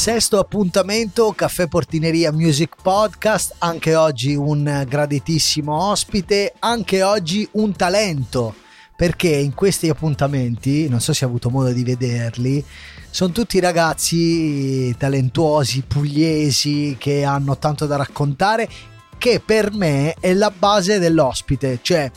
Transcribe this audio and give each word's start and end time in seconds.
Sesto 0.00 0.38
appuntamento, 0.38 1.30
Caffè 1.32 1.68
Portineria 1.68 2.32
Music 2.32 2.74
Podcast, 2.80 3.56
anche 3.58 3.94
oggi 3.96 4.34
un 4.34 4.86
graditissimo 4.88 5.74
ospite, 5.90 6.54
anche 6.58 7.02
oggi 7.02 7.46
un 7.52 7.76
talento, 7.76 8.54
perché 8.96 9.28
in 9.28 9.52
questi 9.52 9.90
appuntamenti, 9.90 10.88
non 10.88 11.02
so 11.02 11.12
se 11.12 11.24
hai 11.24 11.30
avuto 11.30 11.50
modo 11.50 11.70
di 11.72 11.84
vederli, 11.84 12.64
sono 13.10 13.30
tutti 13.30 13.60
ragazzi 13.60 14.96
talentuosi, 14.96 15.82
pugliesi, 15.86 16.96
che 16.98 17.22
hanno 17.22 17.58
tanto 17.58 17.84
da 17.84 17.96
raccontare, 17.96 18.70
che 19.18 19.42
per 19.44 19.70
me 19.70 20.14
è 20.18 20.32
la 20.32 20.50
base 20.50 20.98
dell'ospite, 20.98 21.80
cioè 21.82 22.10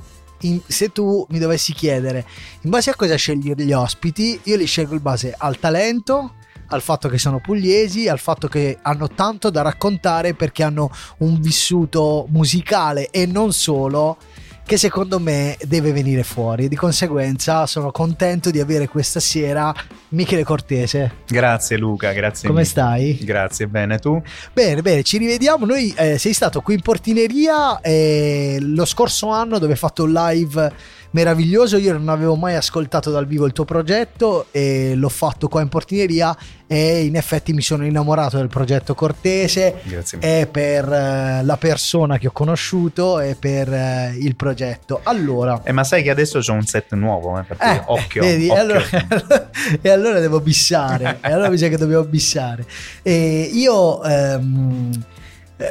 in, 0.43 0.61
se 0.65 0.93
tu 0.93 1.27
mi 1.31 1.37
dovessi 1.37 1.73
chiedere 1.73 2.25
in 2.61 2.69
base 2.69 2.91
a 2.91 2.95
cosa 2.95 3.15
scegli 3.15 3.51
gli 3.53 3.73
ospiti, 3.73 4.39
io 4.43 4.55
li 4.55 4.65
scelgo 4.65 4.93
in 4.93 5.01
base 5.01 5.35
al 5.37 5.59
talento, 5.59 6.35
al 6.73 6.81
fatto 6.81 7.07
che 7.07 7.17
sono 7.17 7.39
pugliesi, 7.39 8.07
al 8.07 8.19
fatto 8.19 8.47
che 8.47 8.77
hanno 8.81 9.07
tanto 9.09 9.49
da 9.49 9.61
raccontare 9.61 10.33
perché 10.33 10.63
hanno 10.63 10.89
un 11.19 11.39
vissuto 11.39 12.25
musicale 12.29 13.09
e 13.09 13.25
non 13.25 13.53
solo 13.53 14.17
che 14.65 14.77
secondo 14.77 15.19
me 15.19 15.57
deve 15.65 15.91
venire 15.91 16.23
fuori. 16.23 16.67
Di 16.67 16.75
conseguenza 16.75 17.65
sono 17.67 17.91
contento 17.91 18.49
di 18.49 18.59
avere 18.59 18.87
questa 18.87 19.19
sera 19.19 19.73
Michele 20.09 20.43
Cortese. 20.43 21.11
Grazie 21.27 21.77
Luca, 21.77 22.11
grazie. 22.13 22.47
Come 22.47 22.61
mille. 22.61 22.71
stai? 22.71 23.19
Grazie, 23.21 23.67
bene, 23.67 23.99
tu? 23.99 24.21
Bene, 24.53 24.81
bene, 24.81 25.03
ci 25.03 25.17
rivediamo. 25.17 25.65
Noi 25.65 25.93
eh, 25.97 26.17
sei 26.17 26.33
stato 26.33 26.61
qui 26.61 26.75
in 26.75 26.81
portineria 26.81 27.81
eh, 27.81 28.57
lo 28.61 28.85
scorso 28.85 29.29
anno 29.29 29.59
dove 29.59 29.73
hai 29.73 29.77
fatto 29.77 30.03
un 30.03 30.13
live 30.13 31.01
meraviglioso. 31.13 31.77
Io 31.77 31.93
non 31.93 32.09
avevo 32.09 32.35
mai 32.35 32.55
ascoltato 32.55 33.09
dal 33.09 33.25
vivo 33.25 33.45
il 33.45 33.53
tuo 33.53 33.65
progetto 33.65 34.47
e 34.51 34.93
l'ho 34.95 35.09
fatto 35.09 35.47
qua 35.47 35.61
in 35.61 35.69
portineria 35.69 36.35
e 36.67 37.05
in 37.05 37.15
effetti 37.15 37.53
mi 37.53 37.61
sono 37.61 37.85
innamorato 37.85 38.37
del 38.37 38.47
progetto 38.47 38.95
Cortese 38.95 39.81
Grazie 39.83 40.17
e 40.19 40.47
per 40.47 40.85
uh, 40.87 41.45
la 41.45 41.57
persona 41.57 42.17
che 42.17 42.27
ho 42.27 42.31
conosciuto 42.31 43.19
e 43.19 43.35
per 43.35 43.69
uh, 43.69 44.17
il 44.17 44.35
progetto. 44.35 45.01
Allora, 45.03 45.61
eh, 45.63 45.71
ma 45.71 45.83
sai 45.83 46.03
che 46.03 46.09
adesso 46.09 46.39
c'è 46.39 46.51
un 46.51 46.65
set 46.65 46.93
nuovo, 46.93 47.37
eh, 47.37 47.45
eh 47.59 47.81
occhio, 47.85 48.23
vedi, 48.23 48.49
occhio. 48.49 48.61
Allora, 48.61 48.83
e 49.81 49.89
allora 49.89 50.19
devo 50.19 50.39
bissare, 50.39 51.19
e 51.21 51.31
allora 51.31 51.49
mi 51.49 51.57
sa 51.57 51.67
che 51.67 51.77
dobbiamo 51.77 52.03
bissare. 52.05 52.65
E 53.01 53.49
io 53.53 53.99
um, 53.99 54.91
eh, 54.91 55.12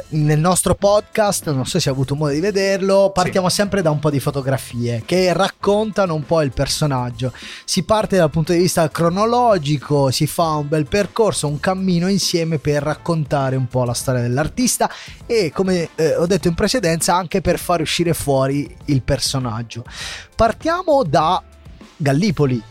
nel 0.09 0.39
nostro 0.39 0.75
podcast, 0.75 1.51
non 1.51 1.65
so 1.65 1.79
se 1.79 1.89
hai 1.89 1.95
avuto 1.95 2.15
modo 2.15 2.31
di 2.31 2.39
vederlo, 2.39 3.11
partiamo 3.13 3.49
sì. 3.49 3.55
sempre 3.55 3.81
da 3.81 3.91
un 3.91 3.99
po' 3.99 4.09
di 4.09 4.19
fotografie 4.19 5.03
che 5.05 5.31
raccontano 5.33 6.15
un 6.15 6.25
po' 6.25 6.41
il 6.41 6.51
personaggio. 6.51 7.31
Si 7.65 7.83
parte 7.83 8.17
dal 8.17 8.29
punto 8.29 8.53
di 8.53 8.59
vista 8.59 8.89
cronologico, 8.89 10.11
si 10.11 10.27
fa 10.27 10.55
un 10.55 10.67
bel 10.67 10.87
percorso, 10.87 11.47
un 11.47 11.59
cammino 11.59 12.07
insieme 12.07 12.57
per 12.57 12.83
raccontare 12.83 13.55
un 13.55 13.67
po' 13.67 13.83
la 13.83 13.93
storia 13.93 14.21
dell'artista 14.21 14.89
e 15.25 15.51
come 15.53 15.89
eh, 15.95 16.15
ho 16.15 16.25
detto 16.25 16.47
in 16.47 16.55
precedenza 16.55 17.15
anche 17.15 17.41
per 17.41 17.59
far 17.59 17.81
uscire 17.81 18.13
fuori 18.13 18.75
il 18.85 19.01
personaggio. 19.01 19.83
Partiamo 20.35 21.03
da 21.03 21.41
Gallipoli. 21.97 22.61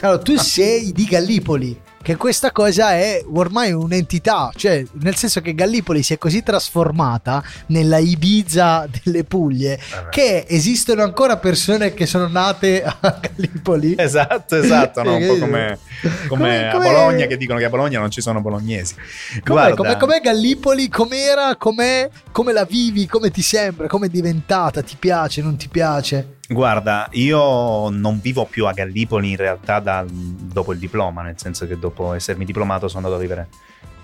Allora, 0.00 0.18
tu 0.18 0.32
ah. 0.32 0.42
sei 0.42 0.92
di 0.92 1.04
Gallipoli 1.04 1.86
che 2.08 2.16
questa 2.16 2.52
cosa 2.52 2.92
è 2.92 3.22
ormai 3.34 3.70
un'entità, 3.70 4.50
cioè 4.56 4.82
nel 4.92 5.14
senso 5.14 5.42
che 5.42 5.54
Gallipoli 5.54 6.02
si 6.02 6.14
è 6.14 6.16
così 6.16 6.42
trasformata 6.42 7.44
nella 7.66 7.98
Ibiza 7.98 8.88
delle 9.04 9.24
Puglie 9.24 9.74
eh 9.74 10.08
che 10.08 10.46
esistono 10.48 11.02
ancora 11.02 11.36
persone 11.36 11.92
che 11.92 12.06
sono 12.06 12.26
nate 12.26 12.82
a 12.82 13.20
Gallipoli. 13.20 13.94
Esatto, 13.98 14.56
esatto, 14.56 15.02
no? 15.02 15.16
un 15.16 15.26
po' 15.26 15.36
come, 15.36 15.78
come, 16.28 16.70
come 16.72 16.88
a 16.88 16.92
Bologna 16.92 17.26
che 17.26 17.36
dicono 17.36 17.58
che 17.58 17.66
a 17.66 17.68
Bologna 17.68 18.00
non 18.00 18.10
ci 18.10 18.22
sono 18.22 18.40
bolognesi. 18.40 18.94
Com'è, 19.44 19.74
com'è, 19.74 19.98
com'è 19.98 20.20
Gallipoli? 20.20 20.88
Com'era? 20.88 21.56
Com'è? 21.56 22.08
Come 22.32 22.54
la 22.54 22.64
vivi? 22.64 23.06
Come 23.06 23.30
ti 23.30 23.42
sembra? 23.42 23.86
Come 23.86 24.06
è 24.06 24.08
diventata? 24.08 24.80
Ti 24.80 24.96
piace? 24.98 25.42
Non 25.42 25.58
ti 25.58 25.68
piace? 25.68 26.37
Guarda, 26.50 27.08
io 27.12 27.90
non 27.90 28.20
vivo 28.22 28.46
più 28.46 28.66
a 28.66 28.72
Gallipoli 28.72 29.32
in 29.32 29.36
realtà 29.36 29.80
da, 29.80 30.02
dopo 30.08 30.72
il 30.72 30.78
diploma, 30.78 31.20
nel 31.20 31.38
senso 31.38 31.66
che 31.66 31.78
dopo 31.78 32.14
essermi 32.14 32.46
diplomato 32.46 32.88
sono 32.88 33.04
andato 33.04 33.18
a 33.18 33.22
vivere 33.22 33.48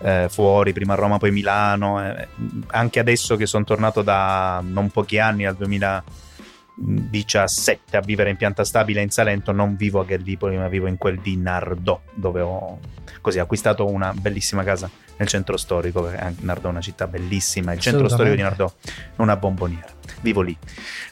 eh, 0.00 0.26
fuori, 0.28 0.74
prima 0.74 0.92
a 0.92 0.96
Roma, 0.96 1.16
poi 1.16 1.30
a 1.30 1.32
Milano. 1.32 2.06
Eh, 2.06 2.28
anche 2.66 3.00
adesso 3.00 3.36
che 3.36 3.46
sono 3.46 3.64
tornato 3.64 4.02
da 4.02 4.62
non 4.62 4.90
pochi 4.90 5.18
anni, 5.18 5.46
al 5.46 5.56
2017, 5.56 7.96
a 7.96 8.00
vivere 8.00 8.28
in 8.28 8.36
pianta 8.36 8.62
stabile 8.62 9.00
in 9.00 9.08
Salento, 9.08 9.52
non 9.52 9.74
vivo 9.74 10.00
a 10.00 10.04
Gallipoli, 10.04 10.58
ma 10.58 10.68
vivo 10.68 10.86
in 10.86 10.98
quel 10.98 11.20
di 11.20 11.38
Nardò, 11.38 11.98
dove 12.12 12.42
ho 12.42 12.78
così, 13.22 13.38
acquistato 13.38 13.88
una 13.88 14.12
bellissima 14.12 14.62
casa 14.62 14.90
nel 15.16 15.28
centro 15.28 15.56
storico, 15.56 16.02
perché 16.02 16.34
Nardò 16.40 16.68
è 16.68 16.70
una 16.70 16.80
città 16.80 17.06
bellissima, 17.06 17.72
il 17.72 17.80
centro 17.80 18.08
storico 18.08 18.34
di 18.34 18.42
Nardò 18.42 18.70
è 18.86 19.20
una 19.20 19.36
bomboniera. 19.36 19.92
Vivo 20.20 20.40
lì. 20.40 20.56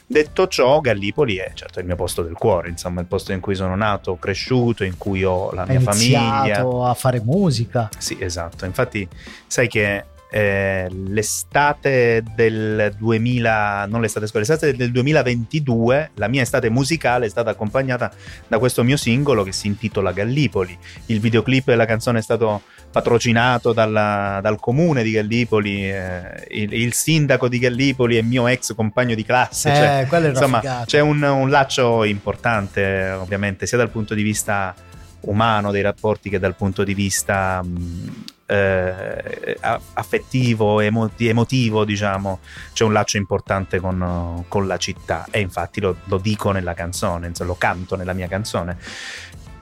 Detto 0.05 0.47
ciò, 0.47 0.79
Gallipoli 0.81 1.37
è 1.37 1.51
certo 1.53 1.79
il 1.79 1.85
mio 1.85 1.95
posto 1.95 2.21
del 2.21 2.33
cuore, 2.33 2.69
insomma, 2.69 3.01
il 3.01 3.07
posto 3.07 3.31
in 3.31 3.39
cui 3.39 3.55
sono 3.55 3.75
nato, 3.75 4.15
cresciuto, 4.17 4.83
in 4.83 4.97
cui 4.97 5.23
ho 5.23 5.51
la 5.51 5.65
mia 5.65 5.79
famiglia. 5.79 6.61
a 6.89 6.93
fare 6.93 7.21
musica. 7.21 7.89
Sì, 7.97 8.17
esatto. 8.19 8.65
Infatti, 8.65 9.07
sai 9.47 9.67
che 9.67 10.05
eh, 10.35 10.87
l'estate 10.89 12.23
del 12.35 12.95
2000, 12.97 13.85
non 13.85 14.01
l'estate 14.01 14.25
scuola, 14.25 14.43
l'estate 14.47 14.75
del 14.75 14.91
2022, 14.91 16.09
la 16.15 16.27
mia 16.27 16.41
estate 16.41 16.71
musicale 16.71 17.27
è 17.27 17.29
stata 17.29 17.51
accompagnata 17.51 18.11
da 18.47 18.57
questo 18.57 18.83
mio 18.83 18.97
singolo 18.97 19.43
che 19.43 19.51
si 19.51 19.67
intitola 19.67 20.11
Gallipoli. 20.11 20.75
Il 21.05 21.19
videoclip 21.19 21.65
della 21.65 21.85
canzone 21.85 22.17
è 22.17 22.23
stato 22.23 22.63
patrocinato 22.89 23.73
dalla, 23.73 24.39
dal 24.41 24.59
comune 24.59 25.03
di 25.03 25.11
Gallipoli, 25.11 25.87
eh, 25.87 26.47
il, 26.49 26.73
il, 26.73 26.93
sindaco 26.93 27.47
di 27.47 27.59
Gallipoli 27.59 28.17
è 28.17 28.23
mio 28.23 28.47
ex 28.47 28.73
compagno 28.73 29.13
di 29.13 29.23
classe. 29.23 29.71
Eh, 29.71 30.07
cioè, 30.09 30.29
insomma, 30.29 30.83
c'è 30.83 30.99
un, 30.99 31.21
un, 31.21 31.49
laccio 31.51 32.03
importante, 32.05 33.11
ovviamente, 33.11 33.67
sia 33.67 33.77
dal 33.77 33.91
punto 33.91 34.15
di 34.15 34.23
vista 34.23 34.73
umano 35.21 35.69
dei 35.69 35.83
rapporti 35.83 36.29
che 36.29 36.39
dal 36.39 36.55
punto 36.55 36.83
di 36.83 36.95
vista 36.95 37.61
mh, 37.61 38.32
eh, 38.53 39.57
affettivo, 39.93 40.79
emoti- 40.79 41.27
emotivo, 41.27 41.85
diciamo, 41.85 42.39
c'è 42.71 42.83
un 42.83 42.93
laccio 42.93 43.17
importante 43.17 43.79
con, 43.79 44.45
con 44.47 44.67
la 44.67 44.77
città 44.77 45.25
e 45.31 45.39
infatti 45.39 45.81
lo, 45.81 45.97
lo 46.05 46.17
dico 46.17 46.51
nella 46.51 46.73
canzone, 46.73 47.27
insomma, 47.27 47.49
lo 47.49 47.55
canto 47.57 47.95
nella 47.95 48.13
mia 48.13 48.27
canzone. 48.27 48.77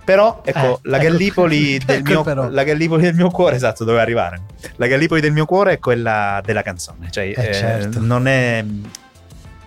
Però 0.04 0.42
ecco, 0.44 0.60
eh, 0.60 0.90
la, 0.90 0.98
ecco, 0.98 1.06
Gallipoli 1.06 1.76
ecco, 1.86 1.86
del 1.86 2.04
mio, 2.04 2.50
la, 2.50 2.64
Gallipoli 2.64 3.04
del 3.04 3.14
mio, 3.14 3.30
cuore, 3.30 3.56
esatto, 3.56 3.86
dove 3.86 4.02
arrivare. 4.02 4.42
La 4.76 4.88
Gallipoli 4.88 5.22
del 5.22 5.32
mio 5.32 5.46
cuore 5.46 5.74
è 5.74 5.80
quella 5.80 6.42
della 6.44 6.64
canzone, 6.64 7.10
cioè 7.12 7.34
eh, 7.36 7.54
certo. 7.54 7.98
eh, 7.98 8.02
non 8.02 8.28
è 8.28 8.66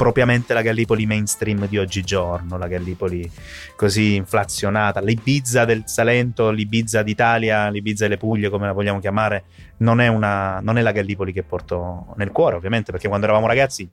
propriamente 0.05 0.53
la 0.53 0.61
Gallipoli 0.61 1.07
mainstream 1.07 1.67
di 1.67 1.79
oggigiorno, 1.79 2.59
la 2.59 2.69
Gallipoli 2.69 3.31
così 3.75 4.17
inflazionata, 4.17 5.01
l'Ibiza 5.01 5.65
del 5.65 5.85
Salento, 5.87 6.51
l'Ibiza 6.51 7.03
d'Italia, 7.03 7.71
l'Ibiza 7.71 8.05
delle 8.05 8.19
Puglie, 8.19 8.51
come 8.51 8.67
la 8.67 8.73
vogliamo 8.73 9.01
chiamare, 9.01 9.45
non 9.79 10.03
è, 10.03 10.09
una, 10.09 10.61
non 10.61 10.77
è 10.77 10.83
la 10.83 10.93
Gallipoli 10.93 11.33
che 11.33 11.43
porto 11.43 12.13
nel 12.17 12.33
cuore, 12.33 12.57
ovviamente, 12.57 12.93
perché 12.93 13.09
quando 13.09 13.25
eravamo 13.25 13.47
ragazzi 13.47 13.89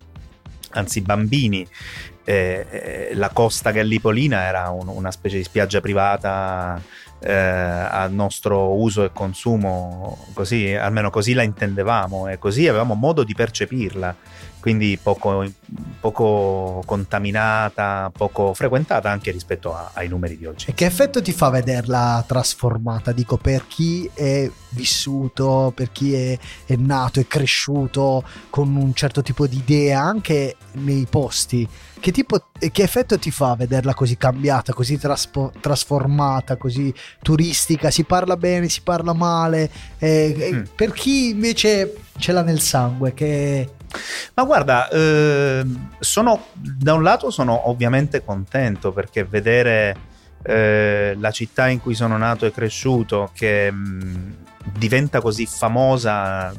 anzi 0.74 1.00
bambini, 1.00 1.66
eh, 2.26 2.66
eh, 2.70 3.10
la 3.14 3.30
costa 3.30 3.72
gallipolina 3.72 4.44
era 4.44 4.70
un, 4.70 4.90
una 4.90 5.12
specie 5.12 5.38
di 5.38 5.44
spiaggia 5.44 5.80
privata 5.80 6.82
eh, 7.20 7.32
a 7.32 8.08
nostro 8.08 8.74
uso 8.74 9.06
e 9.06 9.12
consumo, 9.14 10.28
così, 10.34 10.74
almeno 10.74 11.10
così 11.10 11.34
la 11.34 11.44
intendevamo 11.44 12.28
e 12.28 12.38
così 12.38 12.68
avevamo 12.68 12.96
modo 12.96 13.24
di 13.24 13.34
percepirla 13.34 14.16
quindi 14.62 14.98
poco, 15.02 15.44
poco, 16.00 16.84
contaminata, 16.86 18.12
poco 18.16 18.54
frequentata 18.54 19.10
anche 19.10 19.32
rispetto 19.32 19.76
a, 19.76 19.90
ai 19.94 20.08
numeri 20.08 20.38
di 20.38 20.46
oggi. 20.46 20.68
E 20.70 20.74
che 20.74 20.86
effetto 20.86 21.22
ti 21.22 21.34
fa 21.34 21.50
vederla 21.50 22.24
trasformata? 22.26 23.12
Dico 23.12 23.38
per 23.38 23.66
chi 23.68 24.10
è 24.14 24.50
vissuto, 24.70 25.74
per 25.76 25.92
chi 25.92 26.14
è, 26.14 26.38
è 26.66 26.76
nato, 26.76 27.20
è 27.20 27.28
cresciuto 27.28 28.24
con 28.50 28.76
un 28.76 28.94
certo 28.94 29.24
tipo 29.24 29.48
di 29.48 29.58
idea 29.58 30.00
anche 30.00 30.56
nei 30.74 31.08
posti. 31.10 31.68
Che, 32.00 32.12
tipo, 32.12 32.50
che 32.58 32.84
effetto 32.84 33.18
ti 33.18 33.32
fa 33.32 33.56
vederla 33.56 33.94
così 33.96 34.18
cambiata, 34.18 34.74
così 34.74 34.98
traspo, 34.98 35.52
trasformata, 35.60 36.56
così 36.56 36.94
turistica? 37.22 37.92
Si 37.92 38.04
parla 38.04 38.38
bene, 38.38 38.70
si 38.70 38.82
parla 38.82 39.14
male. 39.14 39.70
Eh, 39.98 40.52
mm. 40.54 40.64
Per 40.76 40.94
chi 40.94 41.30
invece 41.30 41.96
ce 42.18 42.32
l'ha 42.32 42.42
nel 42.42 42.60
sangue, 42.60 43.14
che 43.14 43.70
ma 44.34 44.44
guarda, 44.44 44.90
eh, 44.90 45.66
sono, 46.00 46.46
da 46.54 46.94
un 46.94 47.04
lato 47.04 47.30
sono 47.30 47.70
ovviamente 47.70 48.24
contento 48.24 48.92
perché 48.92 49.24
vedere 49.24 50.10
eh, 50.44 51.16
la 51.20 51.32
città 51.32 51.68
in 51.68 51.80
cui 51.80 51.94
sono 51.94 52.18
nato 52.18 52.46
e 52.46 52.52
cresciuto 52.52 53.32
che 53.34 53.72
mh, 53.72 53.78
mm, 53.78 54.32
diventa 54.78 55.22
così 55.22 55.46
famosa 55.46 56.54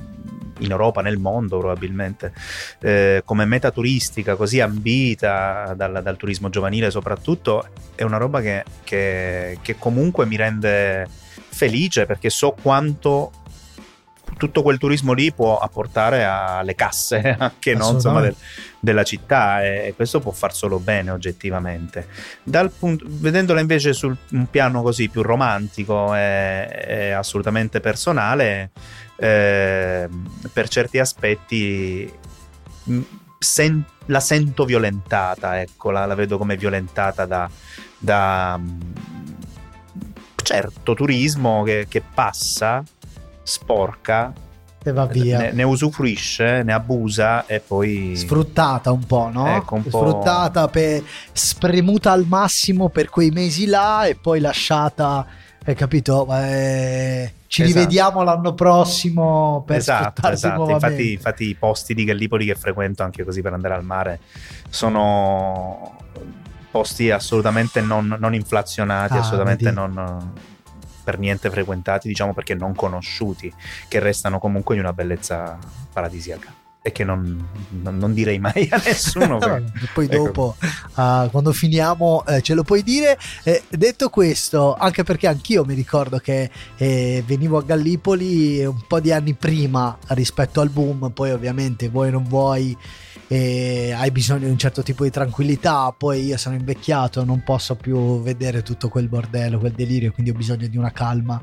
in 0.59 0.71
Europa, 0.71 1.03
nel 1.03 1.19
mondo 1.19 1.59
probabilmente, 1.59 2.33
eh, 2.81 3.23
come 3.25 3.45
meta 3.45 3.71
turistica 3.71 4.37
così 4.37 4.61
ambita 4.61 5.75
dal, 5.77 6.01
dal, 6.03 6.17
turismo 6.17 6.51
giovanile 6.51 6.91
soprattutto, 6.91 7.67
è 7.95 8.03
una 8.03 8.17
roba 8.17 8.41
che, 8.41 8.65
che, 8.85 9.59
che 9.61 9.77
comunque 9.77 10.27
mi 10.27 10.37
rende 10.37 11.09
felice 11.49 12.07
perché 12.07 12.31
so 12.31 12.55
quanto 12.61 13.33
tutto 14.37 14.63
quel 14.63 14.79
turismo 14.79 15.13
lì 15.13 15.33
può 15.33 15.59
apportare 15.59 16.25
alle 16.25 16.75
casse 16.75 17.37
anche 17.39 17.75
no, 17.75 17.91
insomma, 17.91 18.21
del, 18.21 18.35
della 18.81 19.05
città 19.05 19.63
e 19.63 19.93
questo 19.95 20.21
può 20.21 20.33
far 20.33 20.55
solo 20.55 20.79
bene 20.79 21.11
oggettivamente. 21.11 22.09
Punto, 22.79 23.05
vedendola 23.07 23.61
invece 23.61 23.93
su 23.93 24.15
un 24.31 24.47
piano 24.51 24.83
così 24.83 25.09
più 25.09 25.23
romantico 25.23 26.15
e, 26.15 26.85
e 26.87 27.11
assolutamente 27.11 27.81
personale, 27.81 28.71
eh, 29.17 30.09
per 30.53 30.69
certi 30.69 30.99
aspetti 30.99 32.13
sen- 33.39 33.85
la 34.07 34.21
sento 34.21 34.65
violentata, 34.65 35.61
ecco, 35.61 35.91
la, 35.91 36.07
la, 36.07 36.15
vedo 36.15 36.39
come 36.39 36.57
violentata 36.57 37.27
da, 37.27 37.49
da 37.99 38.61
certo 40.43 40.95
turismo 40.95 41.63
che, 41.63 41.87
che 41.89 42.03
passa 42.03 42.83
sporca 43.43 44.33
e 44.85 44.93
va 44.93 45.07
via. 45.07 45.39
Ne, 45.39 45.53
ne, 45.53 45.63
usufruisce, 45.63 46.63
ne 46.63 46.73
abusa 46.73 47.47
e 47.47 47.61
poi... 47.61 48.15
Sfruttata 48.17 48.91
un 48.91 49.05
po', 49.07 49.31
no? 49.33 49.57
Ecco, 49.57 49.77
un 49.77 49.85
Sfruttata, 49.85 50.69
per, 50.69 51.03
spremuta 51.33 52.11
al 52.11 52.27
massimo 52.27 52.89
per 52.89 53.09
quei 53.09 53.31
mesi 53.31 53.67
là 53.67 54.07
e 54.07 54.17
poi 54.17 54.41
lasciata, 54.41 55.25
hai 55.65 55.75
capito? 55.75 56.27
Eh, 56.33 57.33
ci 57.47 57.63
esatto. 57.63 57.79
rivediamo 57.79 58.23
l'anno 58.23 58.55
prossimo 58.55 59.63
per 59.67 59.77
esatto, 59.77 60.29
esatto. 60.29 60.71
Infatti, 60.71 61.13
infatti, 61.13 61.49
i 61.49 61.55
posti 61.55 61.95
di 61.95 62.05
Gallipoli 62.05 62.47
che 62.47 62.55
frequento 62.55 63.03
anche 63.05 63.25
così 63.25 63.41
per 63.41 63.53
andare 63.53 63.75
al 63.75 63.85
mare 63.85 64.19
sono 64.69 65.99
posti 66.71 67.11
assolutamente 67.11 67.83
non, 67.83 68.17
non 68.19 68.35
inflazionati, 68.35 69.13
ah, 69.13 69.21
assolutamente 69.21 69.71
non 69.71 70.33
per 71.03 71.19
niente 71.19 71.51
frequentati, 71.51 72.09
diciamo 72.09 72.35
perché 72.35 72.55
non 72.55 72.75
conosciuti, 72.75 73.53
che 73.89 73.99
restano 74.01 74.39
comunque 74.39 74.75
di 74.75 74.81
una 74.81 74.93
bellezza 74.93 75.59
paradisiaca 75.93 76.61
e 76.85 76.91
che 76.91 77.05
non, 77.05 77.47
non, 77.81 77.97
non, 77.97 78.13
direi 78.13 78.41
mai 78.41 78.69
a 78.71 78.83
nessuno. 78.85 79.39
poi 79.95 80.07
ecco. 80.07 80.17
dopo, 80.17 80.57
uh, 80.61 81.31
quando 81.31 81.53
finiamo, 81.53 82.25
eh, 82.27 82.43
ce 82.43 82.55
lo 82.55 82.65
puoi 82.65 82.83
dire. 82.83 83.17
Eh, 83.45 83.63
detto 83.69 84.11
questo, 84.11 84.75
anche 84.75 85.05
perché 85.05 85.29
anch'io 85.29 85.65
mi 85.65 85.75
ricordo 85.75 86.19
che 86.19 86.51
eh, 86.77 87.23
venivo 87.25 87.59
a 87.59 87.63
Gallipoli 87.63 88.65
un 88.65 88.83
po' 88.89 88.99
di 88.99 89.13
anni 89.13 89.35
prima 89.35 89.97
rispetto 90.09 90.61
al 90.61 90.71
boom, 90.71 91.11
poi 91.11 91.31
ovviamente 91.31 91.89
vuoi 91.89 92.11
non 92.11 92.25
vuoi 92.25 92.77
e 93.33 93.95
hai 93.97 94.11
bisogno 94.11 94.41
di 94.41 94.51
un 94.51 94.59
certo 94.59 94.83
tipo 94.83 95.05
di 95.05 95.11
tranquillità, 95.11 95.91
poi 95.97 96.23
io 96.23 96.37
sono 96.37 96.55
invecchiato, 96.55 97.25
non 97.25 97.43
posso 97.43 97.77
più 97.77 98.21
vedere 98.21 98.63
tutto 98.63 98.91
quel 98.91 99.09
bordello, 99.09 99.59
quel 99.59 99.73
delirio, 99.73 100.13
quindi 100.13 100.33
ho 100.33 100.35
bisogno 100.35 100.67
di 100.67 100.77
una 100.77 100.93
calma 100.93 101.41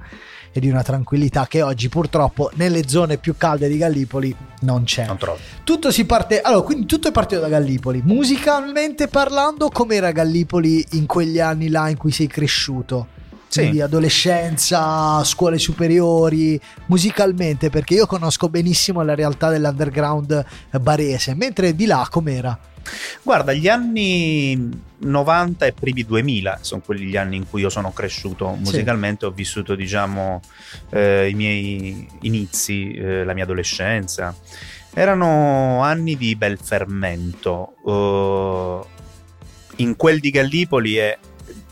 e 0.52 0.60
di 0.60 0.70
una 0.70 0.84
tranquillità 0.84 1.48
che 1.48 1.64
oggi 1.64 1.90
purtroppo 1.90 2.52
nelle 2.58 2.88
zone 2.88 3.18
più 3.18 3.36
calde 3.38 3.68
di 3.68 3.78
Gallipoli 3.78 4.36
non 4.62 4.84
c'è. 4.84 5.08
Non. 5.08 5.18
Tutto 5.64 5.90
si 5.90 6.06
parte, 6.06 6.42
allora, 6.42 6.62
quindi 6.62 6.86
tutto 6.86 7.08
è 7.08 7.12
partito 7.12 7.42
da 7.42 7.50
Gallipoli. 7.50 8.04
Musicalmente 8.06 9.08
parlando, 9.08 9.70
com'era 9.70 10.12
Gallipoli 10.12 10.86
in 10.92 11.08
quegli 11.08 11.40
anni 11.40 11.70
là 11.70 11.90
in 11.90 11.98
cui 11.98 12.12
sei 12.12 12.28
cresciuto? 12.28 13.18
Sì. 13.50 13.60
quindi 13.60 13.82
adolescenza, 13.82 15.24
scuole 15.24 15.58
superiori, 15.58 16.60
musicalmente, 16.86 17.70
perché 17.70 17.96
io 17.96 18.06
conosco 18.06 18.48
benissimo 18.48 19.02
la 19.02 19.16
realtà 19.16 19.50
dell'underground 19.50 20.46
barese, 20.80 21.34
mentre 21.34 21.76
di 21.76 21.86
là 21.86 22.08
com'era? 22.10 22.58
Guarda, 23.22 23.52
gli 23.54 23.68
anni 23.68 24.70
90 25.00 25.66
e 25.66 25.74
primi 25.74 26.04
2000 26.04 26.60
sono 26.62 26.82
quelli 26.84 27.06
gli 27.06 27.18
anni 27.18 27.36
in 27.36 27.50
cui 27.50 27.62
io 27.62 27.70
sono 27.70 27.92
cresciuto 27.92 28.50
musicalmente, 28.50 29.26
sì. 29.26 29.26
ho 29.26 29.32
vissuto 29.32 29.76
diciamo 29.76 30.42
eh, 30.92 31.30
i 31.30 31.34
miei 31.34 32.08
inizi, 32.22 32.94
eh, 32.94 33.24
la 33.24 33.34
mia 33.34 33.44
adolescenza. 33.44 34.36
Erano 34.94 35.82
anni 35.84 36.16
di 36.16 36.36
bel 36.36 36.58
fermento. 36.62 37.76
Uh, 37.84 38.98
in 39.78 39.96
quel 39.96 40.20
di 40.20 40.30
Gallipoli 40.30 40.98
e 40.98 41.18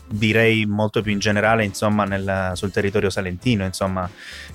direi 0.08 0.66
molto 0.66 1.02
più 1.02 1.12
in 1.12 1.18
generale 1.18 1.64
insomma 1.64 2.04
nel, 2.04 2.52
sul 2.54 2.70
territorio 2.70 3.10
salentino 3.10 3.64
insomma. 3.64 4.08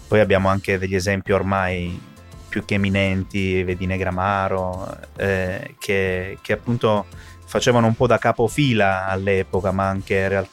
Poi 0.07 0.19
abbiamo 0.19 0.49
anche 0.49 0.77
degli 0.77 0.95
esempi 0.95 1.31
ormai 1.31 2.11
più 2.53 2.65
che 2.65 2.75
eminenti 2.75 3.63
vedi 3.63 3.87
Negramaro 3.87 4.95
eh, 5.15 5.73
che, 5.79 6.37
che, 6.39 6.53
appunto 6.53 7.07
facevano 7.45 7.87
un 7.87 7.95
po' 7.95 8.05
da 8.05 8.19
capofila 8.19 9.07
all'epoca 9.07 9.71
ma 9.71 9.87
anche 9.87 10.27
real- 10.27 10.47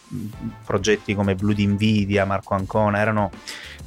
progetti 0.64 1.14
come 1.14 1.35
Blood 1.35 1.58
Invidia 1.58 2.25
Marco 2.25 2.55
Ancona 2.55 2.99
erano 2.99 3.31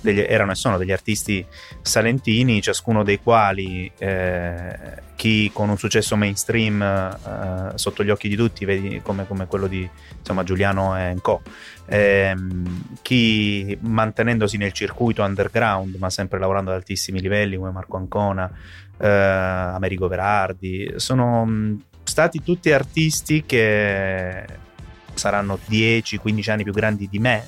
degli, 0.04 0.20
erano 0.20 0.52
e 0.52 0.56
sono 0.56 0.78
degli 0.78 0.92
artisti 0.92 1.44
salentini, 1.82 2.62
ciascuno 2.62 3.04
dei 3.04 3.20
quali 3.20 3.90
eh, 3.98 5.02
chi 5.16 5.50
con 5.54 5.70
un 5.70 5.78
successo 5.78 6.16
mainstream 6.18 6.82
eh, 6.82 7.72
sotto 7.76 8.04
gli 8.04 8.10
occhi 8.10 8.28
di 8.28 8.36
tutti, 8.36 8.66
vedi 8.66 9.02
come, 9.02 9.26
come 9.26 9.48
quello 9.48 9.68
di 9.68 9.90
insomma, 10.20 10.44
Giuliano 10.44 10.98
e 10.98 11.16
Co. 11.22 11.42
Eh, 11.86 12.36
chi 13.02 13.78
mantenendosi 13.82 14.58
nel 14.58 14.74
circuito 14.74 15.24
underground, 15.24 15.96
ma 15.96 16.10
sempre 16.10 16.40
lavorando 16.40 16.72
ad 16.72 16.78
altissimi 16.78 17.22
livelli, 17.22 17.56
come 17.56 17.72
Marco 17.72 17.98
Ancona, 17.98 18.52
eh, 18.98 19.08
Americo 19.08 20.08
Verardi, 20.08 20.94
sono 20.98 21.46
mm, 21.46 21.76
stati 22.04 22.44
tutti 22.44 22.72
artisti 22.72 23.44
che 23.46 24.46
saranno 25.14 25.60
10-15 25.70 26.52
anni 26.52 26.64
più 26.64 26.74
grandi 26.74 27.08
di 27.08 27.20
me 27.20 27.46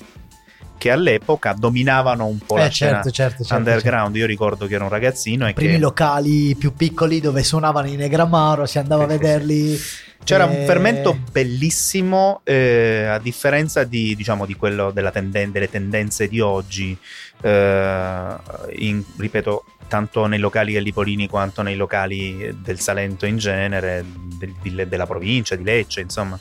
che 0.77 0.91
all'epoca 0.91 1.53
dominavano 1.57 2.25
un 2.25 2.39
po' 2.39 2.57
eh, 2.57 2.59
la 2.61 2.69
certo, 2.69 3.11
certo, 3.11 3.43
certo, 3.43 3.55
underground. 3.55 4.05
Certo. 4.05 4.17
Io 4.19 4.25
ricordo 4.25 4.67
che 4.67 4.75
ero 4.75 4.83
un 4.83 4.89
ragazzino. 4.89 5.47
I 5.47 5.53
primi 5.53 5.73
che... 5.73 5.79
locali 5.79 6.55
più 6.55 6.73
piccoli 6.73 7.19
dove 7.19 7.43
suonavano 7.43 7.87
i 7.87 7.95
Negramaro, 7.95 8.65
si 8.65 8.77
andava 8.77 9.03
a 9.03 9.07
vederli. 9.07 9.77
C'era 10.25 10.49
eh... 10.51 10.59
un 10.59 10.65
fermento 10.65 11.15
bellissimo, 11.31 12.41
eh, 12.43 13.05
a 13.05 13.19
differenza 13.19 13.83
di, 13.83 14.15
diciamo, 14.15 14.47
di 14.47 14.55
quello 14.55 14.91
tenden- 14.91 15.51
delle 15.51 15.69
tendenze 15.69 16.27
di 16.27 16.39
oggi. 16.39 16.97
Eh, 17.41 18.35
in, 18.77 19.03
ripeto, 19.17 19.65
tanto 19.87 20.25
nei 20.25 20.39
locali 20.39 20.73
gallipolini 20.73 21.27
quanto 21.27 21.61
nei 21.61 21.75
locali 21.75 22.55
del 22.59 22.79
Salento 22.79 23.27
in 23.27 23.37
genere, 23.37 24.03
del, 24.39 24.55
di, 24.63 24.87
della 24.87 25.05
provincia, 25.05 25.55
di 25.55 25.63
Lecce, 25.63 26.01
insomma. 26.01 26.39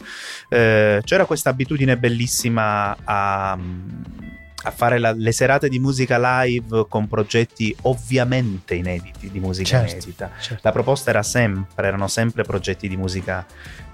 Eh, 0.49 1.03
c'era 1.05 1.26
questa 1.26 1.50
abitudine 1.50 1.99
bellissima 1.99 2.97
a 3.05 3.59
a 4.66 4.71
fare 4.71 4.99
la, 4.99 5.12
le 5.12 5.33
serate 5.33 5.68
di 5.68 5.78
musica 5.78 6.18
live 6.42 6.87
con 6.88 7.06
progetti 7.06 7.75
ovviamente 7.83 8.75
inediti 8.75 9.30
di 9.30 9.38
musica 9.40 9.80
certo, 9.80 9.92
inedita. 9.92 10.30
Certo. 10.40 10.61
La 10.62 10.73
proposta 10.73 11.11
era 11.11 11.23
sempre, 11.23 11.87
erano 11.87 12.09
sempre 12.09 12.44
progetti 12.44 12.88
di 12.88 12.97
musica 12.97 13.47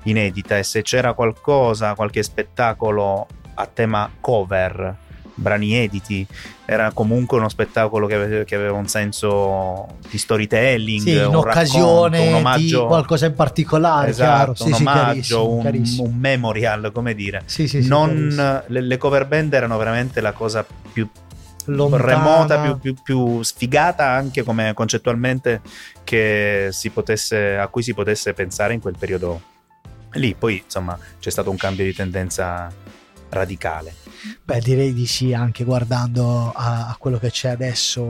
inedita 0.04 0.56
e 0.56 0.62
se 0.62 0.82
c'era 0.82 1.12
qualcosa, 1.12 1.94
qualche 1.94 2.22
spettacolo 2.22 3.26
a 3.54 3.66
tema 3.66 4.10
cover 4.20 5.08
brani 5.34 5.74
editi, 5.74 6.26
era 6.64 6.92
comunque 6.92 7.38
uno 7.38 7.48
spettacolo 7.48 8.06
che 8.06 8.14
aveva, 8.14 8.44
che 8.44 8.54
aveva 8.54 8.76
un 8.76 8.86
senso 8.88 9.86
di 10.08 10.18
storytelling, 10.18 11.00
sì, 11.00 11.16
in 11.16 11.34
occasione 11.34 12.28
un 12.28 12.34
omaggio, 12.34 12.82
di 12.82 12.86
qualcosa 12.86 13.26
in 13.26 13.34
particolare, 13.34 14.10
esatto, 14.10 14.52
chiaro. 14.52 14.70
un 14.70 14.74
sì, 14.74 14.82
omaggio, 14.82 15.50
un, 15.50 15.82
un, 15.98 16.14
memorial, 16.18 16.90
come 16.92 17.14
dire. 17.14 17.42
Sì, 17.46 17.66
sì, 17.66 17.86
non, 17.86 18.62
le, 18.66 18.80
le 18.80 18.96
cover 18.98 19.26
band 19.26 19.52
erano 19.52 19.76
veramente 19.76 20.20
la 20.20 20.32
cosa 20.32 20.64
più 20.92 21.08
Lontana. 21.66 22.04
remota, 22.04 22.60
più, 22.62 22.78
più, 22.78 22.94
più, 23.02 23.42
sfigata 23.42 24.08
anche 24.08 24.42
come 24.42 24.72
concettualmente 24.74 25.60
potesse, 26.92 27.56
a 27.56 27.68
cui 27.68 27.82
si 27.82 27.94
potesse 27.94 28.32
pensare 28.32 28.74
in 28.74 28.80
quel 28.80 28.96
periodo 28.98 29.40
lì. 30.12 30.34
Poi, 30.34 30.62
insomma, 30.64 30.98
c'è 31.18 31.30
stato 31.30 31.50
un 31.50 31.56
cambio 31.56 31.84
di 31.84 31.94
tendenza 31.94 32.72
radicale. 33.28 33.94
Beh, 34.44 34.60
direi 34.60 34.92
di 34.92 35.06
sì, 35.06 35.32
anche 35.32 35.64
guardando 35.64 36.52
a, 36.54 36.88
a, 36.88 36.96
quello 36.98 37.18
che 37.18 37.30
c'è 37.30 37.48
adesso 37.48 38.02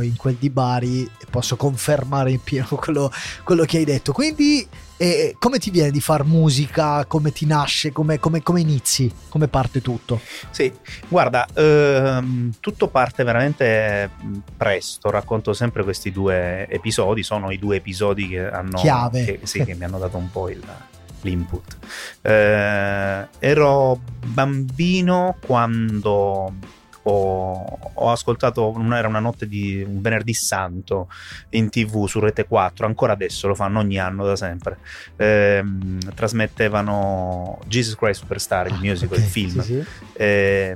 in 0.00 0.16
quel 0.16 0.34
di 0.34 0.50
Bari, 0.50 1.10
posso 1.30 1.56
confermare 1.56 2.30
in 2.30 2.42
pieno 2.42 2.68
quello, 2.76 3.10
quello 3.42 3.64
che 3.64 3.78
hai 3.78 3.84
detto. 3.84 4.12
Quindi, 4.12 4.66
eh, 4.96 5.34
come 5.38 5.58
ti 5.58 5.70
viene 5.70 5.90
di 5.90 6.00
far 6.00 6.24
musica? 6.24 7.04
Come 7.06 7.32
ti 7.32 7.46
nasce? 7.46 7.90
Come, 7.90 8.18
come, 8.18 8.42
come 8.42 8.60
inizi? 8.60 9.12
Come 9.28 9.48
parte 9.48 9.80
tutto? 9.80 10.20
Sì, 10.50 10.72
guarda, 11.08 11.46
ehm, 11.54 12.54
tutto 12.60 12.88
parte 12.88 13.24
veramente 13.24 14.10
presto. 14.56 15.10
Racconto 15.10 15.52
sempre 15.52 15.82
questi 15.82 16.12
due 16.12 16.68
episodi. 16.68 17.22
Sono 17.22 17.50
i 17.50 17.58
due 17.58 17.76
episodi 17.76 18.28
che 18.28 18.48
hanno. 18.48 18.78
Chiave. 18.78 19.24
Che, 19.24 19.40
sì, 19.44 19.64
che 19.64 19.74
mi 19.74 19.84
hanno 19.84 19.98
dato 19.98 20.16
un 20.16 20.30
po' 20.30 20.48
il 20.48 20.62
l'input. 21.22 21.76
Eh, 22.22 23.26
ero 23.38 24.00
bambino 24.24 25.36
quando 25.44 26.52
ho, 27.08 27.78
ho, 27.94 28.10
ascoltato, 28.10 28.74
era 28.92 29.08
una 29.08 29.18
notte 29.18 29.48
di 29.48 29.82
un 29.86 30.00
venerdì 30.00 30.34
santo 30.34 31.08
in 31.50 31.70
tv 31.70 32.06
su 32.06 32.20
Rete 32.20 32.46
4, 32.46 32.86
ancora 32.86 33.12
adesso 33.12 33.48
lo 33.48 33.54
fanno 33.54 33.78
ogni 33.78 33.98
anno 33.98 34.26
da 34.26 34.36
sempre. 34.36 34.78
Eh, 35.16 35.64
trasmettevano 36.14 37.58
Jesus 37.66 37.94
Christ 37.96 38.20
Superstar, 38.20 38.66
il 38.66 38.74
ah, 38.74 38.78
musical, 38.78 39.16
okay, 39.16 39.24
il 39.24 39.30
film. 39.30 39.60
Sì, 39.60 39.62
sì. 39.62 39.84
Eh, 40.12 40.74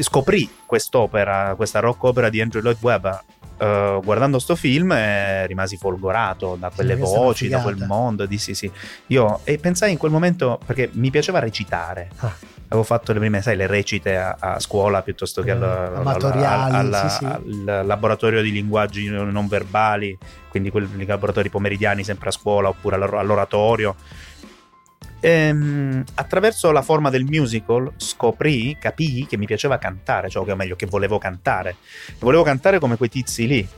scoprì 0.00 0.48
quest'opera, 0.66 1.54
questa 1.56 1.80
rock 1.80 2.02
opera 2.04 2.28
di 2.28 2.40
Andrew 2.40 2.62
Lloyd 2.62 2.78
Webber. 2.80 3.22
Uh, 3.58 4.00
guardando 4.04 4.38
sto 4.38 4.54
film 4.54 4.92
eh, 4.92 5.44
rimasi 5.48 5.76
folgorato 5.76 6.56
da 6.60 6.70
quelle 6.72 6.94
una 6.94 7.04
voci, 7.04 7.48
da 7.48 7.60
quel 7.60 7.76
mondo. 7.86 8.24
Dissi 8.24 8.54
sì. 8.54 8.70
Io 9.08 9.40
e 9.42 9.58
pensai 9.58 9.90
in 9.90 9.98
quel 9.98 10.12
momento 10.12 10.60
perché 10.64 10.88
mi 10.92 11.10
piaceva 11.10 11.40
recitare. 11.40 12.08
Ah. 12.18 12.32
Avevo 12.68 12.84
fatto 12.84 13.12
le 13.14 13.18
prime, 13.18 13.40
sai, 13.42 13.56
le 13.56 13.66
recite 13.66 14.16
a, 14.16 14.36
a 14.38 14.60
scuola 14.60 15.02
piuttosto 15.02 15.42
che 15.42 15.50
Eh, 15.50 15.54
al, 15.54 15.62
al- 15.62 15.96
amatoriali, 15.96 16.74
al- 16.74 16.94
al- 16.94 17.10
sì, 17.10 17.16
sì. 17.16 17.24
al 17.24 17.82
laboratorio 17.86 18.42
di 18.42 18.52
linguaggi 18.52 19.08
non 19.08 19.48
verbali, 19.48 20.16
quindi 20.50 20.70
quelli 20.70 21.06
laboratori 21.06 21.48
pomeridiani 21.48 22.04
sempre 22.04 22.28
a 22.28 22.32
scuola 22.32 22.68
oppure 22.68 22.94
all'or- 22.96 23.14
all'oratorio. 23.14 23.96
Ehm, 25.20 26.04
attraverso 26.14 26.70
la 26.70 26.82
forma 26.82 27.10
del 27.10 27.24
musical 27.24 27.92
scoprì, 27.96 28.76
capii 28.78 29.26
che 29.26 29.36
mi 29.36 29.46
piaceva 29.46 29.78
cantare, 29.78 30.28
cioè 30.28 30.48
o 30.48 30.56
meglio 30.56 30.76
che 30.76 30.86
volevo 30.86 31.18
cantare. 31.18 31.76
Volevo 32.18 32.42
cantare 32.42 32.78
come 32.78 32.96
quei 32.96 33.08
tizi 33.08 33.46
lì. 33.46 33.68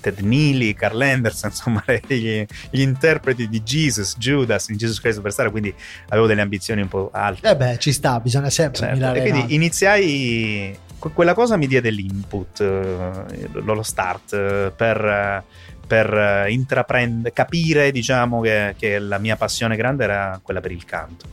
Ted 0.00 0.18
Neely, 0.20 0.74
Carl 0.74 1.00
Anderson, 1.00 1.50
insomma, 1.50 1.84
gli, 2.06 2.44
gli 2.70 2.80
interpreti 2.80 3.48
di 3.48 3.62
Jesus, 3.62 4.16
Judas 4.18 4.68
in 4.68 4.76
Jesus 4.76 5.00
Christ 5.00 5.16
Superstar, 5.16 5.50
quindi 5.50 5.72
avevo 6.08 6.26
delle 6.26 6.40
ambizioni 6.40 6.80
un 6.82 6.88
po' 6.88 7.10
alte. 7.12 7.48
Eh 7.48 7.56
beh, 7.56 7.78
ci 7.78 7.92
sta, 7.92 8.20
bisogna 8.20 8.50
sempre 8.50 8.78
Certo. 8.78 9.12
E 9.14 9.26
in 9.26 9.30
quindi 9.32 9.54
iniziai, 9.54 10.78
que- 10.98 11.10
quella 11.12 11.34
cosa 11.34 11.56
mi 11.56 11.66
diede 11.66 11.90
l'input, 11.90 12.60
eh, 12.60 13.48
lo 13.52 13.82
start 13.82 14.32
eh, 14.32 14.72
per, 14.74 15.44
per 15.90 16.14
eh, 16.14 16.52
intraprendere, 16.52 17.32
capire 17.32 17.90
diciamo 17.90 18.40
che, 18.40 18.76
che 18.78 19.00
la 19.00 19.18
mia 19.18 19.34
passione 19.34 19.74
grande 19.74 20.04
era 20.04 20.38
quella 20.40 20.60
per 20.60 20.70
il 20.70 20.84
canto. 20.84 21.26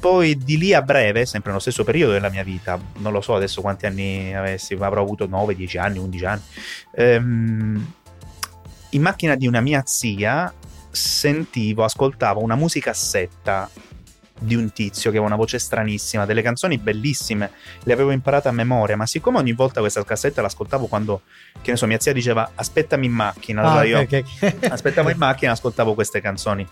Poi 0.00 0.36
di 0.36 0.58
lì 0.58 0.74
a 0.74 0.82
breve, 0.82 1.24
sempre 1.24 1.50
nello 1.50 1.62
stesso 1.62 1.84
periodo 1.84 2.10
della 2.10 2.28
mia 2.28 2.42
vita, 2.42 2.76
non 2.96 3.12
lo 3.12 3.20
so 3.20 3.36
adesso 3.36 3.60
quanti 3.60 3.86
anni 3.86 4.34
avessi, 4.34 4.74
avrò 4.74 5.02
avuto 5.02 5.28
9, 5.28 5.54
10 5.54 5.78
anni, 5.78 5.98
11 5.98 6.24
anni, 6.24 6.42
ehm, 6.96 7.92
in 8.90 9.02
macchina 9.02 9.36
di 9.36 9.46
una 9.46 9.60
mia 9.60 9.84
zia 9.86 10.52
sentivo, 10.90 11.84
ascoltavo 11.84 12.42
una 12.42 12.56
musicassetta 12.56 13.70
di 14.38 14.54
un 14.54 14.72
tizio 14.72 15.10
che 15.10 15.16
aveva 15.16 15.26
una 15.26 15.36
voce 15.36 15.58
stranissima, 15.58 16.24
delle 16.24 16.42
canzoni 16.42 16.78
bellissime, 16.78 17.50
le 17.82 17.92
avevo 17.92 18.10
imparate 18.10 18.48
a 18.48 18.52
memoria, 18.52 18.96
ma 18.96 19.06
siccome 19.06 19.38
ogni 19.38 19.52
volta 19.52 19.80
questa 19.80 20.02
cassetta 20.04 20.42
l'ascoltavo 20.42 20.86
quando, 20.86 21.22
che 21.60 21.70
ne 21.70 21.76
so, 21.76 21.86
mia 21.86 22.00
zia 22.00 22.12
diceva 22.12 22.52
aspettami 22.54 23.06
in 23.06 23.12
macchina, 23.12 23.62
allora 23.62 23.80
Ah, 23.80 23.84
io 23.84 24.00
ok, 24.00 24.22
ok. 24.40 24.70
aspettavo 24.72 25.10
in 25.10 25.18
macchina 25.18 25.50
e 25.50 25.54
ascoltavo 25.54 25.94
queste 25.94 26.20
canzoni. 26.20 26.66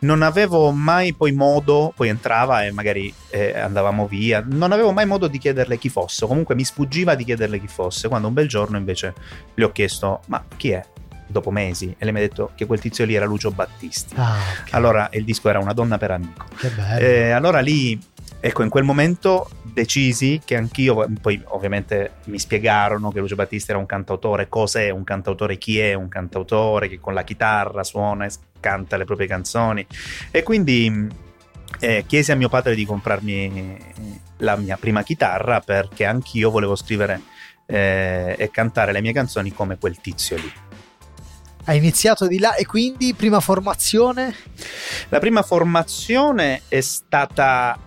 Non 0.00 0.22
avevo 0.22 0.70
mai 0.70 1.12
poi 1.14 1.32
modo, 1.32 1.92
poi 1.94 2.08
entrava 2.08 2.64
e 2.64 2.70
magari 2.70 3.12
eh, 3.30 3.58
andavamo 3.58 4.06
via, 4.06 4.44
non 4.46 4.72
avevo 4.72 4.92
mai 4.92 5.06
modo 5.06 5.26
di 5.26 5.38
chiederle 5.38 5.76
chi 5.78 5.88
fosse, 5.88 6.26
comunque 6.26 6.54
mi 6.54 6.64
sfuggiva 6.64 7.14
di 7.14 7.24
chiederle 7.24 7.58
chi 7.58 7.68
fosse, 7.68 8.08
quando 8.08 8.28
un 8.28 8.34
bel 8.34 8.46
giorno 8.46 8.76
invece 8.76 9.14
le 9.54 9.64
ho 9.64 9.72
chiesto 9.72 10.20
ma 10.26 10.44
chi 10.56 10.70
è? 10.70 10.84
Dopo 11.30 11.50
mesi 11.50 11.94
e 11.98 12.04
lei 12.04 12.12
mi 12.12 12.20
ha 12.20 12.22
detto 12.22 12.52
che 12.54 12.64
quel 12.64 12.80
tizio 12.80 13.04
lì 13.04 13.14
era 13.14 13.26
Lucio 13.26 13.50
Battisti. 13.50 14.14
Ah, 14.16 14.38
ok. 14.62 14.72
Allora 14.74 15.10
il 15.12 15.24
disco 15.24 15.48
era 15.50 15.58
Una 15.58 15.74
donna 15.74 15.98
per 15.98 16.10
amico. 16.10 16.46
che 16.56 16.68
bello. 16.70 17.04
Eh, 17.04 17.30
allora 17.30 17.60
lì, 17.60 18.00
ecco, 18.40 18.62
in 18.62 18.70
quel 18.70 18.84
momento 18.84 19.50
decisi 19.62 20.40
che 20.44 20.56
anch'io, 20.56 21.06
poi 21.20 21.40
ovviamente 21.48 22.12
mi 22.24 22.38
spiegarono 22.38 23.12
che 23.12 23.20
Lucio 23.20 23.34
Battisti 23.34 23.70
era 23.70 23.78
un 23.78 23.86
cantautore, 23.86 24.48
cos'è 24.48 24.88
un 24.90 25.04
cantautore, 25.04 25.58
chi 25.58 25.78
è 25.78 25.92
un 25.92 26.08
cantautore, 26.08 26.88
che 26.88 26.98
con 26.98 27.12
la 27.12 27.22
chitarra 27.24 27.84
suona 27.84 28.24
e 28.24 28.30
canta 28.58 28.96
le 28.96 29.04
proprie 29.04 29.26
canzoni. 29.26 29.86
E 30.30 30.42
quindi 30.42 31.06
eh, 31.80 32.04
chiesi 32.06 32.32
a 32.32 32.36
mio 32.36 32.48
padre 32.48 32.74
di 32.74 32.86
comprarmi 32.86 33.76
la 34.38 34.56
mia 34.56 34.76
prima 34.78 35.02
chitarra 35.02 35.60
perché 35.60 36.06
anch'io 36.06 36.50
volevo 36.50 36.74
scrivere 36.74 37.20
eh, 37.66 38.34
e 38.38 38.50
cantare 38.50 38.92
le 38.92 39.00
mie 39.02 39.12
canzoni 39.12 39.52
come 39.52 39.76
quel 39.78 40.00
tizio 40.00 40.36
lì. 40.36 40.52
Hai 41.68 41.76
iniziato 41.76 42.26
di 42.26 42.38
là 42.38 42.54
e 42.54 42.64
quindi 42.64 43.12
prima 43.12 43.40
formazione? 43.40 44.34
La 45.10 45.18
prima 45.18 45.42
formazione 45.42 46.62
è 46.68 46.80
stata. 46.80 47.78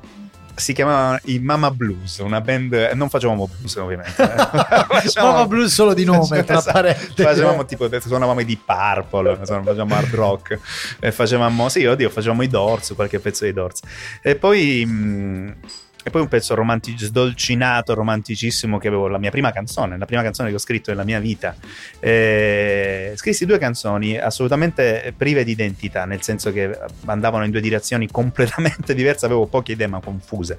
Si 0.54 0.74
chiamava 0.74 1.20
i 1.24 1.40
Mama 1.40 1.72
Blues, 1.72 2.20
una 2.20 2.42
band. 2.42 2.92
Non 2.94 3.10
facevamo 3.10 3.48
blues, 3.48 3.76
ovviamente. 3.78 4.22
eh. 4.22 4.28
Facevamo- 4.88 5.32
Mama 5.32 5.48
Blues 5.48 5.74
solo 5.74 5.96
di 5.96 6.06
nome, 6.06 6.44
tra 6.46 6.58
Esatto. 6.60 6.72
parentesi. 6.74 7.24
Facevamo 7.24 7.66
tipo, 7.66 7.90
suonavamo 8.00 8.40
i 8.42 8.46
Deep 8.46 8.62
Purple, 8.66 9.38
facevamo 9.38 9.96
hard 9.96 10.14
rock. 10.14 10.60
E 11.00 11.12
facevamo, 11.12 11.68
sì, 11.68 11.84
oddio, 11.84 12.12
facevamo 12.12 12.44
i 12.44 12.48
Doors, 12.48 12.94
qualche 12.94 13.18
pezzo 13.20 13.46
dei 13.46 13.54
Doors. 13.54 13.80
E 14.22 14.36
poi. 14.36 14.86
mh, 14.86 15.56
e 16.04 16.10
poi 16.10 16.22
un 16.22 16.28
pezzo 16.28 16.56
romantic- 16.56 16.98
sdolcinato, 17.00 17.94
romanticissimo 17.94 18.78
che 18.78 18.88
avevo, 18.88 19.08
la 19.08 19.18
mia 19.18 19.32
prima 19.32 19.52
canzone, 19.52 19.98
la 19.98 20.06
prima 20.06 20.24
canzone 20.24 20.50
che 20.50 20.56
ho 20.56 20.60
scritto 20.60 20.90
nella 20.92 21.04
mia 21.04 21.20
vita. 21.20 21.56
Eh, 22.00 23.14
scrissi 23.16 23.46
due 23.46 23.58
canzoni 23.58 24.18
assolutamente 24.18 25.14
prive 25.16 25.44
di 25.44 25.52
identità, 25.52 26.06
nel 26.06 26.22
senso 26.22 26.52
che 26.52 26.78
andavano 27.06 27.46
in 27.46 27.52
due 27.52 27.62
direzioni 27.62 28.08
completamente 28.12 28.94
diverse, 28.94 29.26
avevo 29.26 29.46
poche 29.46 29.74
idee 29.74 29.88
ma 29.88 30.00
confuse. 30.00 30.58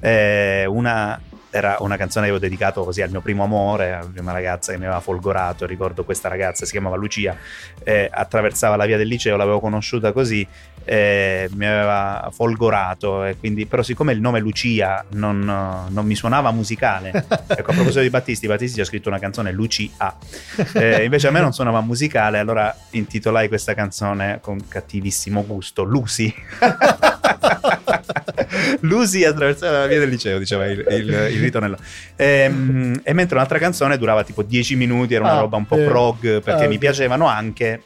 Eh, 0.00 0.64
una 0.66 1.20
era 1.50 1.76
una 1.80 1.96
canzone 1.96 2.26
che 2.26 2.32
avevo 2.32 2.38
dedicato 2.38 2.84
così 2.84 3.02
al 3.02 3.10
mio 3.10 3.20
primo 3.20 3.44
amore, 3.44 3.92
alla 3.92 4.08
prima 4.12 4.32
ragazza 4.32 4.72
che 4.72 4.78
mi 4.78 4.84
aveva 4.84 5.00
folgorato, 5.00 5.66
ricordo 5.66 6.04
questa 6.04 6.28
ragazza, 6.28 6.64
si 6.64 6.72
chiamava 6.72 6.96
Lucia, 6.96 7.36
eh, 7.82 8.08
attraversava 8.10 8.76
la 8.76 8.86
via 8.86 8.96
del 8.96 9.08
liceo, 9.08 9.36
l'avevo 9.36 9.60
conosciuta 9.60 10.12
così, 10.12 10.46
eh, 10.84 11.48
mi 11.54 11.66
aveva 11.66 12.30
folgorato, 12.32 13.24
e 13.24 13.36
quindi, 13.36 13.66
però 13.66 13.82
siccome 13.82 14.12
il 14.12 14.20
nome 14.20 14.40
Lucia 14.40 15.04
non, 15.10 15.86
non 15.88 16.06
mi 16.06 16.14
suonava 16.14 16.50
musicale, 16.52 17.10
ecco 17.46 17.70
a 17.70 17.74
proposito 17.74 18.00
di 18.00 18.10
Battisti, 18.10 18.46
Battisti 18.46 18.80
ha 18.80 18.84
scritto 18.84 19.08
una 19.08 19.18
canzone 19.18 19.52
Lucia, 19.52 20.16
eh, 20.74 21.04
invece 21.04 21.28
a 21.28 21.30
me 21.30 21.40
non 21.40 21.52
suonava 21.52 21.80
musicale, 21.80 22.38
allora 22.38 22.74
intitolai 22.90 23.48
questa 23.48 23.74
canzone 23.74 24.38
con 24.40 24.68
cattivissimo 24.68 25.44
gusto, 25.44 25.82
Lucy. 25.82 26.32
Lucy 28.80 29.24
attraversava 29.24 29.80
la 29.80 29.86
via 29.86 29.98
del 29.98 30.08
liceo, 30.08 30.38
diceva 30.38 30.66
il, 30.66 30.84
il, 30.90 31.08
il 31.32 31.40
ritornello. 31.40 31.76
Ehm, 32.16 33.00
E, 33.02 33.12
mentre 33.12 33.36
un'altra 33.36 33.58
canzone 33.58 33.96
durava 33.98 34.24
tipo 34.24 34.42
10 34.42 34.76
minuti, 34.76 35.14
era 35.14 35.24
una 35.24 35.32
Ah, 35.36 35.40
roba 35.40 35.56
un 35.56 35.66
po' 35.66 35.76
eh. 35.76 35.84
prog, 35.84 36.42
perché 36.42 36.64
Ah, 36.64 36.68
mi 36.68 36.78
piacevano 36.78 37.26
anche 37.26 37.82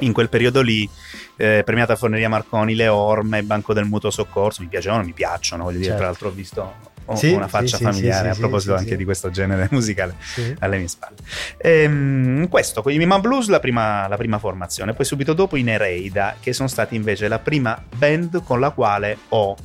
in 0.00 0.12
quel 0.12 0.28
periodo 0.28 0.60
lì. 0.62 0.88
eh, 1.36 1.62
premiata 1.64 1.96
Forneria 1.96 2.28
Marconi, 2.28 2.74
Le 2.74 2.88
Orme, 2.88 3.42
Banco 3.42 3.72
del 3.72 3.86
Mutuo 3.86 4.10
Soccorso, 4.10 4.60
mi 4.62 4.68
piacevano, 4.68 5.02
mi 5.04 5.12
piacciono, 5.12 5.62
voglio 5.64 5.78
dire, 5.78 5.88
Certo. 5.90 5.98
tra 6.00 6.10
l'altro 6.10 6.28
ho 6.28 6.32
visto 6.32 6.74
ho 7.10 7.16
Sì, 7.16 7.32
una 7.32 7.48
faccia 7.48 7.76
sì, 7.76 7.82
familiare 7.82 8.32
sì, 8.32 8.36
a 8.36 8.38
proposito 8.40 8.74
anche 8.76 8.96
di 8.96 9.04
questo 9.04 9.30
genere 9.30 9.66
musicale 9.72 10.14
alle 10.60 10.78
mie 10.78 10.86
spalle. 10.88 11.16
Ehm, 11.58 12.48
questo, 12.48 12.82
con 12.82 12.92
i 12.92 12.98
Mima 12.98 13.18
Blues 13.18 13.48
la 13.48 13.58
prima, 13.58 14.06
la 14.06 14.16
prima 14.16 14.38
formazione, 14.38 14.92
poi 14.92 15.04
subito 15.04 15.32
dopo 15.32 15.56
i 15.56 15.62
Nereida, 15.62 16.36
che 16.38 16.52
sono 16.52 16.68
stati 16.68 16.94
invece 16.94 17.26
la 17.26 17.40
prima 17.40 17.82
band 17.96 18.42
con 18.44 18.60
la 18.60 18.70
quale 18.70 19.18
ho 19.30 19.56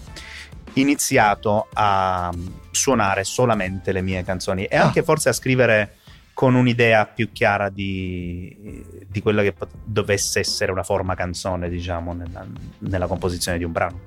iniziato 0.74 1.68
a 1.74 2.34
suonare 2.72 3.24
solamente 3.24 3.92
le 3.92 4.02
mie 4.02 4.24
canzoni 4.24 4.66
e 4.66 4.76
Ah. 4.76 4.84
anche 4.86 5.04
forse 5.04 5.30
a 5.30 5.34
scrivere 5.34 5.98
con 6.34 6.54
un'idea 6.56 7.06
più 7.06 7.32
chiara 7.32 7.70
di, 7.70 8.84
di 9.08 9.22
quella 9.22 9.42
che 9.42 9.54
pot- 9.54 9.72
dovesse 9.84 10.40
essere 10.40 10.72
una 10.72 10.84
forma 10.84 11.16
canzone, 11.16 11.70
diciamo, 11.70 12.12
nella, 12.14 12.46
nella 12.80 13.08
composizione 13.08 13.58
di 13.58 13.64
un 13.64 13.72
brano. 13.72 14.00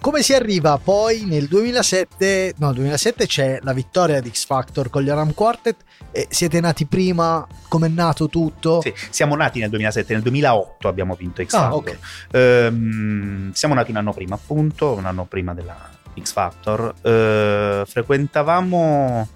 Come 0.00 0.22
si 0.22 0.32
arriva 0.32 0.78
poi 0.82 1.24
nel 1.26 1.46
2007? 1.46 2.54
No, 2.56 2.72
2007 2.72 3.26
c'è 3.26 3.58
la 3.62 3.74
vittoria 3.74 4.20
di 4.20 4.30
X 4.30 4.46
Factor 4.46 4.88
con 4.88 5.02
gli 5.02 5.10
Aram 5.10 5.34
Quartet. 5.34 5.76
E 6.10 6.26
siete 6.30 6.58
nati 6.58 6.86
prima? 6.86 7.46
Come 7.68 7.86
è 7.88 7.90
nato 7.90 8.26
tutto? 8.28 8.80
Sì, 8.80 8.94
siamo 9.10 9.36
nati 9.36 9.60
nel 9.60 9.68
2007, 9.68 10.14
nel 10.14 10.22
2008 10.22 10.88
abbiamo 10.88 11.14
vinto 11.14 11.44
X 11.44 11.52
Ah, 11.52 11.60
Factor. 11.70 11.76
ok. 11.76 11.98
Ehm, 12.32 13.52
siamo 13.52 13.74
nati 13.74 13.90
un 13.90 13.98
anno 13.98 14.12
prima, 14.14 14.36
appunto, 14.36 14.92
un 14.94 15.04
anno 15.04 15.26
prima 15.26 15.52
della 15.52 15.76
X 16.18 16.32
Factor. 16.32 16.94
Eh, 17.02 17.82
frequentavamo 17.86 19.28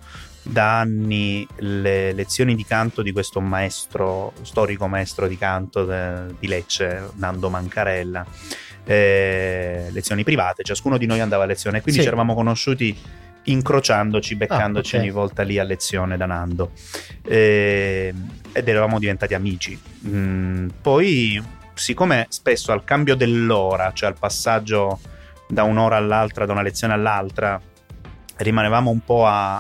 da 0.47 0.81
anni 0.81 1.47
le 1.57 2.13
lezioni 2.15 2.55
di 2.55 2.65
canto 2.65 3.03
di 3.03 3.13
questo 3.13 3.41
maestro, 3.41 4.33
storico 4.43 4.87
maestro 4.89 5.29
di 5.29 5.37
canto 5.37 5.85
de- 5.85 6.35
di 6.39 6.47
Lecce, 6.49 7.11
Nando 7.17 7.51
Mancarella. 7.51 8.25
Eh, 8.87 9.89
lezioni 9.91 10.25
private, 10.25 10.63
ciascuno 10.63 10.99
di 10.99 11.07
noi 11.07 11.21
andava 11.21 11.45
a 11.45 11.47
lezione, 11.47 11.81
quindi 11.81 12.01
Sì. 12.01 12.07
ci 12.07 12.07
eravamo 12.13 12.35
conosciuti 12.35 12.97
incrociandoci, 13.47 14.37
beccandoci 14.37 14.97
ok. 14.97 15.03
ogni 15.03 15.11
volta 15.11 15.43
lì 15.43 15.59
a 15.59 15.65
lezione 15.65 16.17
da 16.17 16.27
Nando. 16.27 16.71
Eh, 17.23 18.13
ed 18.53 18.69
eravamo 18.69 18.99
diventati 18.99 19.35
amici. 19.35 19.79
Mm, 20.07 20.69
poi, 20.81 21.43
siccome 21.75 22.27
spesso 22.31 22.73
al 22.73 22.85
cambio 22.85 23.15
dell'ora, 23.15 23.91
cioè 23.93 24.09
al 24.09 24.19
passaggio 24.19 25.01
da 25.49 25.63
un'ora 25.65 25.97
all'altra, 25.97 26.47
da 26.47 26.53
una 26.53 26.63
lezione 26.63 26.95
all'altra, 26.95 27.61
rimanevamo 28.37 28.91
un 28.91 29.01
po' 29.05 29.27
a, 29.27 29.59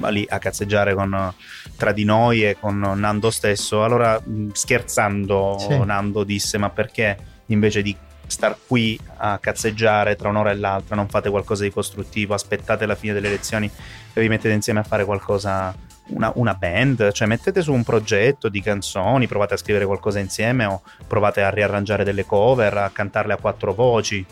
a 0.00 0.08
lì 0.08 0.26
a 0.28 0.38
cazzeggiare 0.38 0.94
con, 0.94 1.32
tra 1.76 1.92
di 1.92 2.04
noi 2.04 2.44
e 2.44 2.56
con 2.58 2.78
Nando 2.78 3.30
stesso. 3.30 3.84
Allora, 3.84 4.20
mh, 4.20 4.48
scherzando, 4.52 5.56
Sì. 5.58 5.78
Nando 5.84 6.24
disse: 6.24 6.58
Ma 6.58 6.70
perché 6.70 7.16
invece 7.46 7.82
di 7.82 7.96
star 8.28 8.56
qui 8.66 8.98
a 9.16 9.38
cazzeggiare 9.38 10.14
tra 10.14 10.28
un'ora 10.28 10.50
e 10.50 10.56
l'altra, 10.56 10.94
non 10.94 11.08
fate 11.08 11.30
qualcosa 11.30 11.64
di 11.64 11.70
costruttivo, 11.70 12.34
aspettate 12.34 12.86
la 12.86 12.94
fine 12.94 13.12
delle 13.12 13.28
lezioni 13.28 13.70
e 14.12 14.20
vi 14.20 14.28
mettete 14.28 14.54
insieme 14.54 14.80
a 14.80 14.84
fare 14.84 15.04
qualcosa 15.04 15.74
una, 16.08 16.32
una, 16.36 16.54
band, 16.54 17.12
cioè 17.12 17.26
mettete 17.26 17.60
su 17.62 17.72
un 17.72 17.82
progetto 17.82 18.48
di 18.48 18.60
canzoni, 18.62 19.26
provate 19.26 19.54
a 19.54 19.56
scrivere 19.56 19.84
qualcosa 19.84 20.18
insieme 20.18 20.64
o 20.64 20.82
provate 21.06 21.42
a 21.42 21.50
riarrangiare 21.50 22.04
delle 22.04 22.24
cover, 22.24 22.76
a 22.78 22.90
cantarle 22.90 23.32
a 23.32 23.36
quattro 23.36 23.74
voci. 23.74 24.24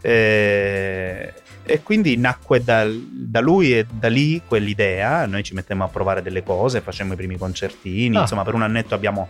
E, 0.00 1.32
e 1.66 1.82
quindi 1.82 2.16
nacque 2.16 2.62
da, 2.62 2.86
da, 2.86 3.40
lui 3.40 3.76
e 3.76 3.86
da 3.90 4.08
lì 4.08 4.42
quell'idea, 4.46 5.26
noi 5.26 5.42
ci 5.42 5.54
mettemmo 5.54 5.84
a 5.84 5.88
provare 5.88 6.22
delle 6.22 6.42
cose, 6.42 6.80
facemmo 6.80 7.14
i 7.14 7.16
primi 7.16 7.38
concertini, 7.38 8.16
ah. 8.16 8.20
insomma 8.20 8.44
per 8.44 8.54
un 8.54 8.62
annetto 8.62 8.94
abbiamo, 8.94 9.28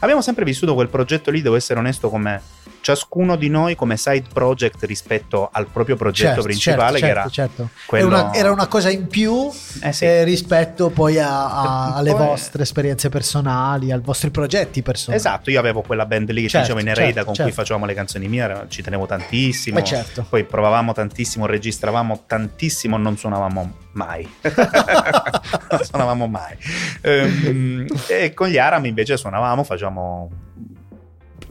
abbiamo 0.00 0.22
sempre 0.22 0.44
vissuto 0.44 0.74
quel 0.74 0.88
progetto 0.88 1.30
lì, 1.30 1.42
devo 1.42 1.56
essere 1.56 1.78
onesto 1.78 2.08
come 2.08 2.40
ciascuno 2.84 3.36
di 3.36 3.48
noi 3.48 3.74
come 3.76 3.96
side 3.96 4.26
project 4.30 4.84
rispetto 4.84 5.48
al 5.50 5.66
proprio 5.68 5.96
progetto 5.96 6.28
certo, 6.28 6.42
principale 6.42 6.98
certo, 6.98 7.04
che 7.06 7.10
era 7.10 7.28
certo. 7.30 7.68
quello... 7.86 8.08
una, 8.08 8.34
era 8.34 8.52
una 8.52 8.66
cosa 8.66 8.90
in 8.90 9.06
più 9.06 9.50
eh 9.80 9.92
sì. 9.94 10.04
eh, 10.04 10.22
rispetto 10.22 10.90
poi 10.90 11.18
a, 11.18 11.46
a, 11.46 11.94
alle 11.94 12.10
Poi- 12.10 12.26
vostre 12.26 12.62
esperienze 12.62 13.08
personali, 13.08 13.90
ai 13.90 14.00
vostri 14.00 14.30
progetti 14.30 14.82
personali. 14.82 15.18
Esatto, 15.18 15.50
io 15.50 15.58
avevo 15.58 15.80
quella 15.80 16.04
band 16.04 16.30
lì 16.30 16.42
che 16.42 16.48
Certo, 16.48 16.66
ci 16.66 16.74
diceva 16.74 16.80
in 16.80 16.88
Ereida 16.88 17.12
certo, 17.12 17.24
con 17.24 17.34
certo. 17.34 17.50
cui 17.50 17.58
facevamo 17.58 17.86
le 17.86 17.94
canzoni 17.94 18.28
mie, 18.28 18.66
ci 18.68 18.82
tenevo 18.82 19.06
tantissimo. 19.06 19.82
Certo. 19.82 20.26
Poi 20.28 20.44
provavamo 20.44 20.92
tantissimo, 20.92 21.46
registravamo 21.46 22.24
tantissimo, 22.26 22.98
non 22.98 23.16
suonavamo 23.16 23.76
mai. 23.92 24.30
non 24.42 25.84
suonavamo 25.84 26.26
mai. 26.26 26.54
Ehm, 27.00 27.86
e 28.08 28.34
con 28.34 28.48
gli 28.48 28.58
Aram 28.58 28.84
invece 28.84 29.16
suonavamo, 29.16 29.64
facevamo 29.64 30.30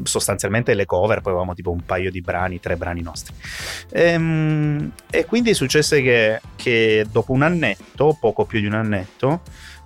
sostanzialmente 0.03 0.73
le 0.73 0.85
cover, 0.85 1.21
poi 1.21 1.31
avevamo 1.33 1.53
tipo 1.53 1.71
un 1.71 1.85
paio 1.85 2.09
di 2.09 2.21
brani, 2.21 2.59
tre 2.59 2.75
brani 2.75 3.01
nostri. 3.01 3.33
Ehm, 3.91 4.91
e 5.09 5.25
quindi 5.25 5.53
successe 5.53 6.01
che, 6.01 6.41
che 6.55 7.05
dopo 7.11 7.31
un 7.31 7.43
annetto, 7.43 8.17
poco 8.19 8.45
più 8.45 8.59
di 8.59 8.65
un 8.65 8.73
annetto, 8.73 9.41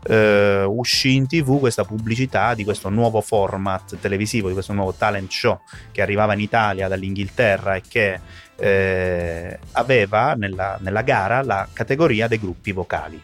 eh, 0.07 0.63
uscì 0.63 1.15
in 1.15 1.27
tv 1.27 1.59
questa 1.59 1.83
pubblicità 1.83 2.53
di 2.53 2.63
questo 2.63 2.89
nuovo 2.89 3.21
format 3.21 3.97
televisivo, 3.99 4.47
di 4.47 4.53
questo 4.53 4.73
nuovo 4.73 4.93
talent 4.93 5.31
show 5.31 5.59
che 5.91 6.01
arrivava 6.01 6.33
in 6.33 6.39
Italia 6.39 6.87
dall'Inghilterra 6.87 7.75
e 7.75 7.81
che 7.87 8.19
eh, 8.55 9.59
aveva 9.73 10.33
nella, 10.33 10.77
nella 10.81 11.01
gara 11.01 11.43
la 11.43 11.67
categoria 11.71 12.27
dei 12.27 12.39
gruppi 12.39 12.71
vocali. 12.71 13.21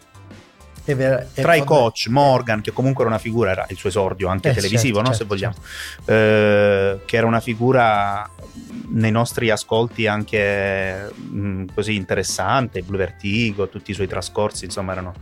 È 0.85 0.95
ver- 0.95 1.29
è 1.33 1.41
Tra 1.41 1.55
i 1.55 1.63
coach, 1.63 2.07
Morgan, 2.09 2.59
che 2.61 2.71
comunque 2.73 3.03
era 3.05 3.13
una 3.13 3.21
figura, 3.21 3.51
era 3.51 3.65
il 3.69 3.77
suo 3.77 3.87
esordio 3.89 4.27
anche 4.27 4.49
Eh, 4.49 4.53
televisivo, 4.53 5.01
certo, 5.03 5.09
no? 5.11 5.15
certo, 5.15 5.23
se 5.23 5.25
vogliamo, 5.25 5.55
Eh, 6.05 6.99
che 7.05 7.15
era 7.17 7.25
una 7.25 7.39
figura 7.39 8.29
nei 8.89 9.11
nostri 9.11 9.49
ascolti 9.49 10.07
anche 10.07 11.09
mh, 11.15 11.65
così 11.73 11.95
interessante, 11.95 12.81
Blue 12.81 12.97
Vertigo, 12.97 13.69
tutti 13.69 13.91
i 13.91 13.93
suoi 13.93 14.07
trascorsi, 14.07 14.65
insomma, 14.65 14.91
erano, 14.91 15.13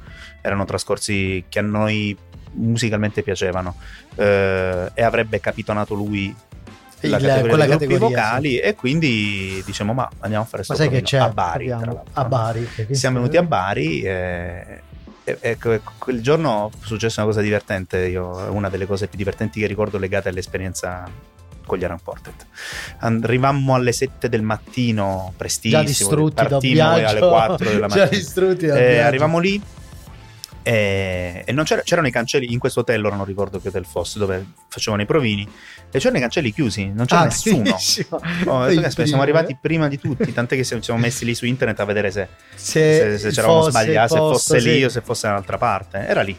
erano 0.42 0.66
trascorsi 0.66 1.46
che 1.48 1.60
a 1.60 1.62
noi 1.62 2.18
musicalmente 2.54 3.22
piacevano 3.24 3.76
Eh, 4.16 4.92
e 4.94 5.04
avrebbe 5.04 5.40
capitonato 5.40 5.94
lui 5.94 6.36
la 7.04 7.18
Il- 7.18 7.24
categoria 7.24 7.48
quella 7.50 7.66
categoria, 7.68 7.98
sì. 8.08 8.14
vocali 8.14 8.58
e 8.60 8.76
quindi 8.76 9.64
diciamo 9.66 9.94
ma 9.94 10.08
andiamo 10.20 10.44
a 10.44 10.48
fare 10.48 10.58
Ma 10.58 10.64
sto 10.66 10.76
sai 10.76 10.90
che 10.90 11.02
provino 11.02 11.08
c'è? 11.08 11.18
a 11.18 11.30
Bari 11.34 11.72
a? 11.72 12.24
Bari. 12.26 12.68
questo- 12.76 12.94
siamo 12.94 13.20
venuti 13.20 13.38
a 13.38 13.44
Bari 13.44 14.02
e, 14.02 14.82
e- 15.40 15.52
e 15.52 15.58
que- 15.58 15.82
quel 15.98 16.22
giorno 16.22 16.70
è 16.70 16.86
successa 16.86 17.22
una 17.22 17.30
cosa 17.32 17.42
divertente 17.42 17.98
io, 18.08 18.52
una 18.52 18.70
delle 18.70 18.86
cose 18.86 19.08
più 19.08 19.18
divertenti 19.18 19.60
che 19.60 19.68
ricordo 19.68 19.98
legate 19.98 20.30
all'esperienza 20.30 21.08
con 21.66 21.78
gli 21.78 21.84
Aran 21.84 22.00
Portet 22.04 22.46
arrivammo 23.00 23.76
alle 23.76 23.92
7 23.92 24.28
del 24.30 24.42
mattino 24.42 25.34
prestissimo 25.38 25.82
Già 25.82 25.88
distrutti 25.88 26.34
partimmo 26.36 26.92
alle 26.92 27.20
4 27.20 27.70
della 27.70 27.88
Già 27.88 27.98
mattina. 28.00 28.06
distrutti 28.08 28.66
dal 28.66 28.78
Eh, 28.78 29.00
arrivammo 29.00 29.40
lì 29.40 29.62
e, 30.64 31.44
e 31.46 31.52
non 31.52 31.64
c'era- 31.66 31.82
c'erano 31.82 32.08
i 32.08 32.12
cancelli 32.12 32.52
in 32.52 32.60
questo 32.60 32.82
hotel, 32.82 33.04
ora 33.06 33.16
non 33.16 33.26
ricordo 33.26 33.60
che 33.60 33.70
hotel 33.70 33.86
fosse, 33.86 34.20
dove 34.20 34.46
facevano 34.68 35.02
i 35.02 35.06
provini, 35.06 35.48
e 35.92 35.98
c'erano 36.00 36.18
i 36.18 36.22
cancelli 36.22 36.52
chiusi, 36.54 36.88
non 36.94 37.06
c'era 37.06 37.22
Ah, 37.22 37.26
nessuno. 37.26 37.76
Oh, 38.46 38.66
detto, 38.66 38.72
Il 38.72 38.82
"Caspita, 38.82 38.90
primo, 38.94 39.08
siamo 39.08 39.22
arrivati 39.22 39.58
prima 39.60 39.88
di 39.88 40.00
tutti, 40.00 40.32
tant'è 40.34 40.56
che 40.56 40.64
siamo 40.64 41.00
messi 41.00 41.26
lì 41.26 41.34
su 41.36 41.46
internet 41.46 41.80
a 41.80 41.86
vedere 41.86 42.12
se, 42.12 42.28
Se, 42.56 42.82
se, 43.12 43.18
se 43.18 43.30
c'eravamo 43.30 43.70
sbagliati, 43.70 44.14
se 44.14 44.18
fosse 44.18 44.60
lì 44.60 44.78
sì. 44.78 44.84
o 44.84 44.90
se 44.90 45.02
fosse 45.02 45.28
da 45.28 45.34
un'altra 45.34 45.58
parte. 45.58 45.98
Era 46.06 46.22
lì. 46.22 46.38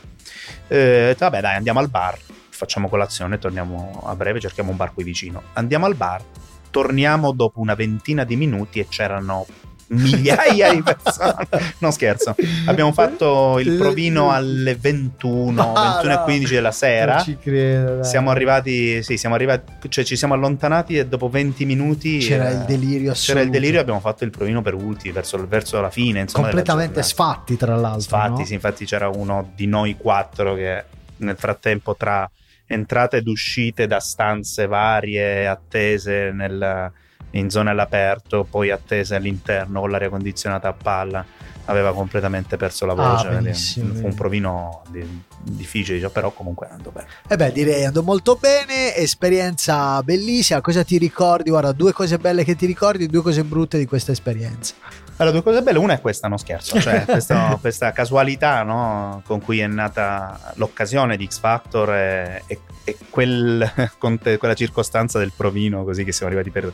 Eh, 0.69 0.77
detto, 1.09 1.25
vabbè, 1.25 1.41
dai, 1.41 1.57
andiamo 1.57 1.81
al 1.81 1.89
bar, 1.89 2.17
facciamo 2.49 2.89
colazione, 2.89 3.39
torniamo 3.39 4.03
a 4.07 4.15
breve, 4.15 4.41
cerchiamo 4.41 4.71
un 4.71 4.77
bar 4.77 4.93
qui 4.95 5.05
vicino. 5.05 5.43
Andiamo 5.55 5.87
al 5.87 5.95
bar, 5.95 6.23
torniamo 6.71 7.33
dopo 7.33 7.61
una 7.61 7.75
ventina 7.75 8.25
di 8.25 8.37
minuti 8.37 8.79
e 8.81 8.87
c'erano 8.89 9.47
migliaia 9.89 10.73
di 10.73 10.83
persone. 10.83 11.47
Non 11.79 11.93
scherzo. 11.93 12.35
Abbiamo 12.67 12.93
fatto 12.93 13.59
il 13.59 13.77
provino 13.77 14.31
alle 14.31 14.75
21, 14.75 15.73
Ah, 15.75 15.95
21 16.03 16.13
e 16.13 16.17
no. 16.17 16.23
15 16.25 16.55
della 16.55 16.63
Non 16.69 16.73
sera. 16.73 17.21
ci 17.23 17.37
credo. 17.39 17.95
dai. 17.97 18.05
Siamo 18.05 18.31
arrivati, 18.31 19.03
sì, 19.03 19.17
siamo 19.17 19.35
arrivati, 19.35 19.89
cioè 19.91 20.05
ci 20.05 20.17
siamo 20.17 20.35
allontanati 20.35 20.97
e 20.97 21.07
dopo 21.07 21.29
20 21.29 21.65
minuti 21.65 22.19
C'era 22.19 22.49
eh, 22.51 22.53
il 22.53 22.59
delirio 22.61 22.91
C'era 22.91 23.03
il 23.03 23.11
assoluto. 23.11 23.51
delirio, 23.51 23.81
abbiamo 23.81 24.01
fatto 24.01 24.25
il 24.25 24.31
provino 24.31 24.63
per 24.63 24.75
ultimi, 24.75 25.13
verso, 25.13 25.47
verso 25.47 25.81
la 25.81 25.91
fine. 25.91 26.21
Insomma, 26.21 26.45
completamente 26.47 27.03
sfatti, 27.03 27.57
tra 27.57 27.75
l'altro. 27.77 28.01
Sfatti, 28.01 28.41
no? 28.41 28.45
sì, 28.45 28.55
infatti 28.55 28.85
c'era 28.85 29.09
uno 29.09 29.51
di 29.55 29.67
noi 29.67 29.97
quattro 29.97 30.55
che 30.55 30.85
nel 31.19 31.37
frattempo 31.37 31.95
tra 31.97 32.29
entrate 32.67 33.19
ed 33.19 33.27
uscite 33.27 33.87
da 33.87 34.01
stanze 34.01 34.67
varie, 34.67 35.47
attese 35.47 36.31
nel- 36.33 36.91
in 37.33 37.51
zone 37.51 37.71
all'aperto, 37.71 38.47
poi 38.49 38.71
attese 38.71 39.15
all'interno 39.15 39.81
con 39.81 39.91
l'aria 39.91 40.09
condizionata 40.09 40.69
a 40.69 40.73
palla, 40.73 41.25
aveva 41.67 41.93
completamente 41.95 42.57
perso 42.57 42.87
la 42.87 42.93
Ah, 42.93 42.97
voce. 42.97 43.29
benissimo. 43.29 43.95
Fu 43.95 44.07
un 44.07 44.15
provino 44.15 44.83
di- 44.89 45.23
difficile, 45.43 45.97
diciamo, 45.97 46.13
però 46.13 46.31
comunque 46.33 46.69
andò 46.71 46.91
bene. 46.91 47.07
Eh 47.29 47.37
beh, 47.37 47.53
direi 47.53 47.85
andò 47.85 48.03
molto 48.03 48.37
bene, 48.41 48.95
esperienza 48.97 50.03
bellissima. 50.03 50.61
Cosa 50.61 50.85
ti 50.85 50.99
ricordi? 50.99 51.51
Guarda, 51.51 51.73
due 51.73 51.93
cose 51.93 52.19
belle 52.19 52.45
che 52.45 52.55
ti 52.57 52.67
ricordi, 52.67 53.07
due 53.07 53.23
cose 53.23 53.45
brutte 53.45 53.79
di 53.79 53.87
questa 53.87 54.13
esperienza. 54.13 54.75
Allora, 55.23 55.31
due 55.39 55.43
cose 55.45 55.63
belle, 55.63 55.79
una 55.79 55.95
è 55.95 56.01
questa, 56.01 56.27
non 56.29 56.37
scherzo, 56.39 56.81
cioè 56.81 57.05
questo- 57.07 57.59
questa 57.61 57.93
casualità 57.93 58.63
no, 58.65 59.23
con 59.25 59.41
cui 59.41 59.61
è 59.61 59.67
nata 59.69 60.53
l'occasione 60.55 61.17
di 61.17 61.27
X 61.27 61.39
Factor 61.39 61.95
e, 61.95 62.43
e- 62.47 62.61
e 62.85 62.97
quel- 63.09 63.71
con 63.99 64.19
te- 64.19 64.37
quella 64.39 64.55
circostanza 64.55 65.21
del 65.21 65.33
provino, 65.37 65.85
così 65.85 66.03
che 66.05 66.11
siamo 66.11 66.33
arrivati 66.33 66.51
per, 66.51 66.73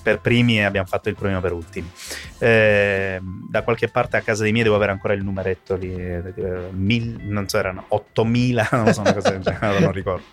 per 0.00 0.20
primi 0.20 0.58
e 0.58 0.62
abbiamo 0.62 0.86
fatto 0.86 1.08
il 1.08 1.16
provino 1.16 1.40
per 1.40 1.52
ultimi. 1.52 1.90
Eh, 2.38 3.18
da 3.20 3.62
qualche 3.62 3.88
parte 3.88 4.16
a 4.16 4.20
casa 4.20 4.44
dei 4.44 4.52
miei 4.52 4.62
devo 4.64 4.76
avere 4.76 4.92
ancora 4.92 5.14
il 5.14 5.24
numeretto 5.24 5.74
lì, 5.74 5.92
eh, 5.92 6.22
mil- 6.70 7.18
non 7.24 7.48
so, 7.48 7.58
erano 7.58 7.84
8000, 7.88 8.68
non 8.72 8.92
so, 8.92 9.00
una 9.00 9.12
cosa 9.12 9.30
del 9.30 9.40
genere, 9.42 9.80
non 9.80 9.90
ricordo. 9.92 10.24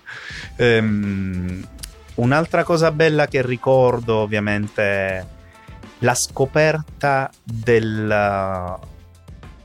Ehm, 0.57 1.67
un'altra 2.15 2.63
cosa 2.63 2.91
bella 2.91 3.25
che 3.27 3.41
ricordo, 3.41 4.17
ovviamente, 4.17 5.33
la 5.99 6.15
scoperta 6.15 7.29
del, 7.43 8.79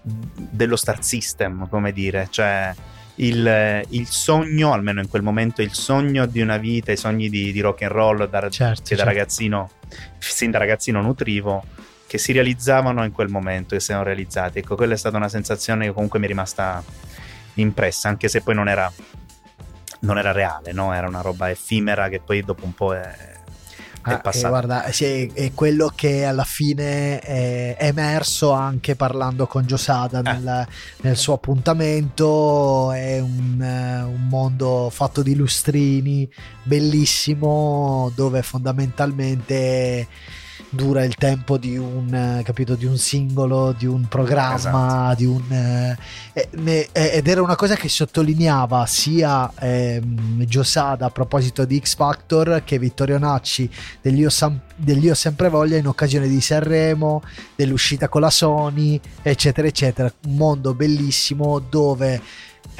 dello 0.02 0.76
Star 0.76 1.02
System, 1.02 1.68
come 1.68 1.92
dire, 1.92 2.28
cioè 2.30 2.74
il, 3.16 3.84
il 3.88 4.06
sogno, 4.06 4.72
almeno 4.72 5.00
in 5.00 5.08
quel 5.08 5.22
momento, 5.22 5.62
il 5.62 5.72
sogno 5.72 6.26
di 6.26 6.40
una 6.40 6.56
vita, 6.56 6.92
i 6.92 6.96
sogni 6.96 7.28
di, 7.28 7.52
di 7.52 7.60
rock 7.60 7.82
and 7.82 7.92
roll 7.92 8.28
da, 8.28 8.48
Certo, 8.48 8.82
che 8.82 8.96
da 8.96 9.02
certo. 9.02 9.04
ragazzino, 9.04 9.70
sin 10.18 10.50
da 10.50 10.58
ragazzino 10.58 11.00
nutrivo, 11.02 11.64
che 12.06 12.18
si 12.18 12.32
realizzavano 12.32 13.04
in 13.04 13.12
quel 13.12 13.28
momento, 13.28 13.74
che 13.74 13.80
si 13.80 13.90
erano 13.90 14.06
realizzati. 14.06 14.58
Ecco, 14.58 14.74
quella 14.74 14.94
è 14.94 14.96
stata 14.96 15.16
una 15.16 15.28
sensazione 15.28 15.86
che 15.86 15.92
comunque 15.92 16.18
mi 16.18 16.24
è 16.24 16.28
rimasta 16.28 16.82
impressa, 17.54 18.08
anche 18.08 18.28
se 18.28 18.40
poi 18.40 18.54
non 18.54 18.68
era, 18.68 18.90
non 20.00 20.18
era 20.18 20.32
reale, 20.32 20.72
no? 20.72 20.94
era 20.94 21.06
una 21.06 21.20
roba 21.20 21.50
effimera 21.50 22.08
che 22.08 22.20
poi 22.20 22.42
dopo 22.42 22.64
un 22.64 22.74
po' 22.74 22.94
è 22.94 23.38
Ah, 24.02 24.14
e 24.14 24.20
passata. 24.20 24.48
guarda, 24.48 24.92
sì, 24.92 25.30
è 25.34 25.52
quello 25.54 25.92
che 25.94 26.24
alla 26.24 26.44
fine 26.44 27.18
è 27.20 27.76
emerso 27.78 28.50
anche 28.52 28.96
parlando 28.96 29.46
con 29.46 29.66
Giosada 29.66 30.20
Eh. 30.20 30.22
nel, 30.22 30.66
nel 31.02 31.16
suo 31.16 31.34
appuntamento. 31.34 32.92
È 32.92 33.18
un, 33.20 33.60
eh, 33.60 34.02
un 34.02 34.26
mondo 34.28 34.88
fatto 34.90 35.22
di 35.22 35.34
lustrini, 35.34 36.28
bellissimo, 36.62 38.10
dove 38.14 38.42
fondamentalmente 38.42 40.06
dura 40.70 41.04
il 41.04 41.14
tempo 41.16 41.58
di 41.58 41.76
un, 41.76 42.14
eh, 42.14 42.42
capito, 42.44 42.74
di 42.76 42.86
un 42.86 42.96
singolo, 42.96 43.74
di 43.76 43.86
un 43.86 44.06
programma, 44.08 44.54
Esatto. 44.54 45.14
di 45.16 45.24
un... 45.24 45.42
eh, 45.50 45.96
eh, 46.32 46.48
ne- 46.52 46.88
eh, 46.92 47.10
ed 47.14 47.26
era 47.26 47.42
una 47.42 47.56
cosa 47.56 47.74
che 47.74 47.88
sottolineava 47.88 48.86
sia 48.86 49.50
ehm, 49.58 50.44
Giosada 50.44 51.06
a 51.06 51.10
proposito 51.10 51.64
di 51.64 51.80
X 51.82 51.96
Factor 51.96 52.62
che 52.64 52.78
Vittorio 52.78 53.18
Nacci 53.18 53.68
degli 54.00 54.20
Io, 54.20 54.30
Sam- 54.30 54.60
degli 54.76 55.06
Io 55.06 55.14
Sempre 55.14 55.48
Voglia 55.48 55.76
in 55.76 55.86
occasione 55.88 56.28
di 56.28 56.40
Sanremo, 56.40 57.22
dell'uscita 57.56 58.08
con 58.08 58.20
la 58.20 58.30
Sony, 58.30 59.00
eccetera, 59.22 59.66
eccetera. 59.66 60.12
Un 60.26 60.36
mondo 60.36 60.72
bellissimo 60.74 61.58
dove 61.58 62.20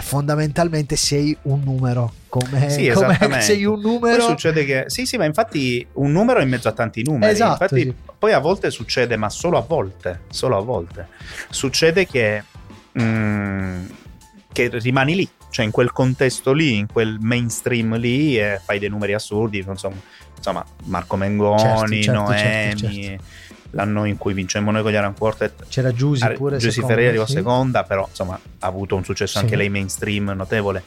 fondamentalmente 0.00 0.96
sei 0.96 1.36
un 1.42 1.62
numero. 1.64 2.12
Come, 2.28 2.70
Sì, 2.70 2.88
come 2.90 3.40
sei 3.40 3.64
un 3.64 3.80
numero. 3.80 4.18
Poi 4.18 4.26
succede 4.26 4.64
che 4.64 4.84
sì, 4.86 5.06
sì, 5.06 5.16
ma 5.16 5.24
infatti 5.24 5.86
un 5.94 6.12
numero 6.12 6.40
in 6.40 6.48
mezzo 6.48 6.68
a 6.68 6.72
tanti 6.72 7.02
numeri. 7.02 7.32
Esatto, 7.32 7.62
infatti, 7.64 7.82
sì. 7.82 7.94
poi 8.18 8.32
a 8.32 8.38
volte 8.38 8.70
succede, 8.70 9.16
ma 9.16 9.28
solo 9.28 9.58
a 9.58 9.62
volte, 9.62 10.22
solo 10.30 10.56
a 10.56 10.60
volte. 10.60 11.08
Succede 11.50 12.06
che, 12.06 12.42
mm, 13.00 13.86
che 14.52 14.68
rimani 14.72 15.16
lì, 15.16 15.28
cioè 15.50 15.64
in 15.64 15.70
quel 15.70 15.92
contesto 15.92 16.52
lì, 16.52 16.76
in 16.76 16.86
quel 16.86 17.18
mainstream 17.20 17.96
lì 17.96 18.38
e 18.38 18.60
fai 18.64 18.78
dei 18.78 18.88
numeri 18.88 19.14
assurdi, 19.14 19.58
insomma, 19.66 19.96
insomma 20.36 20.64
Marco 20.84 21.16
Mengoni, 21.16 21.58
Certo, 21.60 21.86
certo, 22.02 22.12
Noemi, 22.12 23.02
certo, 23.02 23.24
l'anno 23.70 24.04
in 24.04 24.16
cui 24.16 24.33
vincemmo 24.35 24.70
noi 24.70 24.83
con 24.83 24.90
gli 24.90 24.96
Aran 24.96 25.14
Quartet. 25.14 25.66
C'era 25.68 25.92
Giusy 25.92 26.33
pure. 26.35 26.59
Giusy 26.59 26.80
Ferreri 26.80 27.09
arrivò 27.09 27.26
sì. 27.26 27.33
seconda, 27.35 27.85
però 27.85 28.06
insomma 28.09 28.35
ha 28.35 28.66
avuto 28.66 28.96
un 28.96 29.04
successo 29.04 29.38
Sì. 29.38 29.44
anche 29.44 29.56
lei 29.56 29.68
mainstream 29.68 30.30
notevole. 30.37 30.83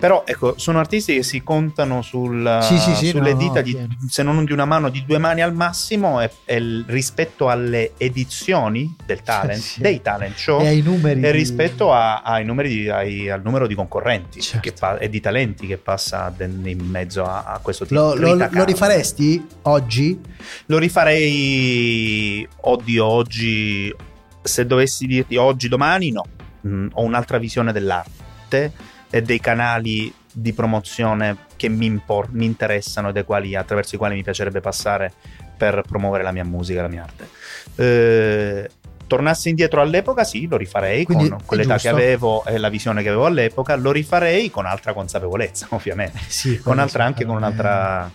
Però 0.00 0.22
ecco, 0.24 0.54
sono 0.56 0.78
artisti 0.78 1.14
che 1.14 1.22
si 1.22 1.42
contano 1.42 2.00
sul- 2.00 2.58
Sì, 2.62 2.78
sì, 2.78 2.94
sì, 2.94 3.08
sulle 3.08 3.32
no, 3.34 3.38
dita, 3.38 3.54
no, 3.56 3.60
di- 3.60 3.86
se 4.08 4.22
non 4.22 4.44
di 4.46 4.52
una 4.52 4.64
mano, 4.64 4.88
di 4.88 5.04
due 5.06 5.18
mani 5.18 5.42
al 5.42 5.54
massimo, 5.54 6.22
e, 6.22 6.30
e 6.46 6.82
rispetto 6.86 7.50
alle 7.50 7.92
edizioni 7.98 8.96
del 9.04 9.20
talent, 9.22 9.62
dei 9.78 10.00
talent 10.00 10.34
show 10.36 10.62
E 10.62 10.68
ai 10.68 10.80
numeri. 10.80 11.20
e 11.22 11.30
rispetto 11.32 11.92
a- 11.92 12.22
ai 12.22 12.46
numeri 12.46 12.68
di- 12.70 12.88
ai- 12.88 13.28
al 13.28 13.42
numero 13.44 13.66
di 13.66 13.74
concorrenti 13.74 14.40
Certo. 14.40 14.60
che 14.70 14.72
pa- 14.76 14.96
e 14.96 15.10
di 15.10 15.20
talenti 15.20 15.66
che 15.66 15.76
passa 15.76 16.34
in 16.38 16.78
mezzo 16.80 17.22
a, 17.24 17.42
a 17.44 17.58
questo 17.58 17.84
tipo 17.84 18.00
Lo, 18.00 18.14
di 18.14 18.20
lo- 18.20 18.30
lo 18.32 18.36
Cavolo. 18.38 18.64
rifaresti 18.64 19.46
oggi? 19.62 20.18
Lo 20.66 20.78
rifarei 20.78 22.48
oddio 22.62 23.04
oggi 23.04 23.94
se 24.42 24.64
dovessi 24.66 25.06
dirti 25.06 25.36
oggi 25.36 25.68
domani 25.68 26.10
no 26.10 26.24
Mm, 26.66 26.88
ho 26.92 27.02
un'altra 27.04 27.38
visione 27.38 27.72
dell'arte 27.72 28.72
e 29.10 29.22
dei 29.22 29.40
canali 29.40 30.12
di 30.32 30.52
promozione 30.52 31.36
che 31.56 31.68
mi, 31.68 31.86
impor- 31.86 32.30
mi 32.30 32.44
interessano 32.44 33.08
e 33.08 33.12
dei 33.12 33.24
quali, 33.24 33.54
attraverso 33.56 33.96
i 33.96 33.98
quali 33.98 34.14
mi 34.14 34.22
piacerebbe 34.22 34.60
passare 34.60 35.12
per 35.56 35.82
promuovere 35.86 36.22
la 36.22 36.32
mia 36.32 36.44
musica 36.44 36.82
la 36.82 36.88
mia 36.88 37.02
arte. 37.02 37.28
Eh, 37.76 38.70
tornassi 39.06 39.48
indietro 39.48 39.80
all'epoca 39.80 40.22
sì 40.22 40.46
lo 40.46 40.56
rifarei 40.56 41.04
Quindi 41.04 41.28
con, 41.28 41.38
è 41.38 41.42
con 41.44 41.56
l'età 41.58 41.74
che 41.74 41.80
giusto. 41.80 41.96
avevo 41.96 42.44
e 42.44 42.58
la 42.58 42.68
visione 42.68 43.02
che 43.02 43.08
avevo 43.08 43.26
all'epoca 43.26 43.74
lo 43.74 43.90
rifarei 43.90 44.50
con 44.50 44.66
altra 44.66 44.92
consapevolezza 44.92 45.66
ovviamente. 45.74 46.20
Sì, 46.28 46.58
con 46.60 46.78
altra, 46.78 47.04
anche 47.04 47.24
con 47.24 47.36
un'altra 47.36 48.10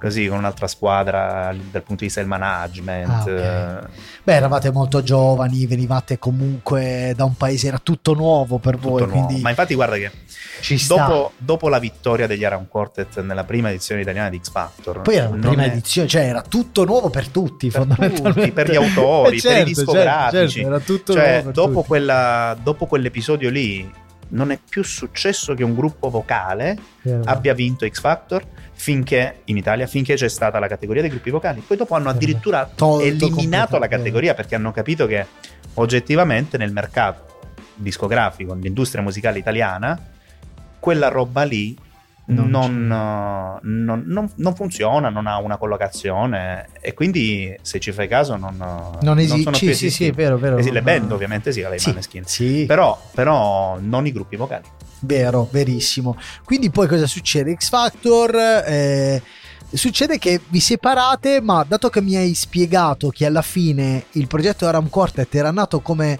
così 0.00 0.28
con 0.28 0.38
un'altra 0.38 0.66
squadra 0.68 1.52
dal 1.52 1.82
punto 1.82 1.96
di 2.00 2.04
vista 2.04 2.20
del 2.20 2.28
management 2.28 3.10
Ah, 3.10 3.20
ok. 3.22 3.26
eh, 3.28 3.88
Beh, 4.22 4.34
eravate 4.34 4.70
molto 4.70 5.02
giovani, 5.02 5.66
venivate 5.66 6.18
comunque 6.18 7.12
da 7.16 7.24
un 7.24 7.34
paese, 7.36 7.66
era 7.68 7.78
tutto 7.82 8.14
nuovo 8.14 8.58
per 8.58 8.76
voi, 8.76 9.00
tutto 9.00 9.06
nuovo. 9.06 9.24
quindi 9.26 9.42
ma 9.42 9.48
infatti 9.50 9.74
guarda 9.74 9.96
che 9.96 10.10
ci 10.60 10.78
sta. 10.78 10.94
dopo, 11.06 11.32
dopo 11.38 11.68
la 11.68 11.78
vittoria 11.78 12.26
degli 12.26 12.44
Aram 12.44 12.66
Quartet 12.68 13.20
nella 13.22 13.44
prima 13.44 13.70
edizione 13.70 14.02
italiana 14.02 14.28
di 14.28 14.38
X 14.42 14.50
Factor 14.50 15.00
Poi 15.00 15.16
era 15.16 15.28
la 15.30 15.36
prima 15.36 15.62
è- 15.64 15.66
edizione, 15.66 16.06
cioè 16.08 16.22
era 16.22 16.42
tutto 16.42 16.84
nuovo 16.84 17.10
per 17.10 17.28
tutti, 17.28 17.68
Per 17.68 17.80
fondamentalmente. 17.80 18.40
tutti, 18.40 18.52
per 18.52 18.70
gli 18.70 18.76
autori, 18.82 19.36
Eh, 19.38 19.40
per 19.40 19.50
i 19.50 19.54
certo, 19.54 19.64
discografici. 19.68 20.48
certo, 20.60 20.68
era 20.68 20.78
tutto 20.80 21.12
cioè 21.12 21.32
nuovo 21.42 21.50
dopo, 21.50 21.82
quella, 21.82 22.56
dopo 22.62 22.86
quell'episodio 22.86 23.50
lì 23.50 23.90
non 24.30 24.50
è 24.50 24.58
più 24.58 24.82
successo 24.82 25.54
che 25.54 25.64
un 25.64 25.74
gruppo 25.74 26.10
vocale 26.10 26.78
Vero. 27.02 27.22
abbia 27.24 27.54
vinto 27.54 27.88
X 27.88 28.00
Factor 28.00 28.44
finché 28.72 29.40
in 29.44 29.56
Italia 29.56 29.86
finché 29.86 30.14
c'è 30.14 30.28
stata 30.28 30.58
la 30.58 30.68
categoria 30.68 31.02
dei 31.02 31.10
gruppi 31.10 31.30
vocali. 31.30 31.62
Poi 31.66 31.76
dopo 31.76 31.94
hanno 31.94 32.10
addirittura 32.10 32.70
Tolto 32.72 33.02
eliminato 33.04 33.78
la 33.78 33.88
categoria 33.88 34.34
perché 34.34 34.54
hanno 34.54 34.72
capito 34.72 35.06
che 35.06 35.26
oggettivamente 35.74 36.56
nel 36.58 36.72
mercato 36.72 37.26
discografico 37.74 38.54
nell'industria 38.54 39.02
musicale 39.02 39.38
italiana 39.38 39.98
quella 40.78 41.08
roba 41.08 41.42
lì 41.42 41.76
Non 42.30 42.90
eh, 42.92 43.66
non- 43.66 44.02
non- 44.06 44.30
non 44.34 44.54
funziona, 44.54 45.08
non 45.08 45.26
ha 45.26 45.38
una 45.38 45.56
collocazione 45.56 46.68
e 46.80 46.92
quindi 46.92 47.56
se 47.62 47.80
ci 47.80 47.90
fai 47.92 48.06
caso 48.08 48.36
non, 48.36 48.56
Non 49.00 49.18
esiste. 49.18 49.54
Sì, 49.54 49.74
sì, 49.74 49.90
sì, 49.90 50.10
vero, 50.10 50.36
vero. 50.36 50.58
Eh 50.58 50.62
sì, 50.62 50.70
le 50.70 50.82
band 50.82 51.10
ovviamente 51.12 51.52
sì, 51.52 51.60
le 51.62 51.78
Sì, 51.78 51.88
Maneskin. 51.88 52.24
sì. 52.26 52.64
Però, 52.66 53.00
però 53.14 53.78
non 53.80 54.06
i 54.06 54.12
gruppi 54.12 54.36
vocali. 54.36 54.64
Vero, 55.00 55.48
verissimo. 55.50 56.16
Quindi 56.44 56.70
poi 56.70 56.86
cosa 56.88 57.06
succede? 57.06 57.54
X 57.54 57.68
Factor 57.68 58.34
eh, 58.66 59.22
succede 59.72 60.18
che 60.18 60.40
vi 60.48 60.60
separate, 60.60 61.40
ma 61.40 61.64
dato 61.66 61.88
che 61.88 62.02
mi 62.02 62.16
hai 62.16 62.34
spiegato 62.34 63.08
che 63.10 63.24
alla 63.24 63.42
fine 63.42 64.04
il 64.12 64.26
progetto 64.26 64.66
Aram 64.66 64.88
Quartet 64.88 65.34
era 65.34 65.50
nato 65.50 65.80
come 65.80 66.18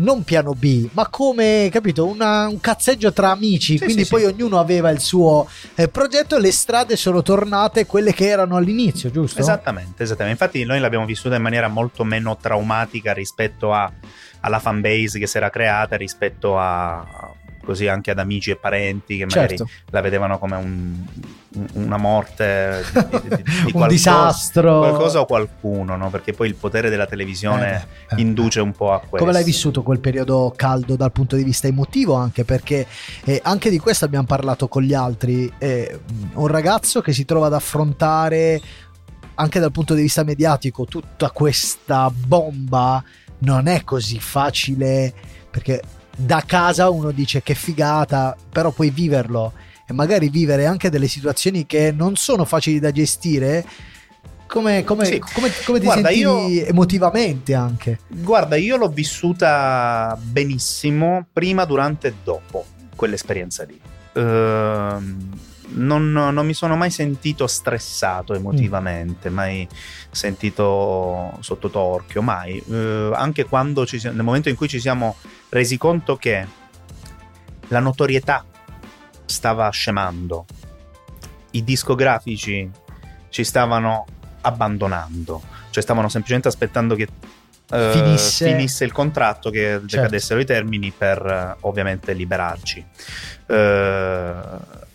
non 0.00 0.22
piano 0.24 0.52
B, 0.54 0.88
ma 0.92 1.08
come, 1.08 1.68
capito, 1.72 2.06
una- 2.06 2.46
un 2.48 2.60
cazzeggio 2.60 3.12
tra 3.12 3.30
amici, 3.30 3.78
Sì, 3.78 3.84
quindi 3.84 4.04
sì, 4.04 4.10
poi 4.10 4.20
sì. 4.20 4.26
ognuno 4.26 4.58
aveva 4.58 4.90
il 4.90 5.00
suo 5.00 5.48
eh, 5.74 5.88
progetto, 5.88 6.38
le 6.38 6.52
strade 6.52 6.96
sono 6.96 7.22
tornate 7.22 7.86
quelle 7.86 8.12
che 8.12 8.26
erano 8.28 8.56
all'inizio, 8.56 9.10
giusto? 9.10 9.40
Esattamente, 9.40 10.02
esattamente. 10.04 10.42
Infatti 10.42 10.64
noi 10.64 10.78
l'abbiamo 10.80 11.04
vissuta 11.06 11.36
in 11.36 11.42
maniera 11.42 11.68
molto 11.68 12.04
meno 12.04 12.36
traumatica 12.36 13.12
rispetto 13.12 13.72
a- 13.72 13.90
alla 14.40 14.58
fanbase 14.60 15.18
che 15.18 15.26
si 15.26 15.36
era 15.36 15.50
creata, 15.50 15.96
rispetto 15.96 16.58
a 16.58 17.34
così 17.68 17.86
anche 17.86 18.10
ad 18.12 18.18
amici 18.18 18.50
e 18.50 18.56
parenti 18.56 19.18
che 19.18 19.26
magari 19.26 19.58
Certo, 19.58 19.70
la 19.90 20.00
vedevano 20.00 20.38
come 20.38 20.56
un- 20.56 21.04
un- 21.54 21.66
una 21.84 21.98
morte 21.98 22.82
di, 22.94 23.20
di- 23.20 23.28
di- 23.28 23.42
di 23.44 23.52
un 23.66 23.70
qualcosa- 23.72 23.86
disastro. 23.88 24.78
qualcosa 24.78 25.20
o 25.20 25.26
qualcuno, 25.26 25.96
no? 25.96 26.08
Perché 26.08 26.32
poi 26.32 26.48
il 26.48 26.54
potere 26.54 26.88
della 26.88 27.04
televisione 27.06 27.86
Eh, 28.08 28.14
eh, 28.16 28.20
induce 28.22 28.60
un 28.60 28.72
po' 28.72 28.92
a 28.94 29.00
questo. 29.00 29.18
Come 29.18 29.32
l'hai 29.32 29.44
vissuto 29.44 29.82
quel 29.82 30.00
periodo 30.00 30.50
caldo 30.56 30.96
dal 30.96 31.12
punto 31.12 31.36
di 31.36 31.44
vista 31.44 31.66
emotivo? 31.66 32.14
Anche 32.14 32.44
perché 32.44 32.86
eh, 33.24 33.38
anche 33.44 33.68
di 33.68 33.78
questo 33.78 34.06
abbiamo 34.06 34.24
parlato 34.26 34.66
con 34.66 34.82
gli 34.82 34.94
altri. 34.94 35.52
eh, 35.58 36.00
un 36.34 36.46
ragazzo 36.46 37.02
che 37.02 37.12
si 37.12 37.26
trova 37.26 37.46
ad 37.48 37.54
affrontare 37.54 38.60
anche 39.34 39.60
dal 39.60 39.70
punto 39.72 39.92
di 39.94 40.00
vista 40.02 40.24
mediatico 40.24 40.84
tutta 40.86 41.30
questa 41.30 42.10
bomba 42.12 43.02
non 43.40 43.66
è 43.68 43.84
così 43.84 44.18
facile 44.18 45.12
perché 45.50 45.80
da 46.20 46.42
casa 46.44 46.90
uno 46.90 47.12
dice 47.12 47.42
che 47.42 47.54
figata, 47.54 48.36
però 48.50 48.72
poi 48.72 48.90
viverlo 48.90 49.52
e 49.86 49.92
magari 49.92 50.28
vivere 50.28 50.66
anche 50.66 50.90
delle 50.90 51.06
situazioni 51.06 51.64
che 51.64 51.92
non 51.92 52.16
sono 52.16 52.44
facili 52.44 52.80
da 52.80 52.90
gestire. 52.90 53.64
Come, 54.48 54.82
come- 54.82 55.04
Sì. 55.04 55.18
come- 55.18 55.50
come 55.64 55.78
ti 55.78 55.84
Guarda, 55.84 56.10
io- 56.10 56.48
emotivamente 56.64 57.54
anche? 57.54 58.00
Guarda, 58.08 58.56
io 58.56 58.76
l'ho 58.76 58.88
vissuta 58.88 60.18
benissimo 60.20 61.26
prima, 61.32 61.64
durante 61.64 62.08
e 62.08 62.14
dopo 62.24 62.64
quell'esperienza 62.96 63.64
lì. 63.64 63.80
Ehm, 64.14 65.28
non, 65.70 66.12
non 66.12 66.46
mi 66.46 66.54
sono 66.54 66.76
mai 66.76 66.90
sentito 66.90 67.46
stressato 67.46 68.34
emotivamente, 68.34 69.30
mai 69.30 69.66
sentito 70.10 71.36
sotto 71.40 71.70
torchio, 71.70 72.22
mai. 72.22 72.62
Eh, 72.70 73.10
anche 73.14 73.44
quando 73.44 73.86
ci 73.86 74.00
nel 74.04 74.22
momento 74.22 74.48
in 74.48 74.56
cui 74.56 74.68
ci 74.68 74.80
siamo 74.80 75.16
resi 75.50 75.76
conto 75.76 76.16
che 76.16 76.46
la 77.68 77.80
notorietà 77.80 78.44
stava 79.24 79.68
scemando, 79.70 80.46
i 81.52 81.64
discografici 81.64 82.70
ci 83.28 83.44
stavano 83.44 84.06
abbandonando, 84.40 85.42
cioè 85.70 85.82
stavano 85.82 86.08
semplicemente 86.08 86.48
aspettando 86.48 86.94
che 86.94 87.08
eh, 87.70 87.90
Finisse. 87.92 88.46
finisse 88.46 88.84
il 88.84 88.92
contratto, 88.92 89.50
che 89.50 89.80
decadessero 89.82 90.40
i 90.40 90.46
termini 90.46 90.90
per 90.96 91.56
ovviamente 91.60 92.14
liberarci. 92.14 92.84
Eh, 93.46 94.86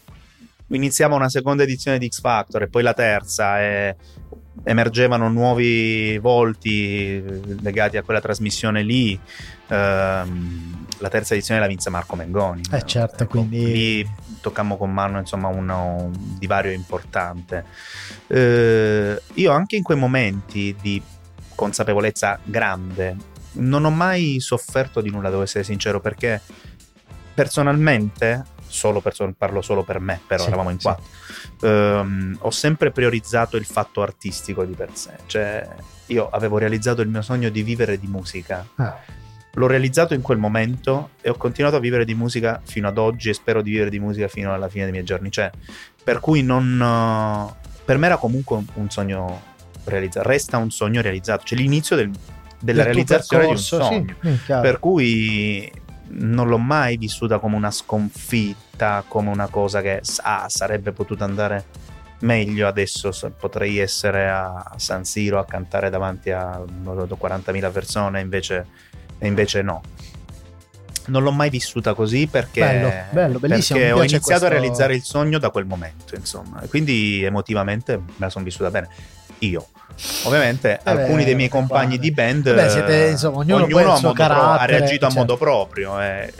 iniziava 0.67 1.15
una 1.15 1.30
seconda 1.30 1.63
edizione 1.63 1.97
di 1.97 2.08
X 2.08 2.19
Factor 2.19 2.63
e 2.63 2.67
poi 2.67 2.84
la 2.84 2.93
terza 2.93 3.62
e 3.62 3.95
emergevano 4.63 5.30
nuovi 5.30 6.17
volti 6.19 7.21
legati 7.62 7.97
a 7.97 8.04
quella 8.04 8.21
trasmissione 8.21 8.84
lì. 8.84 9.19
Ehm, 9.67 10.86
la 10.99 11.10
terza 11.10 11.34
edizione 11.34 11.60
la 11.60 11.67
vinse 11.67 11.89
Marco 11.89 12.15
Mengoni. 12.15 12.62
Eh, 12.71 12.86
certo, 12.86 13.28
quindi- 13.28 13.71
lì 13.71 14.10
toccammo 14.41 14.78
con 14.78 14.91
mano 14.91 15.19
insomma 15.19 15.47
un, 15.47 15.69
un 15.69 16.38
divario 16.38 16.71
importante. 16.71 17.65
Eh, 18.28 19.21
io 19.34 19.52
anche 19.52 19.76
in 19.76 19.84
quei 19.84 19.97
momenti 19.97 20.76
di 20.82 21.02
consapevolezza 21.56 22.39
grande 22.43 23.32
non 23.54 23.86
ho 23.86 23.91
mai 23.91 24.39
sofferto 24.39 25.02
di 25.02 25.10
nulla, 25.10 25.30
devo 25.30 25.43
essere 25.43 25.63
sincero, 25.63 25.99
perché 25.99 26.41
personalmente, 27.34 28.43
solo 28.73 28.99
perso- 29.01 29.33
parlo 29.38 29.62
solo 29.62 29.83
per 29.83 29.99
me, 29.99 30.19
però 30.25 30.41
Sì, 30.43 30.47
eravamo 30.49 30.69
in 30.71 30.79
sì. 30.79 30.83
quattro, 30.86 31.05
ehm, 31.62 32.38
ho 32.41 32.49
sempre 32.51 32.91
priorizzato 32.91 33.55
il 33.57 33.65
fatto 33.65 34.01
artistico 34.01 34.65
di 34.65 34.73
per 34.73 34.89
sé. 34.93 35.12
Cioè, 35.25 35.67
io 36.07 36.27
avevo 36.29 36.57
realizzato 36.57 37.01
il 37.01 37.07
mio 37.09 37.21
sogno 37.21 37.49
di 37.49 37.62
vivere 37.63 37.97
di 37.99 38.07
musica. 38.07 38.65
Ah, 38.75 38.97
L'ho 39.55 39.67
realizzato 39.67 40.15
in 40.15 40.21
quel 40.23 40.39
momento 40.39 41.12
e 41.21 41.29
ho 41.29 41.36
continuato 41.36 41.75
a 41.75 41.79
vivere 41.79 42.05
di 42.05 42.15
musica 42.15 42.59
fino 42.63 42.88
ad 42.88 42.97
oggi 42.97 43.29
e 43.29 43.33
spero 43.36 43.62
di 43.62 43.69
vivere 43.69 43.91
di 43.91 43.99
musica 43.99 44.27
fino 44.27 44.51
alla 44.51 44.67
fine 44.67 44.83
dei 44.86 44.91
miei 44.91 45.05
giorni. 45.05 45.29
Cioè, 45.29 45.51
per 46.03 46.19
cui 46.19 46.41
non. 46.41 46.81
eh, 46.81 47.69
Per 47.86 47.97
me 47.99 48.07
era 48.07 48.17
comunque 48.17 48.55
un, 48.57 48.65
un 48.73 48.89
sogno 48.89 49.41
realizzato. 49.83 50.27
Resta 50.27 50.57
un 50.57 50.71
sogno 50.71 51.01
realizzato. 51.01 51.43
Cioè, 51.45 51.57
l'inizio 51.59 51.95
del- 51.95 52.09
della 52.59 52.81
realizzazione 52.83 53.43
di 53.43 53.49
un 53.51 53.55
percorso, 53.57 53.83
sogno. 53.83 54.15
sì, 54.23 54.43
chiaro. 54.45 54.62
Per 54.62 54.79
cui 54.79 55.71
non 56.15 56.47
l'ho 56.47 56.58
mai 56.58 56.97
vissuta 56.97 57.39
come 57.39 57.56
una 57.56 57.71
sconfitta, 57.71 59.04
come 59.08 59.30
una 59.30 59.47
cosa 59.47 59.82
che 59.82 60.02
ah, 60.21 60.47
sarebbe 60.49 60.91
potuta 60.91 61.23
andare 61.23 61.65
meglio 62.23 62.67
adesso 62.67 63.12
potrei 63.38 63.80
essere 63.80 64.30
a 64.30 64.73
San 64.78 65.04
Siro 65.06 65.39
a 65.39 65.45
cantare 65.45 65.89
davanti 65.89 66.32
a 66.32 66.60
40.000 66.60 67.71
persone 67.71 68.21
invece, 68.21 68.65
invece 69.19 69.62
no. 69.62 69.82
Non 71.06 71.21
l'ho 71.21 71.32
mai 71.32 71.49
vissuta 71.49 71.93
così 71.93 72.28
perché, 72.28 72.62
bello, 72.62 72.91
bello, 73.12 73.39
perché 73.39 73.91
ho 73.91 73.97
iniziato 73.97 74.21
questo... 74.21 74.45
a 74.45 74.47
realizzare 74.47 74.95
il 74.95 75.04
sogno 75.04 75.38
da 75.38 75.49
quel 75.49 75.65
momento 75.65 76.15
insomma 76.15 76.62
quindi 76.69 77.21
emotivamente 77.26 77.97
me 77.97 78.13
la 78.15 78.30
sono 78.30 78.45
vissuta 78.45 78.71
bene 78.71 78.88
io 79.47 79.67
Ovviamente 80.23 80.79
eh 80.84 80.89
alcuni 80.89 81.19
beh, 81.19 81.23
dei 81.25 81.36
miei 81.36 81.49
compagni 81.49 81.97
guarda. 81.97 82.01
di 82.01 82.12
band 82.12 82.53
Beh, 82.53 82.69
siete, 82.69 83.08
insomma, 83.10 83.38
ognuno, 83.38 83.63
ognuno 83.63 83.93
ha, 83.93 83.99
pro- 83.99 84.15
ha, 84.15 84.65
reagito 84.65 84.89
certo. 84.89 85.06
a 85.06 85.12
modo 85.13 85.38
proprio. 85.38 86.01
Eh. 86.01 86.34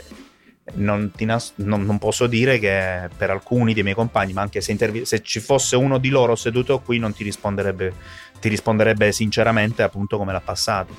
Non, 0.76 1.12
nas- 1.18 1.52
non, 1.56 1.84
non, 1.84 1.98
posso 1.98 2.26
dire 2.26 2.58
che 2.58 3.08
per 3.16 3.30
alcuni 3.30 3.74
dei 3.74 3.82
miei 3.82 3.94
compagni, 3.94 4.32
ma 4.32 4.40
anche 4.40 4.60
se, 4.60 4.72
intervi- 4.72 5.04
se, 5.04 5.22
ci 5.22 5.38
fosse 5.38 5.76
uno 5.76 5.98
di 5.98 6.08
loro 6.08 6.34
seduto 6.36 6.80
qui, 6.80 6.98
non 6.98 7.12
ti 7.12 7.22
risponderebbe, 7.22 7.92
ti 8.40 8.48
risponderebbe 8.48 9.12
sinceramente 9.12 9.82
appunto 9.82 10.16
come 10.16 10.32
l'ha 10.32 10.40
passato. 10.40 10.96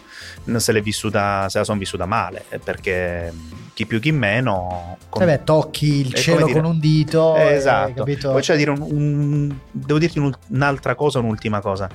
Se, 0.58 0.72
l'è 0.72 0.82
vissuta, 0.82 1.50
se 1.50 1.58
la 1.58 1.64
sono 1.64 1.80
vissuta 1.80 2.06
male, 2.06 2.46
eh, 2.50 2.60
perché 2.60 3.34
chi 3.76 3.86
più 3.86 4.00
chi 4.00 4.14
meno. 4.14 4.98
Con... 5.10 5.22
Eh 5.22 5.26
beh, 5.26 5.44
tocchi 5.44 6.00
il 6.00 6.14
cielo 6.14 6.46
dire, 6.46 6.60
con 6.60 6.72
un 6.72 6.80
dito. 6.80 7.36
Eh, 7.36 7.56
esatto. 7.56 8.04
Poi 8.04 8.42
c'è 8.42 8.54
da 8.54 8.58
dire 8.58 8.72
un, 8.72 8.82
un, 8.82 9.56
devo 9.70 10.00
dirti 10.00 10.34
un'altra 10.48 10.96
cosa, 10.96 11.20
un'ultima 11.20 11.60
cosa. 11.60 11.90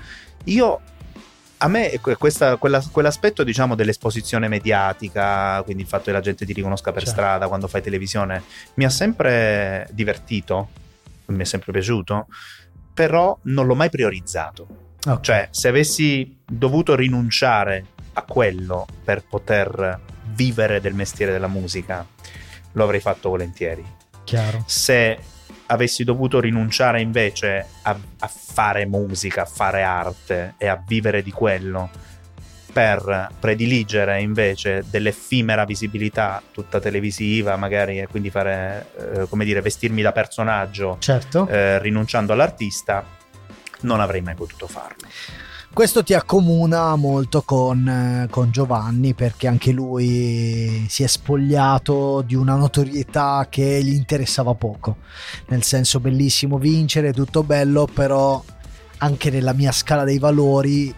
Io 0.44 0.80
a 1.62 1.68
me 1.68 1.98
questa, 2.18 2.56
quella, 2.56 2.84
quell'aspetto 2.90 3.42
diciamo 3.42 3.74
dell'esposizione 3.74 4.46
mediatica, 4.46 5.62
quindi 5.62 5.82
il 5.82 5.88
fatto 5.88 6.04
che 6.04 6.12
la 6.12 6.20
gente 6.20 6.44
ti 6.44 6.52
riconosca 6.52 6.92
per 6.92 7.02
certo. 7.02 7.18
strada 7.18 7.48
quando 7.48 7.66
fai 7.66 7.80
televisione, 7.80 8.42
mi 8.74 8.84
ha 8.84 8.90
sempre 8.90 9.88
divertito, 9.90 10.68
mi 11.26 11.40
è 11.40 11.44
sempre 11.46 11.72
piaciuto, 11.72 12.26
però 12.92 13.38
non 13.44 13.66
l'ho 13.66 13.74
mai 13.74 13.88
priorizzato. 13.88 14.66
Okay. 15.00 15.18
Cioè, 15.22 15.48
se 15.50 15.68
avessi 15.68 16.38
dovuto 16.46 16.94
rinunciare 16.94 17.86
a 18.12 18.22
quello 18.22 18.86
per 19.02 19.24
poter 19.26 19.98
vivere 20.32 20.80
del 20.80 20.94
mestiere 20.94 21.32
della 21.32 21.48
musica, 21.48 22.06
lo 22.72 22.84
avrei 22.84 23.00
fatto 23.00 23.28
volentieri. 23.28 23.84
Chiaro. 24.24 24.62
Se 24.66 25.18
avessi 25.66 26.04
dovuto 26.04 26.40
rinunciare 26.40 27.00
invece 27.00 27.66
a, 27.82 27.96
a, 28.18 28.26
fare 28.28 28.86
musica, 28.86 29.42
a 29.42 29.46
fare 29.46 29.82
arte 29.82 30.54
e 30.58 30.66
a 30.66 30.82
vivere 30.84 31.22
di 31.22 31.30
quello 31.30 31.90
per 32.72 33.30
prediligere 33.38 34.20
invece 34.20 34.84
dell'effimera 34.88 35.64
visibilità 35.64 36.40
tutta 36.52 36.78
televisiva, 36.78 37.56
magari 37.56 37.98
e 37.98 38.06
quindi 38.06 38.30
fare, 38.30 38.90
eh, 38.96 39.28
come 39.28 39.44
dire, 39.44 39.60
vestirmi 39.60 40.02
da 40.02 40.12
personaggio, 40.12 40.96
certo. 41.00 41.48
eh, 41.48 41.80
rinunciando 41.80 42.32
all'artista, 42.32 43.04
non 43.80 44.00
avrei 44.00 44.20
mai 44.20 44.34
potuto 44.34 44.66
farlo. 44.68 45.08
Questo 45.72 46.02
ti 46.02 46.14
accomuna 46.14 46.96
molto 46.96 47.42
con, 47.42 47.86
eh, 47.86 48.26
con, 48.28 48.50
Giovanni 48.50 49.14
perché 49.14 49.46
anche 49.46 49.70
lui 49.70 50.84
si 50.88 51.04
è 51.04 51.06
spogliato 51.06 52.22
di 52.26 52.34
una 52.34 52.56
notorietà 52.56 53.46
che 53.48 53.80
gli 53.82 53.94
interessava 53.94 54.52
poco. 54.54 54.96
Nel 55.46 55.62
senso 55.62 56.00
bellissimo 56.00 56.58
vincere, 56.58 57.12
tutto 57.12 57.44
bello, 57.44 57.86
però 57.86 58.42
anche 58.98 59.30
nella 59.30 59.52
mia 59.52 59.70
scala 59.70 60.02
dei 60.02 60.18
valori 60.18 60.92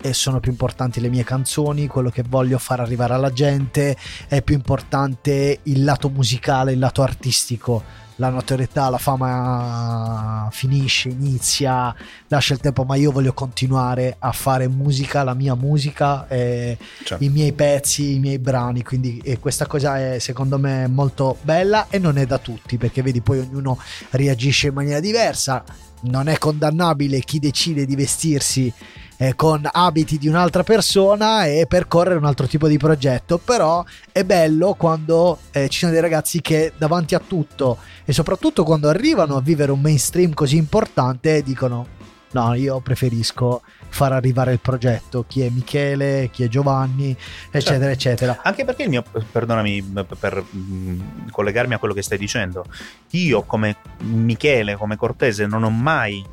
e 0.00 0.14
sono 0.14 0.38
più 0.38 0.52
importanti 0.52 1.00
le 1.00 1.08
mie 1.08 1.24
canzoni, 1.24 1.88
quello 1.88 2.10
che 2.10 2.22
voglio 2.26 2.58
far 2.58 2.78
arrivare 2.78 3.14
alla 3.14 3.32
gente, 3.32 3.96
è 4.28 4.40
più 4.40 4.54
importante 4.54 5.58
il 5.64 5.82
lato 5.82 6.08
musicale, 6.08 6.72
il 6.72 6.78
lato 6.78 7.02
artistico 7.02 7.82
la 8.22 8.28
notorietà, 8.28 8.88
la 8.88 8.98
fama 8.98 10.48
finisce, 10.52 11.08
inizia, 11.08 11.92
lascia 12.28 12.54
il 12.54 12.60
tempo, 12.60 12.84
ma 12.84 12.94
io 12.94 13.10
voglio 13.10 13.32
continuare 13.32 14.14
a 14.16 14.30
fare 14.30 14.68
musica, 14.68 15.24
la 15.24 15.34
mia 15.34 15.56
musica, 15.56 16.28
eh, 16.28 16.78
certo. 17.02 17.24
i 17.24 17.28
miei 17.30 17.52
pezzi, 17.52 18.14
i 18.14 18.18
miei 18.20 18.38
brani, 18.38 18.84
quindi 18.84 19.20
questa 19.40 19.66
cosa 19.66 19.98
è 19.98 20.20
secondo 20.20 20.56
me 20.56 20.86
molto 20.86 21.36
bella 21.42 21.88
e 21.90 21.98
non 21.98 22.16
è 22.16 22.24
da 22.24 22.38
tutti, 22.38 22.78
perché 22.78 23.02
vedi 23.02 23.20
poi 23.20 23.40
ognuno 23.40 23.76
reagisce 24.10 24.68
in 24.68 24.74
maniera 24.74 25.00
diversa, 25.00 25.64
non 26.02 26.28
è 26.28 26.38
condannabile 26.38 27.18
chi 27.20 27.40
decide 27.40 27.84
di 27.84 27.96
vestirsi 27.96 28.72
eh, 29.16 29.34
con 29.34 29.68
abiti 29.70 30.18
di 30.18 30.28
un'altra 30.28 30.62
persona 30.62 31.46
e 31.46 31.66
percorrere 31.66 32.18
un 32.18 32.24
altro 32.24 32.46
tipo 32.46 32.68
di 32.68 32.76
progetto. 32.78 33.38
Però 33.38 33.84
è 34.10 34.24
bello 34.24 34.74
quando 34.74 35.38
eh, 35.50 35.68
ci 35.68 35.80
sono 35.80 35.92
dei 35.92 36.00
ragazzi 36.00 36.40
che 36.40 36.72
davanti 36.76 37.14
a 37.14 37.20
tutto 37.20 37.78
e 38.04 38.12
soprattutto 38.12 38.64
quando 38.64 38.88
arrivano 38.88 39.36
a 39.36 39.40
vivere 39.40 39.72
un 39.72 39.80
mainstream 39.80 40.34
così 40.34 40.56
importante 40.56 41.42
dicono 41.42 42.00
no, 42.32 42.54
io 42.54 42.80
preferisco 42.80 43.62
far 43.88 44.12
arrivare 44.12 44.52
il 44.52 44.58
progetto, 44.58 45.24
chi 45.26 45.42
è 45.42 45.50
Michele, 45.50 46.30
chi 46.32 46.44
è 46.44 46.48
Giovanni, 46.48 47.16
eccetera, 47.50 47.60
certo. 47.60 47.88
eccetera. 47.88 48.40
Anche 48.42 48.64
perché 48.64 48.84
il 48.84 48.88
mio, 48.88 49.04
perdonami 49.30 49.82
per 50.18 50.42
mm, 50.54 51.00
collegarmi 51.30 51.74
a 51.74 51.78
quello 51.78 51.94
che 51.94 52.02
stai 52.02 52.18
dicendo, 52.18 52.64
io 53.10 53.42
come 53.42 53.76
Michele, 54.00 54.76
come 54.76 54.96
Cortese, 54.96 55.46
non 55.46 55.62
ho 55.62 55.70
mai 55.70 56.24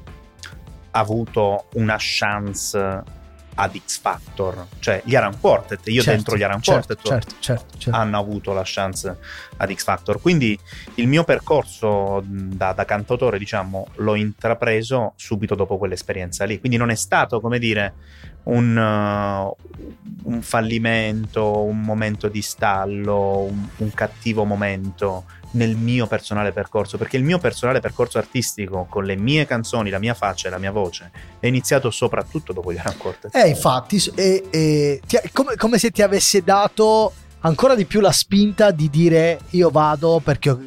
avuto 0.92 1.66
una 1.74 1.98
chance 1.98 3.18
ad 3.60 3.78
X 3.78 4.00
Factor, 4.00 4.68
cioè 4.80 5.02
gli 5.04 5.16
Aran 5.16 5.38
Quartet, 5.38 5.82
io 5.88 6.02
certo, 6.02 6.12
dentro 6.12 6.38
gli 6.38 6.44
Aran 6.44 6.62
certo, 6.62 6.96
Quartet 6.96 7.06
certo, 7.06 7.36
certo, 7.40 7.78
certo, 7.78 8.00
hanno 8.00 8.18
avuto 8.18 8.54
la 8.54 8.62
chance 8.64 9.18
ad 9.58 9.74
X 9.74 9.84
Factor, 9.84 10.22
quindi 10.22 10.58
il 10.96 11.08
mio 11.10 11.26
percorso 11.26 12.24
da, 12.26 12.72
da 12.72 12.86
cantautore 12.86 13.38
diciamo 13.38 13.88
l'ho 13.96 14.16
intrapreso 14.16 15.12
subito 15.18 15.56
dopo 15.56 15.78
quell'esperienza 15.78 16.46
lì, 16.46 16.58
quindi 16.60 16.78
non 16.78 16.90
è 16.90 16.96
stato 16.96 17.42
come 17.42 17.60
dire 17.60 17.96
un, 18.44 18.78
uh, 18.78 20.30
un 20.30 20.42
fallimento, 20.42 21.62
un 21.62 21.82
momento 21.82 22.30
di 22.30 22.42
stallo, 22.42 23.40
un, 23.42 23.68
un 23.76 23.94
cattivo 23.94 24.46
momento 24.46 25.26
nel 25.52 25.76
mio 25.76 26.08
personale 26.08 26.52
percorso, 26.52 26.98
perché 26.98 27.18
il 27.18 27.24
mio 27.24 27.40
personale 27.40 27.80
percorso 27.80 28.18
artistico 28.18 28.86
con 28.90 29.04
le 29.04 29.16
mie 29.16 29.46
canzoni, 29.46 29.90
la 29.90 30.00
mia 30.00 30.14
faccia 30.14 30.48
e 30.48 30.52
la 30.52 30.60
mia 30.60 30.72
voce 30.72 31.12
è 31.40 31.48
iniziato 31.48 31.90
soprattutto 31.90 32.54
dopo 32.54 32.72
gli 32.72 32.78
Aran 32.78 32.98
Quartet. 32.98 33.36
Eh, 33.36 33.48
infatti, 33.48 34.02
e, 34.16 34.44
e, 34.50 35.02
ti, 35.06 35.18
come, 35.32 35.56
come 35.56 35.78
se 35.78 35.92
ti 35.92 36.02
avesse 36.02 36.44
dato 36.44 37.14
ancora 37.42 37.76
di 37.76 37.86
più 37.86 38.00
la 38.00 38.12
spinta 38.12 38.72
di 38.72 38.90
dire 38.90 39.40
io 39.52 39.70
vado 39.70 40.20
perché 40.22 40.50
ho, 40.50 40.60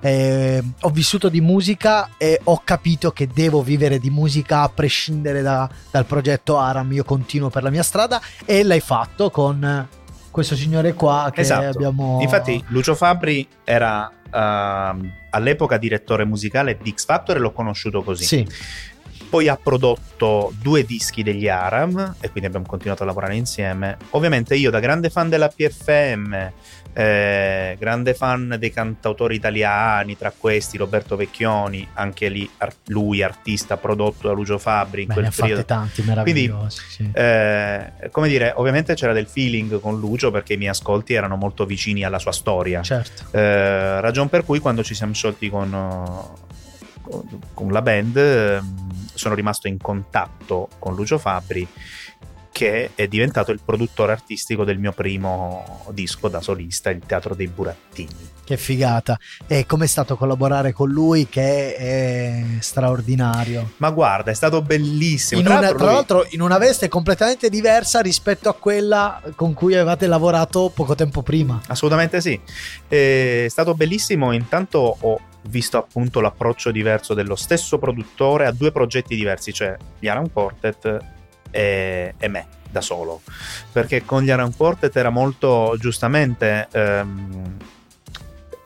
eh, 0.00 0.62
ho, 0.80 0.90
vissuto 0.90 1.28
di 1.28 1.40
musica 1.40 2.10
e 2.16 2.40
ho 2.44 2.60
capito 2.64 3.10
che 3.10 3.26
devo 3.26 3.62
vivere 3.62 3.98
di 3.98 4.10
musica 4.10 4.62
a 4.62 4.68
prescindere 4.68 5.42
da, 5.42 5.68
dal 5.90 6.04
progetto 6.04 6.58
Aram, 6.58 6.92
io 6.92 7.04
continuo 7.04 7.50
per 7.50 7.62
la 7.62 7.70
mia 7.70 7.82
strada 7.82 8.20
e 8.44 8.62
l'hai 8.62 8.80
fatto 8.80 9.30
con 9.30 9.88
questo 10.36 10.54
signore 10.54 10.92
qua 10.92 11.30
che 11.32 11.40
esatto. 11.40 11.66
abbiamo... 11.78 12.18
Infatti 12.20 12.62
Lucio 12.68 12.94
Fabri 12.94 13.48
era 13.64 14.06
uh, 14.06 15.08
all'epoca 15.30 15.78
direttore 15.78 16.26
musicale 16.26 16.76
di 16.82 16.92
X 16.94 17.06
Factor 17.06 17.36
e 17.36 17.38
l'ho 17.38 17.52
conosciuto 17.52 18.02
così. 18.02 18.24
Sì. 18.24 18.46
Poi 19.30 19.48
ha 19.48 19.56
prodotto 19.56 20.52
due 20.60 20.84
dischi 20.84 21.22
degli 21.22 21.48
Aram 21.48 22.16
e 22.20 22.28
quindi 22.28 22.48
abbiamo 22.48 22.66
continuato 22.66 23.02
a 23.02 23.06
lavorare 23.06 23.34
insieme. 23.34 23.96
Ovviamente 24.10 24.54
io 24.56 24.68
da 24.68 24.78
grande 24.78 25.08
fan 25.08 25.30
della 25.30 25.48
PFM 25.48 26.52
eh, 26.98 27.76
grande 27.78 28.14
fan 28.14 28.56
dei 28.58 28.70
cantautori 28.70 29.34
italiani, 29.34 30.16
tra 30.16 30.32
questi 30.34 30.78
Roberto 30.78 31.14
Vecchioni, 31.14 31.86
anche 31.92 32.30
lì 32.30 32.48
art- 32.56 32.88
lui 32.88 33.22
artista 33.22 33.76
prodotto 33.76 34.28
da 34.28 34.32
Lucio 34.32 34.56
Fabri 34.56 35.02
in 35.02 35.08
Beh, 35.08 35.12
quel 35.12 35.24
ne 35.26 35.32
periodo. 35.36 35.64
tanti 35.66 36.00
meravigliosi. 36.00 36.80
Quindi, 36.96 37.12
sì. 37.14 37.20
eh, 37.20 37.92
come 38.10 38.28
dire, 38.28 38.54
ovviamente 38.56 38.94
c'era 38.94 39.12
del 39.12 39.26
feeling 39.26 39.78
con 39.78 40.00
Lucio 40.00 40.30
perché 40.30 40.54
i 40.54 40.56
miei 40.56 40.70
ascolti 40.70 41.12
erano 41.12 41.36
molto 41.36 41.66
vicini 41.66 42.02
alla 42.02 42.18
sua 42.18 42.32
storia. 42.32 42.80
Certo. 42.80 43.24
Eh, 43.36 44.00
ragion 44.00 44.30
per 44.30 44.46
cui 44.46 44.58
quando 44.58 44.82
ci 44.82 44.94
siamo 44.94 45.12
sciolti 45.12 45.50
con, 45.50 45.68
con 47.52 47.72
la 47.72 47.82
band 47.82 48.16
ehm, 48.16 48.98
sono 49.12 49.34
rimasto 49.34 49.68
in 49.68 49.76
contatto 49.76 50.70
con 50.78 50.94
Lucio 50.94 51.18
Fabri 51.18 51.68
che 52.56 52.92
è 52.94 53.06
diventato 53.06 53.52
il 53.52 53.60
produttore 53.62 54.12
artistico 54.12 54.64
del 54.64 54.78
mio 54.78 54.92
primo 54.92 55.84
disco 55.90 56.28
da 56.28 56.40
solista, 56.40 56.88
il 56.88 57.02
Teatro 57.04 57.34
dei 57.34 57.48
Burattini. 57.48 58.30
Che 58.42 58.56
figata! 58.56 59.18
E 59.46 59.66
com'è 59.66 59.86
stato 59.86 60.16
collaborare 60.16 60.72
con 60.72 60.88
lui 60.88 61.28
che 61.28 61.74
è 61.76 62.42
straordinario? 62.60 63.72
Ma 63.76 63.90
guarda, 63.90 64.30
è 64.30 64.34
stato 64.34 64.62
bellissimo. 64.62 65.42
Tra, 65.42 65.58
una, 65.58 65.74
tra 65.74 65.92
l'altro 65.92 66.26
in 66.30 66.40
una 66.40 66.56
veste 66.56 66.88
completamente 66.88 67.50
diversa 67.50 68.00
rispetto 68.00 68.48
a 68.48 68.54
quella 68.54 69.20
con 69.34 69.52
cui 69.52 69.74
avevate 69.74 70.06
lavorato 70.06 70.72
poco 70.74 70.94
tempo 70.94 71.20
prima. 71.20 71.60
Assolutamente 71.66 72.22
sì. 72.22 72.40
È 72.88 73.48
stato 73.50 73.74
bellissimo. 73.74 74.32
Intanto 74.32 74.96
ho 74.98 75.20
visto 75.50 75.76
appunto 75.76 76.22
l'approccio 76.22 76.70
diverso 76.70 77.12
dello 77.12 77.36
stesso 77.36 77.76
produttore 77.76 78.46
a 78.46 78.50
due 78.50 78.72
progetti 78.72 79.14
diversi, 79.14 79.52
cioè 79.52 79.76
gli 79.98 80.08
Aram 80.08 80.30
Quartet 80.32 81.15
e, 81.56 82.14
e 82.18 82.28
me 82.28 82.46
da 82.70 82.80
solo, 82.80 83.22
perché 83.72 84.04
con 84.04 84.22
gli 84.22 84.30
Aran 84.30 84.54
Quartet 84.54 84.94
era 84.96 85.10
molto 85.10 85.74
giustamente... 85.78 86.68
Ehm, 86.72 87.58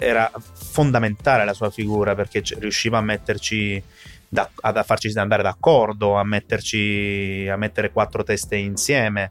era 0.03 0.33
fondamentale 0.55 1.45
la 1.45 1.53
sua 1.53 1.69
figura 1.69 2.15
perché 2.15 2.43
riusciva 2.59 2.97
a 2.97 3.03
metterci 3.03 3.83
da, 4.27 4.49
a 4.63 4.83
farci 4.83 5.13
andare 5.19 5.43
d'accordo, 5.43 6.15
a 6.15 6.25
metterci 6.25 7.47
a 7.51 7.57
mettere 7.57 7.93
quattro 7.93 8.23
teste 8.23 8.57
insieme, 8.57 9.31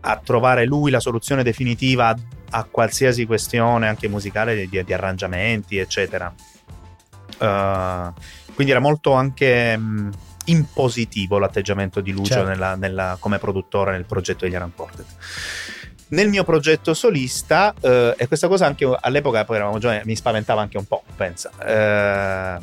a 0.00 0.16
trovare 0.22 0.66
lui 0.66 0.92
la 0.92 1.00
soluzione 1.00 1.42
definitiva 1.42 2.10
a, 2.10 2.16
a 2.50 2.64
qualsiasi 2.64 3.26
questione, 3.26 3.88
anche 3.88 4.06
musicale, 4.06 4.68
di, 4.68 4.84
di 4.84 4.92
arrangiamenti, 4.92 5.78
eccetera. 5.78 6.32
Uh, 7.38 8.12
quindi 8.54 8.70
era 8.70 8.78
molto 8.78 9.14
anche 9.14 9.76
mh, 9.76 10.10
impositivo 10.46 11.38
l'atteggiamento 11.38 12.00
di 12.00 12.12
Lucio 12.12 12.34
certo. 12.34 12.48
nella, 12.48 12.74
nella, 12.74 13.16
come 13.18 13.38
produttore 13.38 13.92
nel 13.92 14.04
progetto 14.04 14.44
degli 14.44 14.54
Aran 14.54 14.72
Quartet 14.74 15.06
nel 16.08 16.28
mio 16.28 16.44
progetto 16.44 16.94
solista, 16.94 17.74
eh, 17.80 18.14
e 18.16 18.26
questa 18.26 18.48
cosa 18.48 18.66
anche 18.66 18.88
all'epoca, 19.00 19.44
poi 19.44 19.56
eravamo 19.56 19.78
giovani, 19.78 20.02
mi 20.04 20.16
spaventava 20.16 20.60
anche 20.60 20.78
un 20.78 20.84
po', 20.86 21.02
pensa. 21.16 21.50
Eh, 21.58 22.58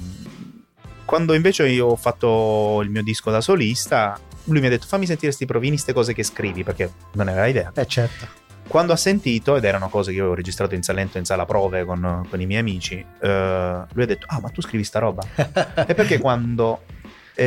quando 1.05 1.33
invece 1.33 1.67
io 1.67 1.87
ho 1.87 1.95
fatto 1.95 2.79
il 2.83 2.89
mio 2.89 3.03
disco 3.03 3.29
da 3.31 3.41
solista, 3.41 4.17
lui 4.45 4.59
mi 4.59 4.67
ha 4.67 4.69
detto 4.69 4.87
fammi 4.87 5.05
sentire 5.05 5.27
questi 5.27 5.45
provini, 5.45 5.73
queste 5.73 5.93
cose 5.93 6.13
che 6.13 6.23
scrivi, 6.23 6.63
perché 6.63 6.91
non 7.13 7.25
ne 7.25 7.31
aveva 7.31 7.47
idea. 7.47 7.71
Eh 7.75 7.85
certo. 7.85 8.39
Quando 8.67 8.93
ha 8.93 8.95
sentito, 8.95 9.57
ed 9.57 9.65
erano 9.65 9.89
cose 9.89 10.11
che 10.11 10.15
io 10.15 10.21
avevo 10.21 10.37
registrato 10.37 10.75
in 10.75 10.83
Salento 10.83 11.17
in 11.17 11.25
sala 11.25 11.45
prove 11.45 11.83
con, 11.83 12.25
con 12.29 12.39
i 12.39 12.45
miei 12.45 12.61
amici, 12.61 13.05
eh, 13.19 13.83
lui 13.91 14.03
ha 14.03 14.07
detto 14.07 14.25
ah 14.29 14.39
ma 14.39 14.47
tu 14.49 14.61
scrivi 14.61 14.85
sta 14.85 14.99
roba? 14.99 15.23
e 15.35 15.93
perché 15.93 16.19
quando 16.19 16.83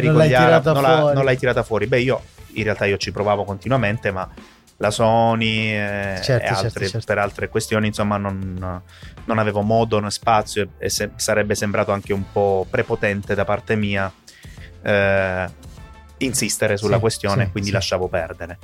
non, 0.03 0.17
l'hai 0.17 0.29
tirata 0.29 0.73
non, 0.73 0.83
la, 0.83 1.13
non 1.13 1.25
l'hai 1.25 1.37
tirata 1.37 1.63
fuori? 1.63 1.87
Beh 1.87 2.01
io 2.01 2.23
in 2.55 2.65
realtà 2.65 2.85
io 2.85 2.97
ci 2.97 3.13
provavo 3.13 3.45
continuamente, 3.45 4.11
ma 4.11 4.29
la 4.79 4.91
Sony 4.91 5.71
e, 5.71 6.21
certo, 6.23 6.47
e 6.47 6.49
altre, 6.49 6.71
certo, 6.71 6.89
certo. 6.89 7.07
per 7.07 7.19
altre 7.19 7.49
questioni, 7.49 7.87
insomma, 7.87 8.17
non, 8.17 8.83
non 9.25 9.39
avevo 9.39 9.63
modo 9.63 10.01
né 10.01 10.11
spazio 10.11 10.69
e 10.79 10.89
se, 10.89 11.11
sarebbe 11.17 11.55
sembrato 11.55 11.93
anche 11.93 12.13
un 12.13 12.25
po' 12.31 12.67
prepotente 12.69 13.35
da 13.35 13.45
parte 13.45 13.77
mia 13.77 14.13
eh, 14.83 15.49
insistere 16.19 16.77
sulla 16.77 16.97
sì, 16.97 17.01
questione, 17.01 17.45
sì, 17.45 17.51
quindi 17.51 17.69
sì. 17.71 17.75
lasciavo 17.75 18.09
perdere. 18.09 18.59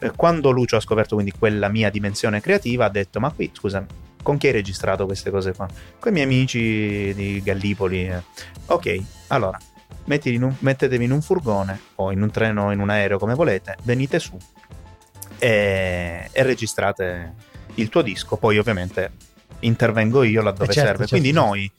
Eh, 0.00 0.12
quando 0.14 0.50
Lucio 0.50 0.76
ha 0.76 0.80
scoperto 0.80 1.14
quindi 1.14 1.32
quella 1.36 1.68
mia 1.68 1.90
dimensione 1.90 2.40
creativa, 2.40 2.86
ha 2.86 2.90
detto: 2.90 3.18
Ma 3.18 3.30
qui 3.30 3.50
scusa, 3.52 3.84
con 4.22 4.38
chi 4.38 4.46
hai 4.46 4.52
registrato 4.52 5.04
queste 5.06 5.30
cose 5.30 5.52
qua? 5.52 5.68
Con 5.98 6.12
i 6.12 6.14
miei 6.14 6.26
amici 6.26 7.12
di 7.14 7.42
Gallipoli. 7.42 8.08
Eh. 8.08 8.22
Ok, 8.66 8.96
allora. 9.28 9.58
Un, 10.04 10.54
mettetevi 10.60 11.04
in 11.04 11.12
un 11.12 11.20
furgone 11.20 11.80
o 11.96 12.12
in 12.12 12.22
un 12.22 12.30
treno 12.30 12.66
o 12.66 12.72
in 12.72 12.80
un 12.80 12.90
aereo 12.90 13.18
come 13.18 13.34
volete, 13.34 13.76
venite 13.82 14.18
su, 14.18 14.36
e, 15.38 16.28
e 16.30 16.42
registrate 16.42 17.34
il 17.74 17.88
tuo 17.88 18.02
disco. 18.02 18.36
Poi 18.36 18.58
ovviamente 18.58 19.12
intervengo 19.60 20.22
io 20.22 20.42
laddove 20.42 20.70
eh 20.70 20.74
certo, 20.74 20.88
serve. 20.88 21.06
Certo, 21.06 21.10
Quindi 21.10 21.32
certo. 21.32 21.46
noi, 21.46 21.70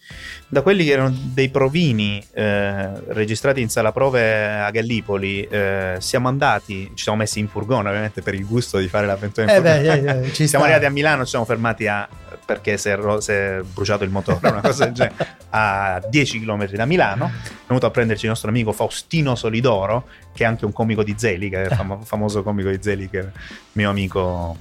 da 0.48 0.62
quelli 0.62 0.86
che 0.86 0.92
erano 0.92 1.16
dei 1.16 1.50
provini 1.50 2.24
eh, 2.34 2.90
registrati 3.14 3.62
in 3.62 3.70
sala 3.70 3.92
prove 3.92 4.60
a 4.60 4.70
Gallipoli, 4.72 5.44
eh, 5.44 5.96
siamo 6.00 6.28
andati, 6.28 6.92
ci 6.96 7.04
siamo 7.04 7.20
messi 7.20 7.40
in 7.40 7.48
furgone 7.48 7.90
ovviamente 7.90 8.22
per 8.22 8.34
il 8.34 8.46
gusto 8.46 8.78
di 8.78 8.88
fare 8.88 9.06
l'avventura 9.06 9.44
in 9.44 9.50
eh 9.50 9.56
furgone. 9.56 10.02
Beh, 10.02 10.28
eh, 10.28 10.48
siamo 10.48 10.66
arrivati 10.66 10.86
a 10.86 10.90
Milano, 10.90 11.24
ci 11.24 11.30
siamo 11.30 11.46
fermati 11.46 11.88
a 11.88 12.08
perché 12.48 12.78
si 12.78 12.88
è, 12.88 12.98
si 13.20 13.32
è 13.32 13.60
bruciato 13.62 14.06
il 14.06 14.10
motore, 14.10 14.48
una 14.48 14.62
cosa 14.62 14.86
del 14.86 14.94
genere, 14.94 15.16
a 15.50 16.02
10 16.08 16.40
km 16.40 16.70
da 16.70 16.86
Milano. 16.86 17.26
È 17.26 17.68
venuto 17.68 17.86
a 17.86 17.92
prenderci 17.92 18.24
il 18.24 18.30
nostro 18.30 18.50
amico 18.50 18.72
Faustino 18.72 19.36
Solidoro, 19.36 20.08
che 20.34 20.46
è 20.46 20.48
anche 20.48 20.64
un 20.64 20.72
comico 20.72 21.04
di 21.04 21.14
Zeli, 21.18 21.50
che 21.50 21.64
è 21.64 21.66
il 21.66 21.76
fam- 21.76 22.04
famoso 22.06 22.44
comico 22.44 22.70
di 22.70 22.78
Zeli, 22.80 23.10
che 23.10 23.20
è 23.20 23.28
mio 23.74 23.90
amico 23.90 24.56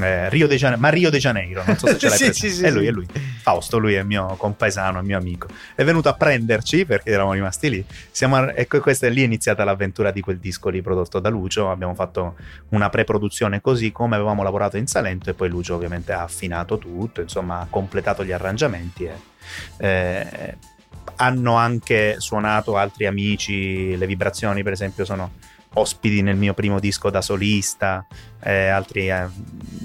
eh, 0.00 0.28
Rio 0.28 0.46
de 0.46 0.56
Janeiro, 0.56 0.80
ma 0.80 0.88
Rio 0.88 1.10
de 1.10 1.18
Janeiro, 1.18 1.62
non 1.66 1.76
so 1.76 1.86
se 1.86 1.98
ce 1.98 2.08
l'hai 2.10 2.18
sì, 2.18 2.32
sì, 2.32 2.50
sì, 2.50 2.64
è 2.64 2.70
lui, 2.70 2.86
è 2.86 2.90
lui. 2.90 3.06
Fausto, 3.40 3.78
lui 3.78 3.94
è 3.94 4.00
il 4.00 4.06
mio 4.06 4.34
compaesano, 4.36 4.98
è 4.98 5.02
mio 5.02 5.16
amico. 5.16 5.48
È 5.74 5.84
venuto 5.84 6.08
a 6.08 6.14
prenderci 6.14 6.84
perché 6.84 7.10
eravamo 7.10 7.34
rimasti 7.34 7.70
lì. 7.70 7.84
Siamo, 8.10 8.48
ecco, 8.50 8.80
questa 8.80 9.06
è 9.06 9.10
lì 9.10 9.22
iniziata 9.22 9.64
l'avventura 9.64 10.10
di 10.10 10.20
quel 10.20 10.38
disco 10.38 10.68
lì 10.68 10.82
prodotto 10.82 11.20
da 11.20 11.28
Lucio. 11.28 11.70
Abbiamo 11.70 11.94
fatto 11.94 12.36
una 12.70 12.88
pre-produzione 12.88 13.60
così 13.60 13.92
come 13.92 14.16
avevamo 14.16 14.42
lavorato 14.42 14.76
in 14.76 14.86
Salento 14.86 15.30
e 15.30 15.34
poi 15.34 15.48
Lucio 15.48 15.74
ovviamente 15.74 16.12
ha 16.12 16.22
affinato 16.22 16.78
tutto, 16.78 17.20
insomma 17.20 17.60
ha 17.60 17.66
completato 17.70 18.24
gli 18.24 18.32
arrangiamenti 18.32 19.04
e, 19.04 19.14
eh, 19.78 20.56
hanno 21.16 21.54
anche 21.54 22.16
suonato 22.18 22.76
altri 22.76 23.06
amici, 23.06 23.96
le 23.96 24.06
vibrazioni 24.06 24.62
per 24.62 24.72
esempio 24.72 25.04
sono 25.04 25.32
ospiti 25.78 26.22
nel 26.22 26.36
mio 26.36 26.54
primo 26.54 26.78
disco 26.80 27.10
da 27.10 27.20
solista, 27.20 28.06
eh, 28.42 28.68
altri 28.68 29.08
eh, 29.08 29.26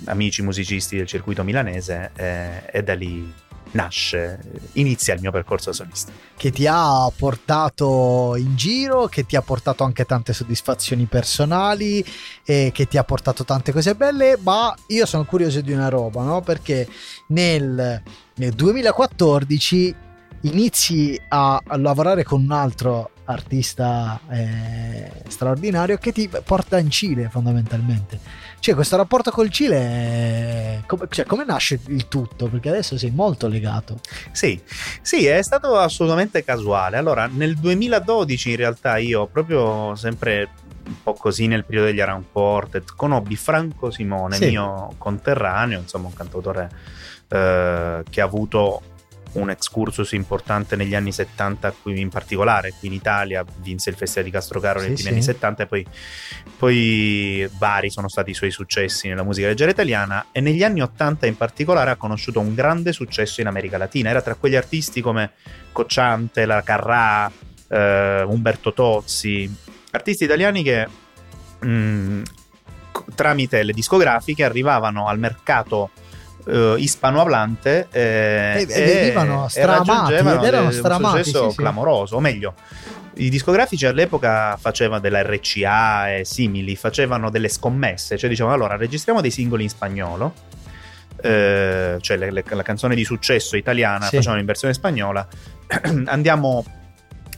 amici 0.05 0.41
musicisti 0.41 0.97
del 0.97 1.07
circuito 1.07 1.43
milanese 1.43 2.11
eh, 2.15 2.63
e 2.71 2.83
da 2.83 2.93
lì 2.93 3.33
nasce, 3.71 4.39
inizia 4.73 5.13
il 5.13 5.21
mio 5.21 5.31
percorso 5.31 5.69
da 5.69 5.75
solista. 5.75 6.11
Che 6.35 6.51
ti 6.51 6.65
ha 6.67 7.09
portato 7.15 8.35
in 8.37 8.55
giro, 8.55 9.07
che 9.07 9.25
ti 9.25 9.35
ha 9.35 9.41
portato 9.41 9.83
anche 9.83 10.05
tante 10.05 10.33
soddisfazioni 10.33 11.05
personali, 11.05 12.03
e 12.43 12.71
che 12.73 12.87
ti 12.87 12.97
ha 12.97 13.03
portato 13.03 13.45
tante 13.45 13.71
cose 13.71 13.95
belle, 13.95 14.37
ma 14.41 14.73
io 14.87 15.05
sono 15.05 15.25
curioso 15.25 15.61
di 15.61 15.71
una 15.71 15.89
roba, 15.89 16.23
no? 16.23 16.41
Perché 16.41 16.87
nel, 17.27 18.01
nel 18.35 18.51
2014 18.51 19.95
inizi 20.41 21.19
a, 21.29 21.61
lavorare 21.77 22.23
con 22.23 22.41
un 22.41 22.51
altro 22.51 23.10
artista 23.31 24.19
eh, 24.29 25.11
straordinario 25.27 25.97
che 25.97 26.11
ti 26.11 26.29
porta 26.43 26.77
in 26.77 26.89
Cile 26.89 27.29
fondamentalmente. 27.29 28.19
Cioè 28.59 28.75
questo 28.75 28.95
rapporto 28.95 29.31
col 29.31 29.49
Cile, 29.49 29.77
è... 29.77 30.79
come, 30.85 31.07
cioè, 31.09 31.25
come 31.25 31.43
nasce 31.45 31.79
il 31.87 32.07
tutto? 32.07 32.47
Perché 32.47 32.69
adesso 32.69 32.97
sei 32.97 33.11
molto 33.11 33.47
legato. 33.47 33.99
Sì, 34.31 34.61
sì, 35.01 35.25
è 35.25 35.41
stato 35.41 35.77
assolutamente 35.77 36.43
casuale. 36.43 36.97
Allora, 36.97 37.27
nel 37.31 37.55
2012 37.55 38.51
in 38.51 38.55
realtà 38.55 38.97
io 38.97 39.25
proprio 39.27 39.95
sempre 39.95 40.49
un 40.85 41.01
po' 41.03 41.13
così 41.13 41.47
nel 41.47 41.65
periodo 41.65 41.87
degli 41.87 41.99
Around 41.99 42.25
Quartet 42.31 42.93
conobbi 42.95 43.35
Franco 43.35 43.91
Simone, 43.91 44.35
sì. 44.35 44.49
mio 44.49 44.93
conterraneo, 44.97 45.79
insomma 45.79 46.07
un 46.07 46.13
cantautore 46.13 46.69
eh, 47.27 48.03
che 48.09 48.21
ha 48.21 48.25
avuto 48.25 48.81
un 49.33 49.49
excursus 49.49 50.11
importante 50.11 50.75
negli 50.75 50.95
anni 50.95 51.11
70 51.11 51.73
qui 51.81 51.99
in 51.99 52.09
particolare 52.09 52.73
qui 52.77 52.87
in 52.87 52.93
Italia 52.93 53.45
vinse 53.57 53.89
il 53.89 53.95
Festival 53.95 54.25
di 54.25 54.31
Castrocaro 54.31 54.79
sì, 54.79 54.87
negli 54.87 54.97
sì. 54.97 55.07
anni 55.07 55.21
70 55.21 55.63
e 55.63 55.65
poi, 55.67 55.85
poi, 56.57 57.49
vari 57.57 57.89
sono 57.89 58.09
stati 58.09 58.31
i 58.31 58.33
suoi 58.33 58.51
successi 58.51 59.07
nella 59.07 59.23
musica 59.23 59.47
leggera 59.47 59.71
italiana 59.71 60.27
e 60.31 60.41
negli 60.41 60.63
anni 60.63 60.81
80 60.81 61.25
in 61.25 61.37
particolare 61.37 61.91
ha 61.91 61.95
conosciuto 61.95 62.39
un 62.39 62.53
grande 62.53 62.93
successo 62.93 63.41
in 63.41 63.47
America 63.47 63.77
Latina 63.77 64.09
era 64.09 64.21
tra 64.21 64.35
quegli 64.35 64.55
artisti 64.55 65.01
come 65.01 65.31
Cocciante, 65.71 66.45
la 66.45 66.61
Carrà 66.63 67.31
eh, 67.67 68.23
Umberto 68.23 68.73
Tozzi 68.73 69.49
artisti 69.91 70.23
italiani 70.23 70.63
che 70.63 70.87
mh, 71.59 71.67
mm, 71.67 72.21
tramite 73.15 73.63
le 73.63 73.73
discografiche 73.73 74.43
arrivavano 74.43 75.07
al 75.07 75.19
mercato 75.19 75.91
uh, 76.45 76.75
ispanohablante 76.77 77.87
eh, 77.91 78.65
e, 78.67 78.73
e, 78.73 78.93
venivano 78.93 79.47
stramati 79.47 80.13
ed 80.13 80.25
erano 80.25 80.71
stramati 80.71 81.17
un 81.17 81.23
successo 81.23 81.49
sì, 81.51 81.57
clamoroso, 81.57 82.15
o 82.15 82.19
meglio 82.19 82.53
i 83.15 83.29
discografici 83.29 83.85
all'epoca 83.85 84.57
facevano 84.57 85.01
della 85.01 85.21
RCA 85.21 86.15
e 86.15 86.25
simili, 86.25 86.75
facevano 86.75 87.29
delle 87.29 87.49
scommesse, 87.49 88.17
cioè 88.17 88.29
dicevano 88.29 88.55
allora 88.55 88.77
registriamo 88.77 89.21
dei 89.21 89.31
singoli 89.31 89.63
in 89.63 89.69
spagnolo, 89.69 90.33
eh, 91.21 91.97
cioè 91.99 92.17
le, 92.17 92.31
le, 92.31 92.43
la 92.47 92.63
canzone 92.63 92.95
di 92.95 93.03
successo 93.03 93.57
italiana 93.57 94.05
sì. 94.05 94.15
facciamo 94.15 94.39
in 94.39 94.45
versione 94.45 94.73
spagnola, 94.73 95.27
andiamo 96.05 96.63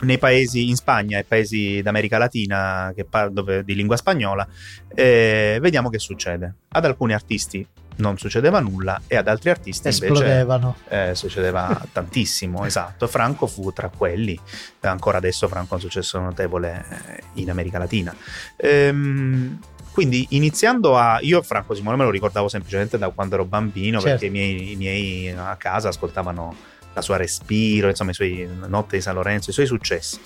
nei 0.01 0.17
paesi 0.17 0.67
in 0.67 0.75
Spagna 0.75 1.17
e 1.17 1.23
paesi 1.23 1.81
d'America 1.81 2.17
Latina 2.17 2.93
par- 3.09 3.29
dove, 3.29 3.63
di 3.63 3.73
lingua 3.73 3.95
spagnola 3.95 4.45
e 4.93 5.57
vediamo 5.61 5.89
che 5.89 5.99
succede. 5.99 6.55
Ad 6.69 6.85
alcuni 6.85 7.13
artisti 7.13 7.65
non 7.97 8.17
succedeva 8.17 8.59
nulla 8.59 9.01
e 9.07 9.15
ad 9.15 9.27
altri 9.27 9.49
artisti 9.49 9.87
Esplodevano. 9.87 10.75
invece 10.83 11.11
eh, 11.11 11.15
succedeva 11.15 11.81
tantissimo, 11.91 12.65
esatto. 12.65 13.07
Franco 13.07 13.47
fu 13.47 13.71
tra 13.71 13.89
quelli, 13.89 14.39
ancora 14.81 15.17
adesso 15.17 15.47
Franco 15.47 15.73
ha 15.73 15.77
un 15.77 15.81
successo 15.81 16.19
notevole 16.19 16.85
eh, 16.89 17.23
in 17.33 17.49
America 17.49 17.77
Latina. 17.77 18.15
Ehm, 18.55 19.59
quindi 19.91 20.25
iniziando 20.29 20.97
a... 20.97 21.19
Io 21.21 21.41
Franco 21.43 21.75
Simone 21.75 21.97
me 21.97 22.03
lo 22.03 22.09
ricordavo 22.09 22.47
semplicemente 22.47 22.97
da 22.97 23.09
quando 23.09 23.35
ero 23.35 23.45
bambino 23.45 23.99
certo. 23.99 24.09
perché 24.09 24.25
i 24.25 24.29
miei, 24.31 24.71
i 24.71 24.75
miei 24.75 25.29
a 25.29 25.55
casa 25.55 25.89
ascoltavano 25.89 26.55
la 26.93 27.01
sua 27.01 27.17
Respiro, 27.17 27.89
insomma 27.89 28.11
i 28.11 28.13
suoi 28.13 28.47
Notte 28.67 28.95
di 28.95 29.01
San 29.01 29.15
Lorenzo, 29.15 29.49
i 29.49 29.53
suoi 29.53 29.65
successi. 29.65 30.19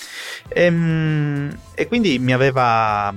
Ehm, 0.50 1.58
e 1.74 1.88
quindi 1.88 2.20
mi 2.20 2.34
aveva 2.34 3.14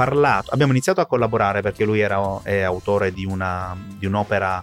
parlato, 0.00 0.50
abbiamo 0.52 0.72
iniziato 0.72 1.02
a 1.02 1.06
collaborare 1.06 1.60
perché 1.60 1.84
lui 1.84 2.00
era, 2.00 2.40
è 2.42 2.62
autore 2.62 3.12
di, 3.12 3.26
una, 3.26 3.76
di 3.98 4.06
un'opera 4.06 4.62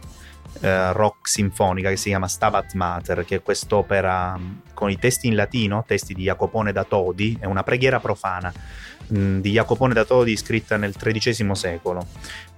eh, 0.61 0.91
rock 0.93 1.27
sinfonica 1.27 1.89
che 1.89 1.95
si 1.95 2.09
chiama 2.09 2.27
Stabat 2.27 2.73
Mater, 2.73 3.23
che 3.23 3.35
è 3.35 3.41
quest'opera 3.43 4.35
mm, 4.35 4.51
con 4.73 4.89
i 4.89 4.97
testi 4.97 5.27
in 5.27 5.35
latino, 5.35 5.83
testi 5.85 6.15
di 6.15 6.23
Jacopone 6.23 6.71
da 6.71 6.83
Todi, 6.85 7.38
è 7.39 7.45
una 7.45 7.61
preghiera 7.61 7.99
profana 7.99 8.51
mh, 9.09 9.19
mm, 9.19 9.39
di 9.39 9.51
Jacopone 9.51 9.93
da 9.93 10.05
Todi 10.05 10.35
scritta 10.35 10.75
nel 10.75 10.95
XIII 10.95 11.53
secolo. 11.53 12.07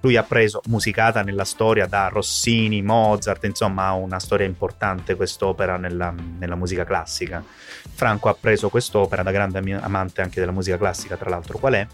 Lui 0.00 0.16
ha 0.16 0.22
preso, 0.22 0.62
musicata 0.68 1.22
nella 1.22 1.44
storia 1.44 1.84
da 1.84 2.08
Rossini, 2.08 2.80
Mozart, 2.80 3.44
insomma 3.44 3.88
ha 3.88 3.92
una 3.92 4.18
storia 4.18 4.46
importante 4.46 5.16
quest'opera 5.16 5.76
nella, 5.76 6.14
nella 6.38 6.56
musica 6.56 6.84
classica. 6.84 7.44
Franco 7.92 8.30
ha 8.30 8.34
preso 8.40 8.70
quest'opera 8.70 9.22
da 9.22 9.32
grande 9.32 9.58
amante 9.82 10.22
anche 10.22 10.40
della 10.40 10.52
musica 10.52 10.78
classica, 10.78 11.18
tra 11.18 11.28
l'altro 11.28 11.58
qual 11.58 11.74
è? 11.74 11.86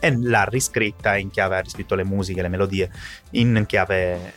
E 0.00 0.16
l'ha 0.16 0.44
riscritta 0.44 1.16
in 1.16 1.30
chiave, 1.30 1.56
ha 1.56 1.60
riscritto 1.60 1.94
le 1.94 2.04
musiche, 2.04 2.42
le 2.42 2.48
melodie 2.48 2.90
in 3.30 3.64
chiave 3.66 4.32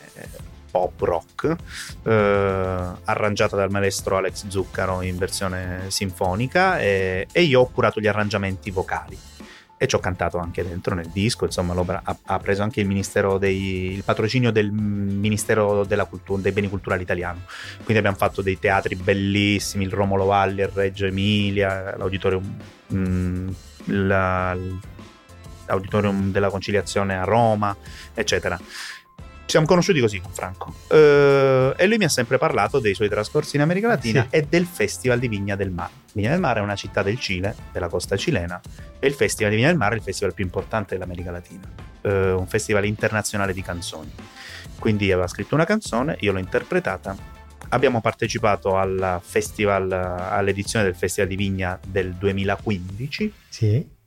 pop 0.70 1.00
rock, 1.00 1.56
eh, 2.04 2.10
arrangiata 3.04 3.56
dal 3.56 3.70
maestro 3.70 4.16
Alex 4.16 4.46
Zuccaro 4.46 5.02
in 5.02 5.18
versione 5.18 5.84
sinfonica 5.88 6.78
e, 6.78 7.26
e, 7.30 7.42
io 7.42 7.60
ho 7.60 7.70
curato 7.70 8.00
gli 8.00 8.06
arrangiamenti 8.06 8.70
vocali. 8.70 9.18
E 9.82 9.86
ci 9.86 9.94
ho 9.94 9.98
cantato 9.98 10.36
anche 10.36 10.62
dentro 10.62 10.94
nel 10.94 11.08
disco, 11.08 11.46
insomma 11.46 11.72
ha, 12.04 12.16
ha 12.22 12.38
preso 12.38 12.62
anche 12.62 12.82
il, 12.82 12.86
dei, 13.38 13.92
il 13.92 14.04
patrocinio 14.04 14.50
del 14.52 14.70
Ministero 14.70 15.86
Cultura, 16.04 16.42
dei 16.42 16.52
Beni 16.52 16.68
Culturali 16.68 17.00
Italiano, 17.00 17.44
quindi 17.76 17.96
abbiamo 17.96 18.18
fatto 18.18 18.42
dei 18.42 18.58
teatri 18.58 18.94
bellissimi, 18.94 19.84
il 19.84 19.90
Romolo 19.90 20.26
Valli, 20.26 20.60
il 20.60 20.68
Reggio 20.68 21.06
Emilia, 21.06 21.96
l'auditorium... 21.96 22.56
Mh, 22.88 22.98
mm, 22.98 23.48
la, 23.86 24.54
l'auditorium 25.70 26.32
della 26.32 26.50
conciliazione 26.50 27.16
a 27.16 27.24
Roma, 27.24 27.74
eccetera 28.14 28.58
siamo 29.50 29.66
conosciuti 29.66 29.98
così 29.98 30.20
con 30.20 30.30
Franco. 30.30 30.72
Uh, 30.88 31.74
e 31.76 31.86
lui 31.88 31.96
mi 31.96 32.04
ha 32.04 32.08
sempre 32.08 32.38
parlato 32.38 32.78
dei 32.78 32.94
suoi 32.94 33.08
trascorsi 33.08 33.56
in 33.56 33.62
America 33.62 33.88
Latina 33.88 34.22
sì. 34.22 34.36
e 34.36 34.46
del 34.48 34.64
Festival 34.64 35.18
di 35.18 35.26
Vigna 35.26 35.56
del 35.56 35.70
Mare. 35.70 35.90
Vigna 36.12 36.30
del 36.30 36.38
Mare 36.38 36.60
è 36.60 36.62
una 36.62 36.76
città 36.76 37.02
del 37.02 37.18
Cile, 37.18 37.56
della 37.72 37.88
costa 37.88 38.16
cilena, 38.16 38.60
e 39.00 39.06
il 39.08 39.14
Festival 39.14 39.50
di 39.50 39.56
Vigna 39.56 39.68
del 39.68 39.76
Mare 39.76 39.96
è 39.96 39.98
il 39.98 40.04
festival 40.04 40.34
più 40.34 40.44
importante 40.44 40.94
dell'America 40.94 41.32
Latina, 41.32 41.68
uh, 42.02 42.08
un 42.38 42.46
festival 42.46 42.84
internazionale 42.84 43.52
di 43.52 43.60
canzoni. 43.60 44.12
Quindi 44.78 45.10
aveva 45.10 45.26
scritto 45.26 45.56
una 45.56 45.64
canzone, 45.64 46.16
io 46.20 46.30
l'ho 46.30 46.38
interpretata. 46.38 47.16
Abbiamo 47.70 48.00
partecipato 48.00 48.76
al 48.76 49.20
festival, 49.20 49.90
all'edizione 49.90 50.84
del 50.84 50.94
Festival 50.94 51.28
di 51.28 51.36
Vigna 51.36 51.78
del 51.84 52.14
2015. 52.14 53.32
Sì 53.48 53.98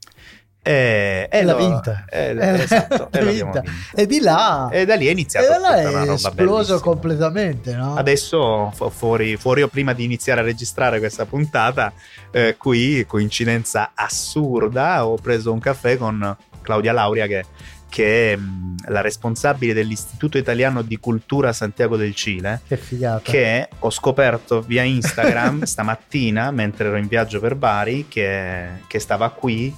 e, 0.66 1.28
e 1.30 1.44
l'ha 1.44 1.56
vinta. 1.56 2.06
E, 2.14 2.38
esatto, 2.62 3.10
e, 3.12 3.26
vinta. 3.26 3.64
e 3.94 4.06
di 4.06 4.20
là 4.20 4.70
e 4.72 4.86
da 4.86 4.96
lì 4.96 5.08
è 5.08 5.12
iniziato 5.12 5.46
e 5.46 5.50
da 5.50 5.58
là 5.58 5.76
è 5.76 6.12
esploso 6.12 6.80
completamente 6.80 7.76
no? 7.76 7.96
adesso 7.96 8.72
fuori, 8.92 9.36
fuori 9.36 9.64
o 9.64 9.68
prima 9.68 9.94
di 9.94 10.04
iniziare 10.04 10.42
a 10.42 10.44
registrare 10.44 11.00
questa 11.00 11.26
puntata 11.26 11.92
eh, 12.32 12.56
qui 12.58 13.04
coincidenza 13.08 13.92
assurda 13.94 15.06
ho 15.06 15.16
preso 15.16 15.52
un 15.52 15.60
caffè 15.60 15.98
con 15.98 16.36
Claudia 16.62 16.94
Lauria 16.94 17.28
che 17.28 17.44
che 17.94 18.34
è 18.34 18.36
mm, 18.36 18.78
la 18.88 19.02
responsabile 19.02 19.72
dell'Istituto 19.72 20.40
Italiano 20.40 20.82
di 20.82 20.98
Cultura 20.98 21.54
Santiago 21.54 21.96
del 21.96 22.16
Cile. 22.16 22.62
Che 22.68 22.76
figata. 22.76 23.22
Che 23.22 23.70
ho 23.78 23.92
scoperto 23.92 24.62
via 24.62 24.82
Instagram 24.82 25.62
stamattina 25.64 26.50
mentre 26.50 26.88
ero 26.88 26.98
in 26.98 27.08
viaggio 27.08 27.40
per 27.40 27.54
Bari 27.54 28.08
che, 28.08 28.66
che, 28.88 28.98
stava 28.98 29.30
qui 29.30 29.72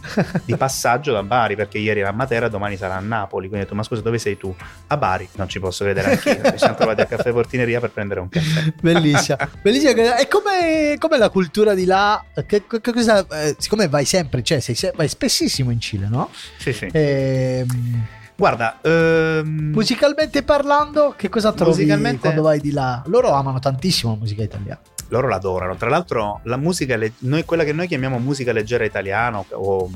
di 0.45 0.55
passaggio 0.57 1.11
da 1.11 1.23
Bari 1.23 1.57
perché 1.57 1.77
ieri 1.77 1.99
era 1.99 2.09
a 2.09 2.13
Matera 2.13 2.45
e 2.45 2.49
domani 2.49 2.77
sarà 2.77 2.95
a 2.95 3.01
Napoli. 3.01 3.49
Quindi 3.49 3.57
ho 3.57 3.63
detto 3.63 3.75
ma 3.75 3.83
scusa 3.83 3.99
dove 3.99 4.17
sei 4.17 4.37
tu? 4.37 4.55
A 4.87 4.95
Bari. 4.95 5.27
Non 5.33 5.49
ci 5.49 5.59
posso 5.59 5.83
credere 5.83 6.11
anch'io. 6.11 6.51
Ci 6.51 6.57
siamo 6.57 6.75
trovati 6.79 7.01
a 7.01 7.05
Caffè 7.05 7.33
Portineria 7.33 7.81
per 7.81 7.89
prendere 7.91 8.21
un 8.21 8.29
caffè. 8.29 8.71
Bellissima. 8.81 9.37
Bellissima. 9.61 10.17
E 10.17 10.29
come, 10.29 10.95
come 10.99 11.17
la 11.17 11.29
cultura 11.29 11.73
di 11.73 11.83
là? 11.83 12.23
Che, 12.33 12.63
che 12.65 12.79
cosa, 12.93 13.27
eh, 13.27 13.57
siccome 13.59 13.89
vai 13.89 14.05
sempre, 14.05 14.41
cioè 14.41 14.61
sei, 14.61 14.77
vai 14.95 15.09
spessissimo 15.09 15.69
in 15.69 15.81
Cile, 15.81 16.07
no? 16.07 16.29
Sì, 16.57 16.71
sì. 16.71 16.85
E, 16.85 17.65
ehm, 17.67 18.04
Guarda, 18.35 18.79
ehm... 18.81 19.71
musicalmente 19.73 20.43
parlando, 20.43 21.13
che 21.15 21.29
cosa 21.29 21.53
trovi 21.53 21.71
musicalmente... 21.71 22.19
quando 22.19 22.41
vai 22.41 22.59
di 22.59 22.71
là? 22.71 23.01
Loro 23.07 23.31
amano 23.31 23.59
tantissimo 23.59 24.11
la 24.11 24.17
musica 24.17 24.43
italiana. 24.43 24.79
Loro 25.09 25.27
l'adorano. 25.27 25.75
Tra 25.75 25.89
l'altro, 25.89 26.41
la 26.43 26.57
musica, 26.57 26.97
le... 26.97 27.13
noi, 27.19 27.45
quella 27.45 27.63
che 27.63 27.71
noi 27.71 27.87
chiamiamo 27.87 28.19
musica 28.19 28.51
leggera 28.51 28.83
italiana 28.83 29.43
o 29.51 29.89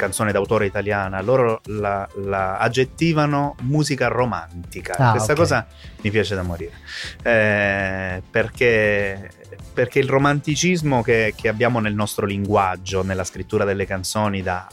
canzone 0.00 0.32
d'autore 0.32 0.64
italiana, 0.64 1.20
loro 1.20 1.60
la, 1.66 2.08
la 2.24 2.56
aggettivano 2.56 3.54
musica 3.60 4.08
romantica. 4.08 4.94
Ah, 4.96 5.10
Questa 5.10 5.32
okay. 5.32 5.44
cosa 5.44 5.66
mi 6.00 6.10
piace 6.10 6.34
da 6.34 6.42
morire. 6.42 6.72
Eh, 7.22 8.22
perché, 8.30 9.30
perché, 9.74 9.98
il 9.98 10.08
romanticismo 10.08 11.02
che, 11.02 11.34
che 11.36 11.48
abbiamo 11.48 11.80
nel 11.80 11.94
nostro 11.94 12.24
linguaggio, 12.24 13.02
nella 13.02 13.24
scrittura 13.24 13.64
delle 13.64 13.84
canzoni 13.84 14.42
da 14.42 14.66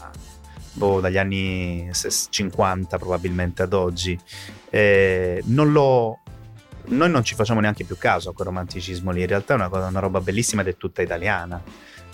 boh, 0.78 1.00
dagli 1.00 1.18
anni 1.18 1.90
50 1.92 2.96
probabilmente 2.96 3.62
ad 3.62 3.74
oggi, 3.74 4.18
eh, 4.70 5.42
non 5.46 5.72
lo, 5.72 6.20
noi 6.86 7.10
non 7.10 7.24
ci 7.24 7.34
facciamo 7.34 7.60
neanche 7.60 7.84
più 7.84 7.98
caso 7.98 8.30
a 8.30 8.32
quel 8.32 8.46
romanticismo 8.46 9.10
lì, 9.10 9.20
in 9.20 9.26
realtà 9.26 9.52
è 9.52 9.56
una, 9.56 9.68
cosa, 9.68 9.86
una 9.86 10.00
roba 10.00 10.20
bellissima 10.20 10.62
ed 10.62 10.68
è 10.68 10.76
tutta 10.76 11.02
italiana. 11.02 11.60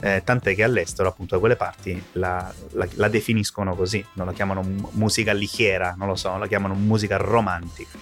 Eh, 0.01 0.23
tant'è 0.23 0.55
che 0.55 0.65
all'estero, 0.65 1.09
appunto, 1.09 1.35
da 1.35 1.41
quelle 1.41 1.57
parti 1.57 2.03
la, 2.12 2.53
la, 2.73 2.87
la, 2.95 3.09
definiscono 3.09 3.75
così, 3.75 4.05
non 4.15 4.27
la 4.27 4.33
chiamano 4.33 4.62
musica 4.91 5.33
lichiera, 5.33 5.95
non 5.97 6.09
lo 6.09 6.17
so, 6.17 6.37
la 6.37 6.49
chiamano 6.49 6.75
musica 6.75 7.17
romantica. 7.17 7.97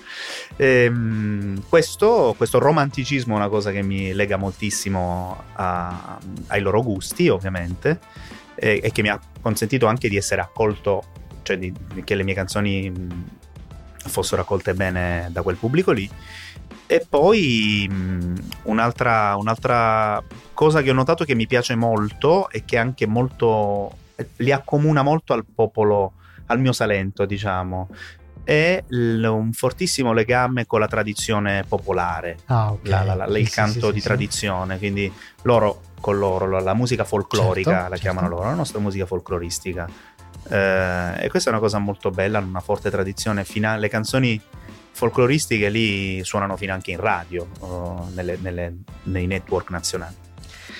Ehm, 0.56 1.62
questo, 1.68 2.34
questo, 2.36 2.58
romanticismo 2.58 3.34
è 3.34 3.36
una 3.36 3.48
cosa 3.48 3.70
che 3.70 3.82
mi 3.82 4.12
lega 4.14 4.36
moltissimo 4.36 5.44
a, 5.52 6.18
ai 6.48 6.60
loro 6.60 6.82
gusti, 6.82 7.28
ovviamente 7.28 8.00
e, 8.62 8.80
e, 8.80 8.92
che 8.92 9.02
mi 9.02 9.08
ha 9.08 9.20
consentito 9.40 9.86
anche 9.86 10.08
di 10.08 10.16
essere 10.16 10.40
accolto, 10.40 11.02
cioè 11.42 11.58
di, 11.58 11.72
che 12.04 12.14
le 12.14 12.22
mie 12.22 12.34
canzoni 12.34 12.92
fossero 14.04 14.42
accolte 14.42 14.72
bene 14.72 15.28
da 15.32 15.42
quel 15.42 15.56
pubblico 15.56 15.90
lì. 15.90 16.08
E 16.86 17.04
poi 17.08 17.90
un'altra, 18.62 19.34
un'altra 19.36 20.22
cosa 20.54 20.80
che 20.80 20.90
ho 20.90 20.94
notato 20.94 21.24
che 21.24 21.34
mi 21.34 21.48
piace 21.48 21.74
molto 21.74 22.48
e 22.50 22.64
che 22.64 22.78
anche 22.78 23.06
molto 23.06 23.96
li 24.36 24.52
accomuna 24.52 25.02
molto 25.02 25.32
al 25.32 25.44
popolo, 25.44 26.12
al 26.46 26.60
mio 26.60 26.72
Salento, 26.72 27.24
diciamo, 27.24 27.88
è 28.44 28.82
l- 28.88 29.24
un 29.24 29.52
fortissimo 29.52 30.12
legame 30.12 30.66
con 30.66 30.80
la 30.80 30.88
tradizione 30.88 31.64
popolare, 31.66 32.38
ah, 32.46 32.72
okay. 32.72 32.90
la, 32.90 33.02
la, 33.02 33.26
la, 33.26 33.38
il 33.38 33.48
sì, 33.48 33.54
canto 33.54 33.86
sì, 33.88 33.92
di 33.92 34.00
sì, 34.00 34.06
tradizione, 34.06 34.78
quindi 34.78 35.12
loro 35.42 35.82
con 36.00 36.18
loro, 36.18 36.60
la 36.60 36.74
musica 36.74 37.04
folclorica 37.04 37.70
certo, 37.70 37.88
la 37.88 37.96
certo. 37.96 38.02
chiamano 38.02 38.28
loro, 38.28 38.48
la 38.48 38.54
nostra 38.54 38.80
musica 38.80 39.06
folcloristica. 39.06 39.88
Eh, 40.48 41.24
e 41.24 41.28
questa 41.30 41.50
è 41.50 41.52
una 41.52 41.62
cosa 41.62 41.78
molto 41.78 42.10
bella, 42.10 42.40
una 42.40 42.60
forte 42.60 42.90
tradizione. 42.90 43.44
Fina- 43.44 43.76
le 43.76 43.88
canzoni 43.88 44.40
folcloristiche 44.90 45.68
lì 45.68 46.22
suonano 46.24 46.56
fino 46.56 46.72
anche 46.72 46.90
in 46.90 46.98
radio, 46.98 47.48
nelle, 48.12 48.36
nelle, 48.40 48.74
nei 49.04 49.26
network 49.26 49.70
nazionali. 49.70 50.16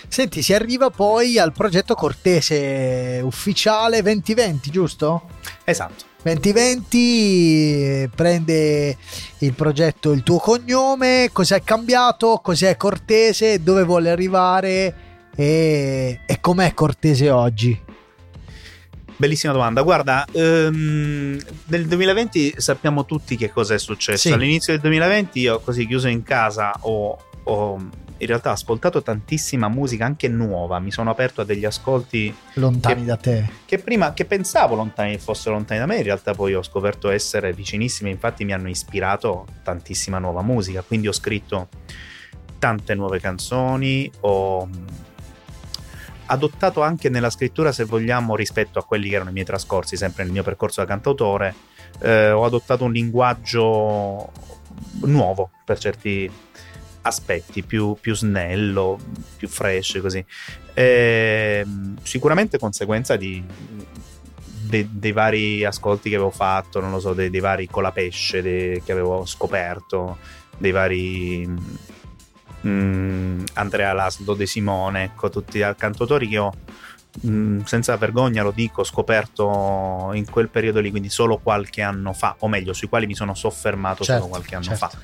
Senti, 0.08 0.42
si 0.42 0.52
arriva 0.52 0.90
poi 0.90 1.38
al 1.38 1.52
progetto 1.52 1.94
Cortese 1.94 3.20
ufficiale 3.22 4.02
2020, 4.02 4.70
giusto? 4.70 5.22
Esatto. 5.64 6.10
2020 6.22 8.10
prende 8.14 8.96
il 9.38 9.52
progetto 9.54 10.12
il 10.12 10.22
tuo 10.22 10.38
cognome, 10.38 11.30
cos'è 11.32 11.62
cambiato, 11.62 12.40
cos'è 12.42 12.76
Cortese, 12.76 13.62
dove 13.62 13.82
vuole 13.82 14.10
arrivare 14.10 14.94
e, 15.34 16.20
e 16.24 16.40
com'è 16.40 16.74
Cortese 16.74 17.30
oggi? 17.30 17.80
Bellissima 19.16 19.52
domanda. 19.52 19.82
Guarda, 19.82 20.24
um, 20.32 21.38
nel 21.66 21.86
2020 21.86 22.54
sappiamo 22.56 23.04
tutti 23.04 23.36
che 23.36 23.50
cosa 23.50 23.74
è 23.74 23.78
successo. 23.78 24.28
Sì. 24.28 24.32
All'inizio 24.32 24.72
del 24.72 24.82
2020 24.82 25.40
io 25.40 25.60
così 25.60 25.86
chiuso 25.86 26.08
in 26.08 26.22
casa 26.22 26.72
ho, 26.80 27.16
ho 27.44 27.88
in 28.22 28.28
realtà 28.28 28.50
ho 28.50 28.52
ascoltato 28.52 29.02
tantissima 29.02 29.68
musica 29.68 30.04
anche 30.04 30.28
nuova, 30.28 30.78
mi 30.78 30.92
sono 30.92 31.10
aperto 31.10 31.40
a 31.40 31.44
degli 31.44 31.64
ascolti 31.64 32.32
lontani 32.54 33.00
che, 33.00 33.06
da 33.06 33.16
te. 33.16 33.48
Che 33.64 33.78
prima 33.78 34.12
che 34.14 34.24
pensavo 34.26 34.76
lontani, 34.76 35.18
fossero 35.18 35.56
lontani 35.56 35.80
da 35.80 35.86
me, 35.86 35.96
in 35.96 36.04
realtà 36.04 36.32
poi 36.32 36.54
ho 36.54 36.62
scoperto 36.62 37.10
essere 37.10 37.52
vicinissimi, 37.52 38.10
infatti 38.10 38.44
mi 38.44 38.52
hanno 38.52 38.68
ispirato 38.68 39.46
tantissima 39.64 40.18
nuova 40.18 40.40
musica, 40.42 40.82
quindi 40.82 41.08
ho 41.08 41.12
scritto 41.12 41.68
tante 42.60 42.94
nuove 42.94 43.18
canzoni, 43.18 44.08
ho 44.20 44.68
adottato 46.26 46.80
anche 46.80 47.08
nella 47.08 47.28
scrittura, 47.28 47.72
se 47.72 47.82
vogliamo, 47.82 48.36
rispetto 48.36 48.78
a 48.78 48.84
quelli 48.84 49.08
che 49.08 49.16
erano 49.16 49.30
i 49.30 49.32
miei 49.32 49.44
trascorsi, 49.44 49.96
sempre 49.96 50.22
nel 50.22 50.32
mio 50.32 50.44
percorso 50.44 50.80
da 50.80 50.86
cantautore, 50.86 51.54
eh, 51.98 52.30
ho 52.30 52.44
adottato 52.44 52.84
un 52.84 52.92
linguaggio 52.92 54.30
nuovo 55.00 55.50
per 55.64 55.78
certi 55.78 56.30
aspetti, 57.02 57.62
più, 57.62 57.96
più 58.00 58.14
snello, 58.14 58.98
più 59.36 59.48
fresh, 59.48 59.98
così. 60.00 60.24
E, 60.74 61.62
ehm, 61.64 61.96
sicuramente 62.02 62.58
conseguenza 62.58 63.16
di, 63.16 63.44
de, 64.72 64.88
dei 64.90 65.12
vari 65.12 65.64
ascolti 65.64 66.08
che 66.08 66.16
avevo 66.16 66.30
fatto, 66.30 66.80
non 66.80 66.90
lo 66.90 67.00
so, 67.00 67.12
dei, 67.12 67.30
dei 67.30 67.40
vari 67.40 67.68
colapesce 67.68 68.42
de, 68.42 68.82
che 68.84 68.92
avevo 68.92 69.24
scoperto 69.26 70.18
dei 70.56 70.70
vari 70.70 71.46
mm, 72.66 73.44
Andrea 73.54 73.92
Laszlo, 73.92 74.34
De 74.34 74.46
Simone, 74.46 75.04
ecco, 75.04 75.28
tutti 75.28 75.60
cantautori 75.76 76.28
che 76.28 76.38
ho 76.38 76.52
Mm, 77.26 77.60
senza 77.64 77.94
vergogna 77.98 78.42
lo 78.42 78.52
dico, 78.52 78.84
scoperto 78.84 80.10
in 80.14 80.24
quel 80.30 80.48
periodo 80.48 80.80
lì, 80.80 80.90
quindi 80.90 81.10
solo 81.10 81.36
qualche 81.36 81.82
anno 81.82 82.14
fa, 82.14 82.36
o 82.38 82.48
meglio, 82.48 82.72
sui 82.72 82.88
quali 82.88 83.06
mi 83.06 83.14
sono 83.14 83.34
soffermato 83.34 84.02
certo, 84.02 84.22
solo 84.22 84.32
qualche 84.32 84.54
anno 84.54 84.64
certo. 84.64 84.88
fa. 84.88 84.98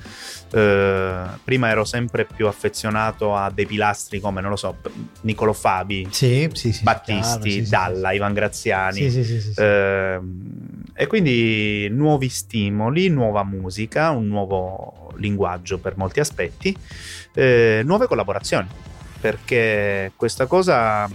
Uh, 0.51 1.37
prima 1.43 1.69
ero 1.69 1.85
sempre 1.85 2.25
più 2.25 2.47
affezionato 2.47 3.35
a 3.35 3.51
dei 3.51 3.67
pilastri 3.67 4.19
come, 4.19 4.41
non 4.41 4.49
lo 4.49 4.55
so, 4.55 4.77
Nicolo 5.21 5.53
Fabi, 5.53 6.07
sì, 6.09 6.49
sì, 6.53 6.73
sì, 6.73 6.81
Battisti, 6.81 7.61
Dalla, 7.69 8.11
Ivan 8.11 8.33
Graziani. 8.33 9.05
Uh, 9.05 9.61
e 10.93 11.07
quindi 11.07 11.87
nuovi 11.91 12.27
stimoli, 12.27 13.09
nuova 13.09 13.43
musica, 13.43 14.09
un 14.09 14.27
nuovo 14.27 15.13
linguaggio 15.17 15.77
per 15.77 15.95
molti 15.95 16.19
aspetti, 16.19 16.75
uh, 17.35 17.85
nuove 17.85 18.07
collaborazioni. 18.07 18.67
Perché 19.21 20.13
questa 20.15 20.45
cosa 20.45 21.09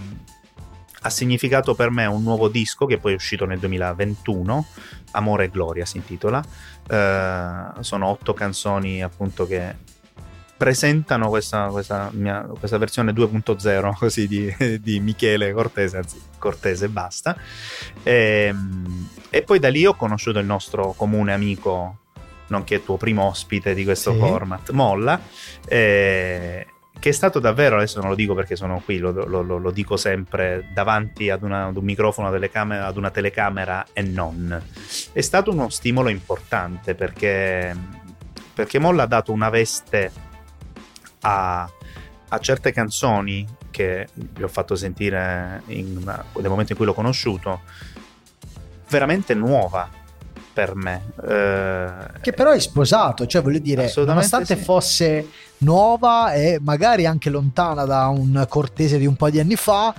ha 1.05 1.09
significato 1.11 1.75
per 1.75 1.91
me 1.91 2.07
un 2.07 2.23
nuovo 2.23 2.47
disco 2.47 2.87
che 2.87 2.97
poi 2.97 3.11
è 3.11 3.15
uscito 3.15 3.45
nel 3.45 3.59
2021, 3.59 4.65
Amore 5.11 5.45
e 5.45 5.49
Gloria 5.49 5.85
si 5.85 5.97
intitola. 5.97 6.43
Uh, 6.87 7.81
sono 7.81 8.07
otto 8.07 8.33
canzoni 8.33 9.03
appunto 9.03 9.45
che 9.45 9.75
presentano 10.57 11.29
questa, 11.29 11.67
questa, 11.67 12.09
mia, 12.11 12.47
questa 12.57 12.79
versione 12.79 13.11
2.0 13.11 13.93
così 13.97 14.27
di, 14.27 14.79
di, 14.81 14.99
Michele 14.99 15.53
Cortese, 15.53 15.97
anzi 15.97 16.19
Cortese 16.39 16.85
e 16.85 16.89
basta. 16.89 17.37
E, 18.01 18.45
ehm, 18.47 19.09
e, 19.29 19.43
poi 19.43 19.59
da 19.59 19.69
lì 19.69 19.85
ho 19.85 19.93
conosciuto 19.93 20.39
il 20.39 20.45
nostro 20.47 20.93
comune 20.97 21.33
amico, 21.33 21.97
nonché 22.47 22.83
tuo 22.83 22.97
primo 22.97 23.25
ospite 23.25 23.75
di 23.75 23.83
questo 23.83 24.11
sì. 24.11 24.17
format, 24.17 24.71
Molla. 24.71 25.21
E, 25.67 26.65
che 26.99 27.09
è 27.09 27.11
stato 27.11 27.39
davvero, 27.39 27.75
adesso 27.75 27.99
non 27.99 28.09
lo 28.09 28.15
dico 28.15 28.33
perché 28.33 28.55
sono 28.55 28.81
qui, 28.83 28.97
lo, 28.97 29.11
lo, 29.11 29.41
lo, 29.41 29.71
dico 29.71 29.97
sempre 29.97 30.69
davanti 30.73 31.29
ad, 31.29 31.43
una, 31.43 31.65
ad 31.65 31.77
un 31.77 31.83
microfono, 31.83 32.27
ad 32.27 32.97
una 32.97 33.11
telecamera 33.11 33.85
e 33.93 34.01
non. 34.01 34.61
È 35.11 35.21
stato 35.21 35.51
uno 35.51 35.69
stimolo 35.69 36.09
importante 36.09 36.95
perché, 36.95 37.75
perché 38.53 38.79
Molla 38.79 39.03
ha 39.03 39.07
dato 39.07 39.31
una 39.31 39.49
veste 39.49 40.11
a, 41.21 41.69
a 42.29 42.39
certe 42.39 42.71
canzoni 42.71 43.45
che 43.69 44.07
vi 44.13 44.43
ho 44.43 44.47
fatto 44.47 44.75
sentire 44.75 45.61
in, 45.67 46.01
nel 46.03 46.49
momento 46.49 46.71
in 46.71 46.77
cui 46.77 46.85
l'ho 46.85 46.93
conosciuto, 46.93 47.61
veramente 48.89 49.33
nuova 49.33 50.03
per 50.55 50.73
me. 50.73 51.11
Eh, 51.21 52.19
che 52.21 52.31
però 52.31 52.51
è 52.51 52.59
sposato, 52.59 53.27
cioè 53.27 53.41
voglio 53.41 53.59
dire, 53.59 53.91
nonostante 53.93 54.55
sì. 54.55 54.63
fosse 54.63 55.29
nuova 55.57 56.33
e 56.33 56.59
magari 56.61 57.05
anche 57.05 57.29
lontana 57.29 57.83
da 57.83 58.07
un 58.07 58.45
cortese 58.47 58.97
di 58.97 59.05
un 59.05 59.17
po' 59.17 59.29
di 59.29 59.41
anni 59.41 59.57
fa, 59.57 59.93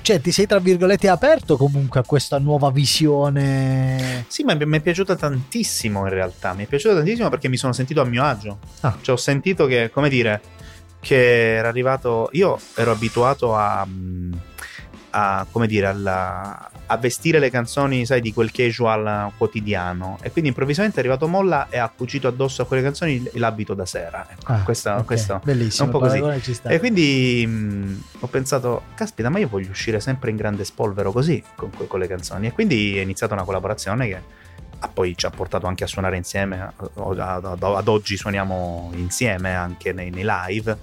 cioè 0.00 0.18
ti 0.22 0.32
sei 0.32 0.46
tra 0.46 0.58
virgolette 0.60 1.10
aperto 1.10 1.58
comunque 1.58 2.00
a 2.00 2.04
questa 2.04 2.38
nuova 2.38 2.70
visione. 2.70 4.24
Sì, 4.28 4.44
ma 4.44 4.54
mi 4.54 4.78
è 4.78 4.80
piaciuta 4.80 5.14
tantissimo 5.14 6.00
in 6.00 6.08
realtà, 6.08 6.54
mi 6.54 6.64
è 6.64 6.66
piaciuta 6.66 6.94
tantissimo 6.94 7.28
perché 7.28 7.48
mi 7.48 7.58
sono 7.58 7.74
sentito 7.74 8.00
a 8.00 8.04
mio 8.04 8.24
agio. 8.24 8.60
Ah. 8.80 8.96
Cioè 8.98 9.14
ho 9.14 9.18
sentito 9.18 9.66
che, 9.66 9.90
come 9.92 10.08
dire, 10.08 10.40
che 11.00 11.56
era 11.56 11.68
arrivato, 11.68 12.30
io 12.32 12.58
ero 12.76 12.92
abituato 12.92 13.54
a... 13.54 13.86
a 15.14 15.46
come 15.50 15.66
dire, 15.66 15.86
alla, 15.86 16.70
a 16.86 16.96
vestire 16.96 17.38
le 17.38 17.50
canzoni, 17.50 18.06
sai, 18.06 18.20
di 18.20 18.32
quel 18.32 18.50
casual 18.50 19.32
quotidiano. 19.36 20.18
E 20.22 20.30
quindi 20.30 20.50
improvvisamente 20.50 20.96
è 20.96 20.98
arrivato 21.00 21.28
Molla 21.28 21.68
e 21.68 21.78
ha 21.78 21.90
cucito 21.94 22.28
addosso 22.28 22.62
a 22.62 22.66
quelle 22.66 22.82
canzoni 22.82 23.30
l'abito 23.34 23.74
da 23.74 23.84
sera. 23.84 24.26
Ecco, 24.30 24.52
ah, 24.52 24.60
questa, 24.62 24.92
okay. 24.94 25.04
questo 25.04 25.40
Bellissimo, 25.44 25.90
è 25.90 25.92
un 25.92 25.98
po' 25.98 26.06
così. 26.06 26.62
E 26.64 26.78
quindi 26.78 27.44
mh, 27.46 28.02
ho 28.20 28.26
pensato, 28.26 28.82
caspita, 28.94 29.28
ma 29.28 29.38
io 29.38 29.48
voglio 29.48 29.70
uscire 29.70 30.00
sempre 30.00 30.30
in 30.30 30.36
grande 30.36 30.64
spolvero 30.64 31.12
così 31.12 31.42
con, 31.54 31.70
con 31.86 31.98
le 31.98 32.06
canzoni. 32.06 32.46
E 32.46 32.52
quindi 32.52 32.96
è 32.98 33.02
iniziata 33.02 33.34
una 33.34 33.44
collaborazione 33.44 34.08
che 34.08 34.20
ah, 34.78 34.88
poi 34.88 35.14
ci 35.16 35.26
ha 35.26 35.30
portato 35.30 35.66
anche 35.66 35.84
a 35.84 35.86
suonare 35.86 36.16
insieme. 36.16 36.72
Ad, 36.94 37.88
oggi 37.88 38.16
suoniamo 38.16 38.92
insieme 38.94 39.54
anche 39.54 39.92
nei, 39.92 40.10
nei 40.10 40.24
live. 40.24 40.76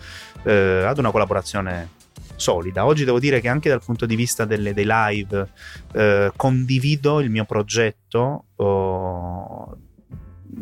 Eh, 0.44 0.84
ad 0.86 0.98
una 1.00 1.12
collaborazione 1.12 1.98
solida. 2.40 2.86
Oggi 2.86 3.04
devo 3.04 3.20
dire 3.20 3.42
che 3.42 3.50
anche 3.50 3.70
dal 3.70 3.84
punto 3.84 4.06
di 4.06 4.16
vista 4.16 4.46
delle, 4.46 4.74
dei 4.74 4.86
live 4.88 5.48
eh, 5.94 6.32
condivido 6.36 7.20
il 7.20 7.30
mio 7.30 7.46
progetto 7.46 8.46
oh, 8.56 9.78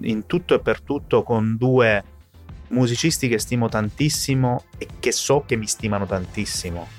in 0.01 0.25
tutto 0.25 0.55
e 0.55 0.59
per 0.59 0.81
tutto 0.81 1.23
con 1.23 1.55
due 1.55 2.03
musicisti 2.69 3.27
che 3.27 3.39
stimo 3.39 3.69
tantissimo 3.69 4.65
e 4.77 4.87
che 4.99 5.11
so 5.11 5.43
che 5.45 5.55
mi 5.55 5.67
stimano 5.67 6.05
tantissimo. 6.05 6.95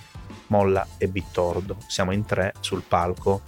Molla 0.47 0.87
e 0.97 1.09
Bittordo. 1.09 1.76
Siamo 1.89 2.12
in 2.12 2.24
tre 2.24 2.55
sul 2.61 2.83
palco. 2.87 3.43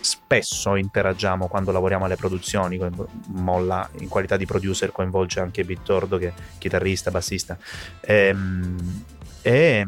Spesso 0.00 0.76
interagiamo 0.76 1.46
quando 1.46 1.70
lavoriamo 1.70 2.06
alle 2.06 2.16
produzioni. 2.16 2.80
Molla, 3.26 3.88
in 3.98 4.08
qualità 4.08 4.36
di 4.36 4.46
producer, 4.46 4.90
coinvolge 4.90 5.38
anche 5.40 5.62
Bittordo, 5.62 6.16
che 6.16 6.28
è 6.28 6.32
chitarrista, 6.58 7.10
bassista. 7.10 7.56
Ehm, 8.00 9.04
e, 9.42 9.50
e 9.50 9.86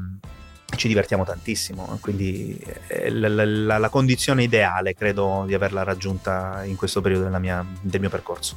ci 0.77 0.89
divertiamo 0.89 1.25
tantissimo, 1.25 1.99
quindi 2.01 2.59
è 2.87 3.11
la, 3.11 3.29
la, 3.29 3.79
la, 3.79 3.89
condizione 3.89 4.43
ideale 4.43 4.95
credo 4.95 5.45
di 5.47 5.55
averla 5.55 5.83
raggiunta 5.83 6.65
in 6.65 6.77
questo 6.77 7.01
periodo 7.01 7.29
mia, 7.39 7.65
del 7.81 8.01
mio 8.01 8.11
percorso. 8.11 8.57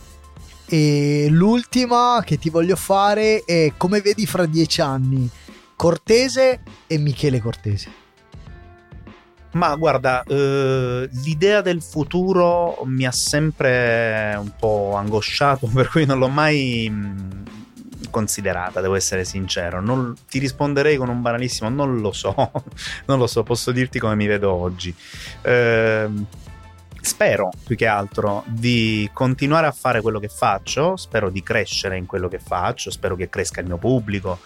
E 0.68 1.28
l'ultima 1.30 2.22
che 2.26 2.38
ti 2.38 2.49
voglio 2.49 2.76
fare 2.76 3.43
è 3.45 3.74
come 3.78 4.01
vedi 4.01 4.26
fra 4.26 4.45
dieci 4.45 4.82
anni 4.82 5.30
Cortese 5.76 6.61
e 6.88 6.97
Michele 6.97 7.39
Cortese. 7.39 8.03
Ma 9.51 9.74
guarda, 9.76 10.24
eh, 10.24 11.09
l'idea 11.24 11.61
del 11.61 11.82
futuro 11.82 12.82
mi 12.86 13.05
ha 13.05 13.11
sempre 13.11 14.36
un 14.38 14.51
po' 14.57 14.95
angosciato, 14.95 15.68
per 15.74 15.89
cui 15.89 16.05
non 16.05 16.20
l'ho 16.20 16.28
mai 16.28 16.91
considerata, 18.10 18.82
devo 18.82 18.95
essere 18.95 19.24
sincero. 19.24 19.82
Non, 19.82 20.14
ti 20.30 20.39
risponderei 20.39 20.97
con 20.97 21.10
un 21.10 21.22
banalissimo, 21.22 21.70
non 21.70 21.99
lo 21.99 22.12
so, 22.12 22.34
non 23.06 23.20
lo 23.20 23.28
so, 23.28 23.43
posso 23.43 23.72
dirti 23.72 23.99
come 23.99 24.16
mi 24.16 24.28
vedo 24.28 24.51
oggi. 24.51 24.93
Eh, 25.41 26.10
spero 27.06 27.51
più 27.64 27.76
che 27.76 27.86
altro 27.86 28.43
di 28.47 29.08
continuare 29.14 29.68
a 29.68 29.72
fare 29.72 30.01
quello 30.01 30.20
che 30.20 30.28
faccio, 30.28 30.97
spero 30.97 31.30
di 31.30 31.43
crescere 31.43 31.97
in 31.97 32.06
quello 32.06 32.28
che 32.28 32.39
faccio, 32.39 32.89
spero 32.89 33.16
che 33.16 33.30
cresca 33.30 33.62
il 33.62 33.68
mio 33.68 33.78
pubblico, 33.78 34.39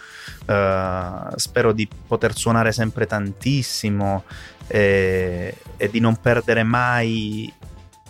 eh, 0.45 1.11
spero 1.35 1.71
di 1.71 1.87
poter 2.07 2.35
suonare 2.35 2.71
sempre 2.71 3.07
tantissimo 3.07 4.25
e, 4.67 5.55
e 5.77 5.89
di 5.89 5.99
non 5.99 6.17
perdere 6.17 6.63
mai 6.63 7.51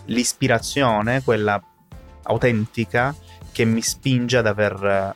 l'ispirazione, 0.06 1.22
quella 1.22 1.62
autentica 2.24 3.14
che 3.52 3.64
mi 3.64 3.82
spinge 3.82 4.36
ad 4.36 4.46
aver 4.46 5.14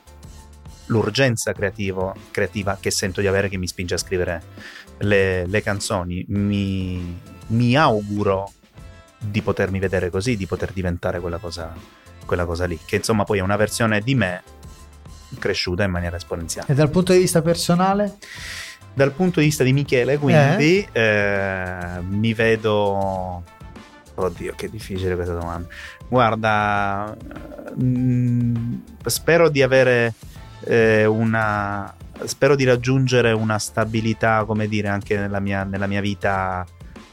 l'urgenza 0.87 1.53
creativo, 1.53 2.15
creativa 2.31 2.77
che 2.81 2.91
sento 2.91 3.21
di 3.21 3.27
avere 3.27 3.49
che 3.49 3.57
mi 3.57 3.67
spinge 3.67 3.95
a 3.95 3.99
scrivere 3.99 4.43
le, 4.99 5.47
le 5.47 5.63
canzoni. 5.63 6.25
Mi, 6.29 7.21
mi, 7.49 7.77
auguro 7.77 8.53
di 9.19 9.43
potermi 9.43 9.79
vedere 9.79 10.11
così, 10.11 10.37
di 10.37 10.47
poter 10.47 10.73
diventare 10.73 11.21
quella 11.21 11.39
cosa, 11.39 11.73
quella 12.27 12.45
cosa 12.45 12.67
lì, 12.67 12.79
che 12.85 12.97
insomma 12.97 13.25
poi 13.25 13.39
è 13.39 13.43
una 13.43 13.57
versione 13.57 14.01
di 14.01 14.15
me 14.15 14.43
cresciuta 15.39 15.85
in 15.85 15.91
maniera 15.91 16.17
esponenziale. 16.17 16.73
E 16.73 16.75
dal 16.75 16.91
punto 16.91 17.13
di 17.13 17.19
vista 17.19 17.43
personale? 17.43 18.17
Dal 18.93 19.13
punto 19.13 19.41
di 19.41 19.47
vista 19.47 19.65
di 19.65 19.73
Michele, 19.73 20.19
quindi, 20.19 20.87
eh? 20.93 21.01
Eh, 21.01 22.01
mi 22.09 22.33
vedo... 22.35 23.43
Oddio, 24.17 24.53
che 24.55 24.71
difficile 24.71 25.17
questa 25.17 25.35
domanda. 25.35 25.67
Guarda, 26.07 27.17
mh, 27.75 27.85
mm, 27.85 28.75
spero 29.07 29.49
di 29.49 29.61
avere 29.61 30.15
eh, 30.67 31.05
una 31.07 31.95
spero 32.25 32.55
di 32.55 32.65
raggiungere 32.65 33.33
una 33.33 33.59
stabilità, 33.59 34.45
come 34.45 34.69
dire, 34.69 34.89
anche 34.89 35.17
nella 35.17 35.41
mia, 35.41 35.65
nella 35.65 35.87
mia 35.87 36.01
vita 36.01 36.65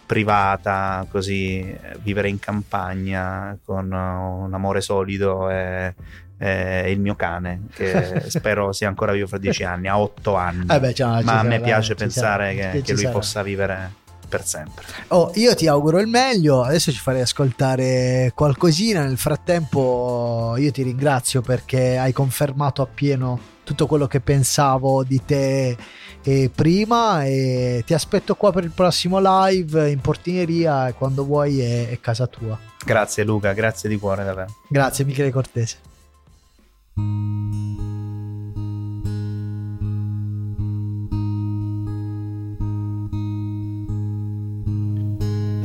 privata, 0.06 1.06
così 1.10 1.76
vivere 2.02 2.30
in 2.30 2.39
campagna 2.39 3.58
con 3.64 3.86
un 3.86 4.54
amore 4.54 4.82
solido 4.82 5.49
e, 5.49 5.95
e 6.38 6.91
il 6.91 6.99
mio 6.99 7.16
cane, 7.16 7.68
che 7.74 8.24
spero 8.30 8.74
sia 8.74 8.88
ancora 8.88 9.14
vivo 9.14 9.28
fra 9.28 9.38
dieci 9.38 9.64
anni, 9.64 9.88
ha 9.88 9.97
otto 9.97 10.36
anni. 10.36 10.66
Eh 10.70 10.80
beh, 10.80 10.93
ma 11.24 11.39
a 11.39 11.43
me 11.43 11.62
piace 11.62 11.95
pensare 11.95 12.56
sarà, 12.56 12.72
che, 12.72 12.82
che 12.82 12.93
lui 12.93 13.04
sarà. 13.04 13.14
possa 13.14 13.41
vivere 13.41 13.99
per 14.32 14.46
sempre. 14.46 14.86
Oh, 15.10 15.32
io 15.36 15.54
ti 15.56 15.68
auguro 15.68 16.00
il 16.00 16.08
meglio, 16.08 16.64
adesso 16.64 16.90
ci 16.90 17.00
farei 17.00 17.22
ascoltare 17.22 18.32
qualcosina, 18.34 19.04
nel 19.04 19.18
frattempo 19.18 20.56
io 20.58 20.72
ti 20.72 20.84
ringrazio 20.84 21.42
perché 21.42 21.98
hai 21.98 22.14
confermato 22.14 22.82
appieno 22.82 23.50
tutto 23.66 23.88
quello 23.88 24.08
che 24.08 24.22
pensavo 24.22 25.04
di 25.04 25.22
te 25.26 25.78
eh, 26.24 26.50
prima 26.54 27.26
e 27.26 27.84
ti 27.86 27.94
aspetto 27.94 28.36
qua 28.36 28.54
per 28.54 28.64
il 28.64 28.72
prossimo 28.72 29.20
live 29.22 29.90
in 29.90 30.00
portineria 30.00 30.88
e 30.88 30.94
quando 30.94 31.26
vuoi 31.26 31.60
è, 31.60 31.90
è 31.90 32.00
casa 32.00 32.26
tua. 32.28 32.58
Grazie 32.84 33.26
Luca, 33.26 33.52
grazie 33.52 33.90
di 33.90 33.98
cuore 33.98 34.24
davvero. 34.24 34.56
Grazie 34.70 35.04
Michele 35.04 35.32
Cortese. 35.32 35.78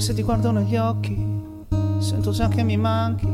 Se 0.01 0.15
ti 0.15 0.23
guardo 0.23 0.51
negli 0.51 0.77
occhi, 0.77 1.17
sento 1.99 2.31
già 2.31 2.49
che 2.49 2.63
mi 2.63 2.77
manchi, 2.77 3.27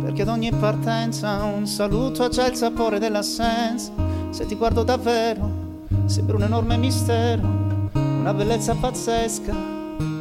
perché 0.00 0.22
ad 0.22 0.28
ogni 0.28 0.52
partenza 0.52 1.42
un 1.42 1.66
saluto 1.66 2.22
ha 2.22 2.28
già 2.28 2.46
il 2.46 2.54
sapore 2.54 2.98
dell'assenza. 2.98 3.92
Se 4.30 4.46
ti 4.46 4.54
guardo 4.54 4.84
davvero, 4.84 5.86
sembra 6.04 6.36
un 6.36 6.44
enorme 6.44 6.76
mistero, 6.76 7.88
una 7.92 8.32
bellezza 8.32 8.74
pazzesca, 8.74 9.54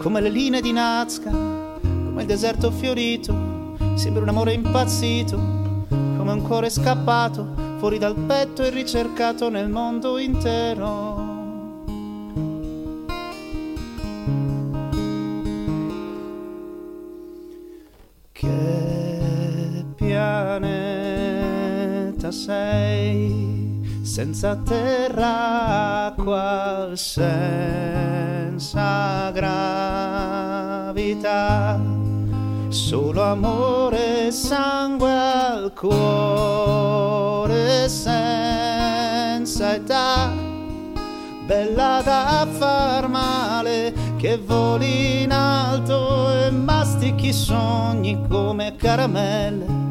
come 0.02 0.22
le 0.22 0.30
linee 0.30 0.62
di 0.62 0.72
Nazca, 0.72 1.30
come 1.30 2.22
il 2.22 2.28
deserto 2.28 2.72
fiorito, 2.72 3.76
sembra 3.94 4.24
un 4.24 4.30
amore 4.30 4.54
impazzito, 4.54 5.38
come 5.88 6.32
un 6.32 6.42
cuore 6.42 6.70
scappato, 6.70 7.46
fuori 7.78 7.98
dal 7.98 8.16
petto 8.16 8.64
e 8.64 8.70
ricercato 8.70 9.50
nel 9.50 9.70
mondo 9.70 10.18
intero. 10.18 11.29
Sei, 22.50 24.02
senza 24.02 24.56
terra, 24.66 26.08
acqua, 26.08 26.90
senza 26.96 28.10
gravità, 30.90 31.00
solo 32.70 33.22
amore, 33.22 34.32
sangue 34.32 35.12
al 35.12 35.74
cuore, 35.76 37.58
senza 37.88 39.76
età 39.76 40.32
bella 41.46 42.02
da 42.04 42.48
far 42.50 43.08
male, 43.10 43.94
che 44.18 44.40
voli 44.44 45.22
in 45.22 45.32
alto 45.32 46.32
e 46.32 46.50
mastichi 46.50 47.32
sogni 47.32 48.20
come 48.28 48.76
caramelle, 48.76 49.66
e 49.66 49.89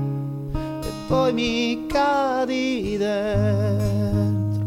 poi 1.09 1.32
mi 1.32 1.86
cadi 1.86 2.96
dentro. 2.98 4.66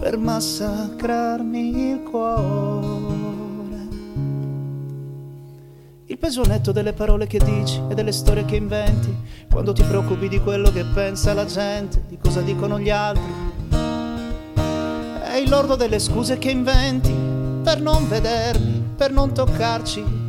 Per 0.00 0.18
massacrarmi 0.18 1.90
il 1.90 2.02
cuore. 2.02 3.04
Il 6.06 6.18
peso 6.18 6.42
netto 6.44 6.72
delle 6.72 6.92
parole 6.92 7.28
che 7.28 7.38
dici 7.38 7.80
e 7.88 7.94
delle 7.94 8.12
storie 8.12 8.44
che 8.44 8.56
inventi, 8.56 9.14
quando 9.48 9.72
ti 9.72 9.84
preoccupi 9.84 10.28
di 10.28 10.40
quello 10.40 10.72
che 10.72 10.84
pensa 10.92 11.34
la 11.34 11.44
gente, 11.44 12.02
di 12.08 12.18
cosa 12.18 12.40
dicono 12.40 12.80
gli 12.80 12.90
altri. 12.90 13.32
È 15.22 15.36
il 15.36 15.48
lordo 15.48 15.76
delle 15.76 16.00
scuse 16.00 16.38
che 16.38 16.50
inventi 16.50 17.14
per 17.62 17.80
non 17.80 18.08
vedermi, 18.08 18.82
per 18.96 19.12
non 19.12 19.32
toccarci, 19.32 20.25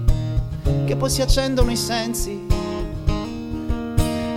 che 0.85 0.95
poi 0.95 1.09
si 1.09 1.21
accendono 1.21 1.71
i 1.71 1.77
sensi 1.77 2.45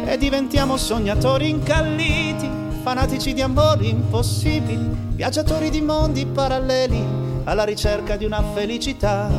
e 0.06 0.18
diventiamo 0.18 0.76
sognatori 0.76 1.48
incalliti, 1.48 2.50
fanatici 2.82 3.32
di 3.32 3.42
amori 3.42 3.90
impossibili, 3.90 4.90
viaggiatori 5.10 5.70
di 5.70 5.80
mondi 5.80 6.26
paralleli 6.26 7.00
alla 7.44 7.62
ricerca 7.64 8.16
di 8.16 8.24
una 8.24 8.42
felicità 8.52 9.30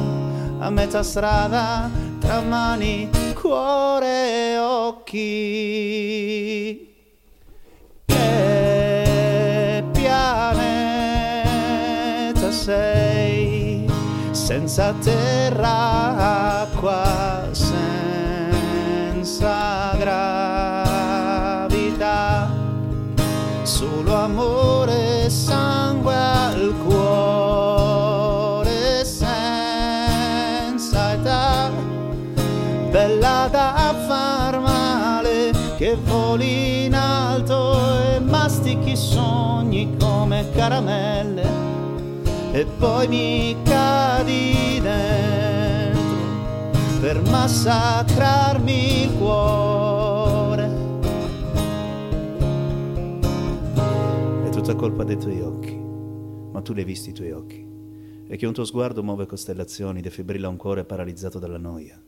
a 0.59 0.69
metà 0.69 1.03
strada 1.03 1.89
tra 2.19 2.39
mani, 2.39 3.09
cuore 3.33 4.53
e 4.53 4.57
occhi. 4.59 5.29
Che 8.05 9.83
pianeta 9.91 11.31
sei, 12.51 13.91
senza 14.31 14.93
terra, 15.01 16.50
acqua, 16.61 17.49
senza 17.51 17.95
gravità, 19.97 21.69
solo 23.63 24.13
amore, 24.13 25.27
sangue 25.29 26.13
al 26.15 26.73
cuore, 26.85 28.63
senza 29.03 30.33
età, 31.13 31.71
bella 32.91 33.47
da 33.49 33.95
far 34.07 34.59
male, 34.59 35.51
che 35.77 35.95
voli 35.95 36.85
in 36.85 36.93
alto 36.93 37.89
e 38.03 38.19
mastichi 38.19 38.95
sogni 38.95 39.97
come 39.97 40.47
caramelle. 40.53 41.69
E 42.51 42.65
poi 42.65 43.07
mi 43.07 43.57
cadi 43.63 44.00
per 47.01 47.19
massacrarmi 47.19 49.01
il 49.01 49.17
cuore. 49.17 50.65
È 54.45 54.49
tutta 54.49 54.75
colpa 54.75 55.03
dei 55.03 55.17
tuoi 55.17 55.41
occhi, 55.41 55.75
ma 55.75 56.61
tu 56.61 56.73
li 56.73 56.81
hai 56.81 56.85
visti 56.85 57.09
i 57.09 57.13
tuoi 57.13 57.31
occhi. 57.31 57.67
E 58.27 58.37
che 58.37 58.45
un 58.45 58.53
tuo 58.53 58.65
sguardo 58.65 59.01
muove 59.01 59.25
costellazioni, 59.25 59.99
defibrilla 60.01 60.47
un 60.47 60.57
cuore 60.57 60.85
paralizzato 60.85 61.39
dalla 61.39 61.57
noia. 61.57 61.99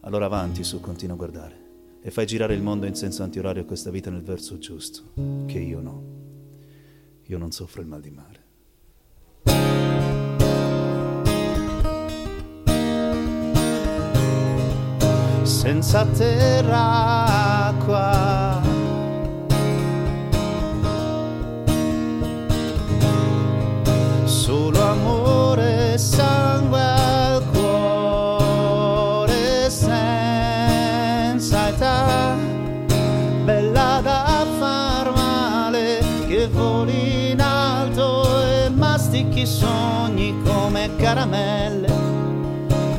Allora 0.00 0.24
avanti, 0.24 0.64
su, 0.64 0.80
continua 0.80 1.14
a 1.14 1.18
guardare. 1.18 1.68
E 2.02 2.10
fai 2.10 2.26
girare 2.26 2.54
il 2.54 2.62
mondo 2.62 2.86
in 2.86 2.96
senso 2.96 3.22
antiorario 3.22 3.64
questa 3.64 3.90
vita 3.90 4.10
nel 4.10 4.22
verso 4.22 4.58
giusto, 4.58 5.12
che 5.46 5.60
io 5.60 5.80
no. 5.80 6.04
Io 7.26 7.38
non 7.38 7.52
soffro 7.52 7.80
il 7.80 7.86
mal 7.86 8.00
di 8.00 8.10
mare. 8.10 9.89
Senza 15.50 16.06
terra 16.16 17.70
acqua. 17.70 18.62
Solo 24.26 24.80
amore, 24.80 25.98
sangue 25.98 27.09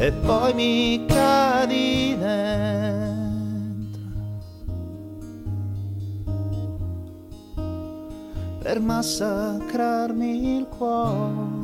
e 0.02 0.12
poi 0.14 0.54
mi 0.56 1.06
cadi 1.06 2.18
dentro. 2.18 4.02
Per 8.64 8.80
massacrarmi 8.80 10.58
il 10.58 10.66
cuore. 10.76 11.60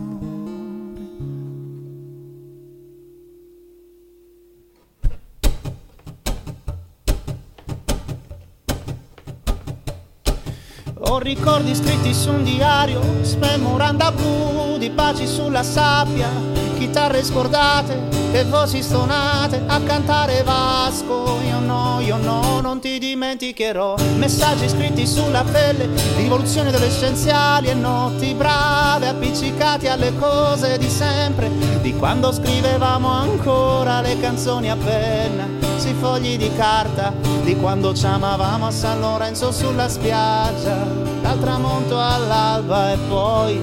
Ho 10.99 11.17
ricordi 11.17 11.73
scritti 11.73 12.13
su 12.13 12.29
un 12.29 12.43
diario, 12.43 13.01
smemoranda 13.23 14.11
blu 14.11 14.77
di 14.77 14.91
baci 14.91 15.25
sulla 15.25 15.63
sabbia, 15.63 16.29
chitarre 16.77 17.23
scordate 17.23 17.99
e 18.31 18.43
voci 18.45 18.81
stonate 18.81 19.63
a 19.65 19.79
cantare 19.81 20.43
Vasco. 20.43 21.39
Io 21.47 21.59
no, 21.59 21.99
io 22.01 22.17
no, 22.17 22.61
non 22.61 22.79
ti 22.79 22.99
dimenticherò. 22.99 23.95
Messaggi 24.17 24.69
scritti 24.69 25.07
sulla 25.07 25.43
pelle, 25.43 25.89
rivoluzioni 26.15 26.69
adolescenziali 26.69 27.69
e 27.69 27.73
notti 27.73 28.33
brave 28.33 29.07
appiccicati 29.07 29.87
alle 29.87 30.15
cose 30.15 30.77
di 30.77 30.89
sempre, 30.89 31.49
di 31.81 31.93
quando 31.95 32.31
scrivevamo 32.31 33.09
ancora 33.09 34.01
le 34.01 34.19
canzoni 34.19 34.69
a 34.69 34.75
penna 34.75 35.47
sui 35.77 35.93
fogli 35.93 36.37
di 36.37 36.51
carta 36.55 37.13
di 37.43 37.55
quando 37.55 37.93
ci 37.93 38.05
amavamo 38.05 38.67
a 38.67 38.71
San 38.71 38.99
Lorenzo 38.99 39.51
sulla 39.51 39.87
spiaggia, 39.87 40.75
dal 41.21 41.39
tramonto 41.39 41.99
all'alba 41.99 42.91
e 42.91 42.97
poi 43.07 43.59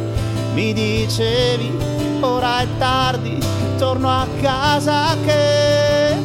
mi 0.54 0.72
dicevi 0.72 1.93
ora 2.24 2.60
è 2.60 2.66
tardi, 2.78 3.38
torno 3.76 4.08
a 4.08 4.26
casa 4.40 5.16
che 5.24 6.16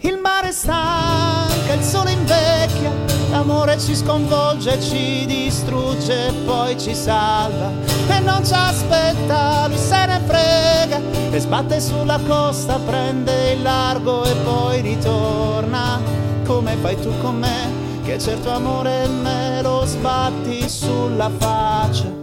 il 0.00 0.18
mare 0.18 0.52
stanca, 0.52 1.72
il 1.72 1.82
sole 1.82 2.12
invecchia, 2.12 2.92
l'amore 3.30 3.78
ci 3.78 3.94
sconvolge, 3.96 4.80
ci 4.80 5.26
distrugge 5.26 6.28
e 6.28 6.32
poi 6.44 6.78
ci 6.78 6.94
salva 6.94 7.70
e 8.08 8.20
non 8.20 8.46
ci 8.46 8.54
aspetta, 8.54 9.66
lui 9.66 9.78
se 9.78 10.06
ne 10.06 10.20
frega 10.24 11.00
e 11.30 11.38
sbatte 11.40 11.80
sulla 11.80 12.20
costa, 12.26 12.78
prende 12.78 13.52
il 13.52 13.62
largo 13.62 14.24
e 14.24 14.34
poi 14.44 14.80
ritorna 14.80 16.00
come 16.44 16.76
fai 16.76 17.00
tu 17.00 17.10
con 17.20 17.38
me, 17.38 18.00
che 18.04 18.18
certo 18.18 18.50
amore 18.50 19.08
me 19.08 19.60
lo 19.62 19.84
sbatti 19.84 20.68
sulla 20.68 21.30
faccia. 21.36 22.21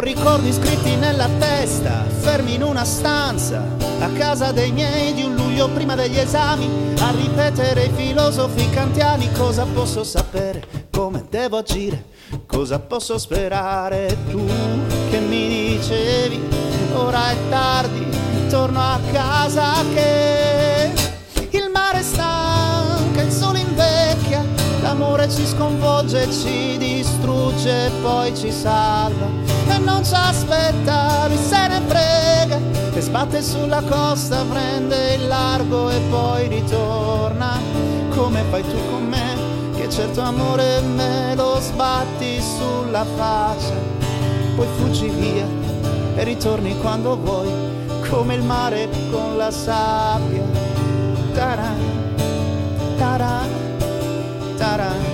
Ricordi 0.00 0.50
scritti 0.52 0.96
nella 0.96 1.28
testa, 1.38 2.04
fermi 2.20 2.54
in 2.54 2.62
una 2.62 2.82
stanza, 2.82 3.62
a 3.98 4.08
casa 4.08 4.50
dei 4.50 4.72
miei 4.72 5.12
di 5.12 5.22
un 5.22 5.34
luglio 5.34 5.68
prima 5.68 5.94
degli 5.94 6.18
esami, 6.18 6.94
a 6.98 7.10
ripetere 7.10 7.84
i 7.84 7.90
filosofi 7.94 8.70
kantiani 8.70 9.30
cosa 9.32 9.66
posso 9.66 10.02
sapere, 10.02 10.86
come 10.90 11.26
devo 11.28 11.58
agire, 11.58 12.04
cosa 12.46 12.78
posso 12.78 13.18
sperare? 13.18 14.16
Tu 14.30 14.46
che 15.10 15.18
mi 15.18 15.76
dicevi, 15.76 16.40
ora 16.94 17.30
è 17.30 17.36
tardi, 17.50 18.06
torno 18.48 18.80
a 18.80 18.98
casa 19.12 19.84
che 19.92 20.90
il 21.50 21.70
mare 21.70 22.02
stanca, 22.02 23.20
il 23.20 23.30
sole 23.30 23.58
invecchia, 23.58 24.42
l'amore 24.80 25.28
ci 25.28 25.46
sconvolge, 25.46 26.32
ci 26.32 26.78
distrugge, 26.78 27.90
poi 28.00 28.34
ci 28.34 28.50
salva 28.50 29.61
e 29.74 29.78
non 29.78 30.04
ci 30.04 30.14
aspetta, 30.14 31.26
lui 31.28 31.36
se 31.36 31.66
ne 31.68 31.80
frega 31.86 32.58
e 32.94 33.00
sbatte 33.00 33.42
sulla 33.42 33.82
costa, 33.82 34.44
prende 34.44 35.14
il 35.14 35.26
largo 35.26 35.90
e 35.90 35.98
poi 36.10 36.48
ritorna 36.48 37.58
come 38.10 38.42
fai 38.50 38.62
tu 38.62 38.76
con 38.90 39.06
me, 39.06 39.36
che 39.76 39.88
certo 39.88 40.20
amore 40.20 40.80
me 40.80 41.34
lo 41.34 41.58
sbatti 41.60 42.40
sulla 42.40 43.04
faccia, 43.16 43.74
poi 44.56 44.66
fuggi 44.76 45.08
via 45.08 45.46
e 46.14 46.24
ritorni 46.24 46.78
quando 46.78 47.16
vuoi, 47.16 47.50
come 48.10 48.34
il 48.34 48.42
mare 48.42 48.88
con 49.10 49.36
la 49.36 49.50
sabbia. 49.50 50.44
Taran, 51.32 51.78
taran. 52.98 53.60
Taran, 54.56 55.11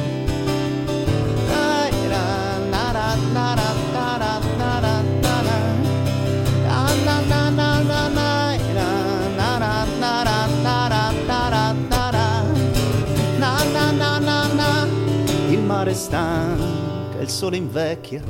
sole 17.39 17.57
invecchia, 17.57 18.21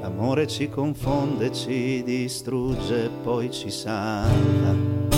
l'amore 0.00 0.46
ci 0.46 0.70
confonde, 0.70 1.52
ci 1.52 2.02
distrugge, 2.02 3.10
poi 3.22 3.50
ci 3.50 3.70
salva. 3.70 5.17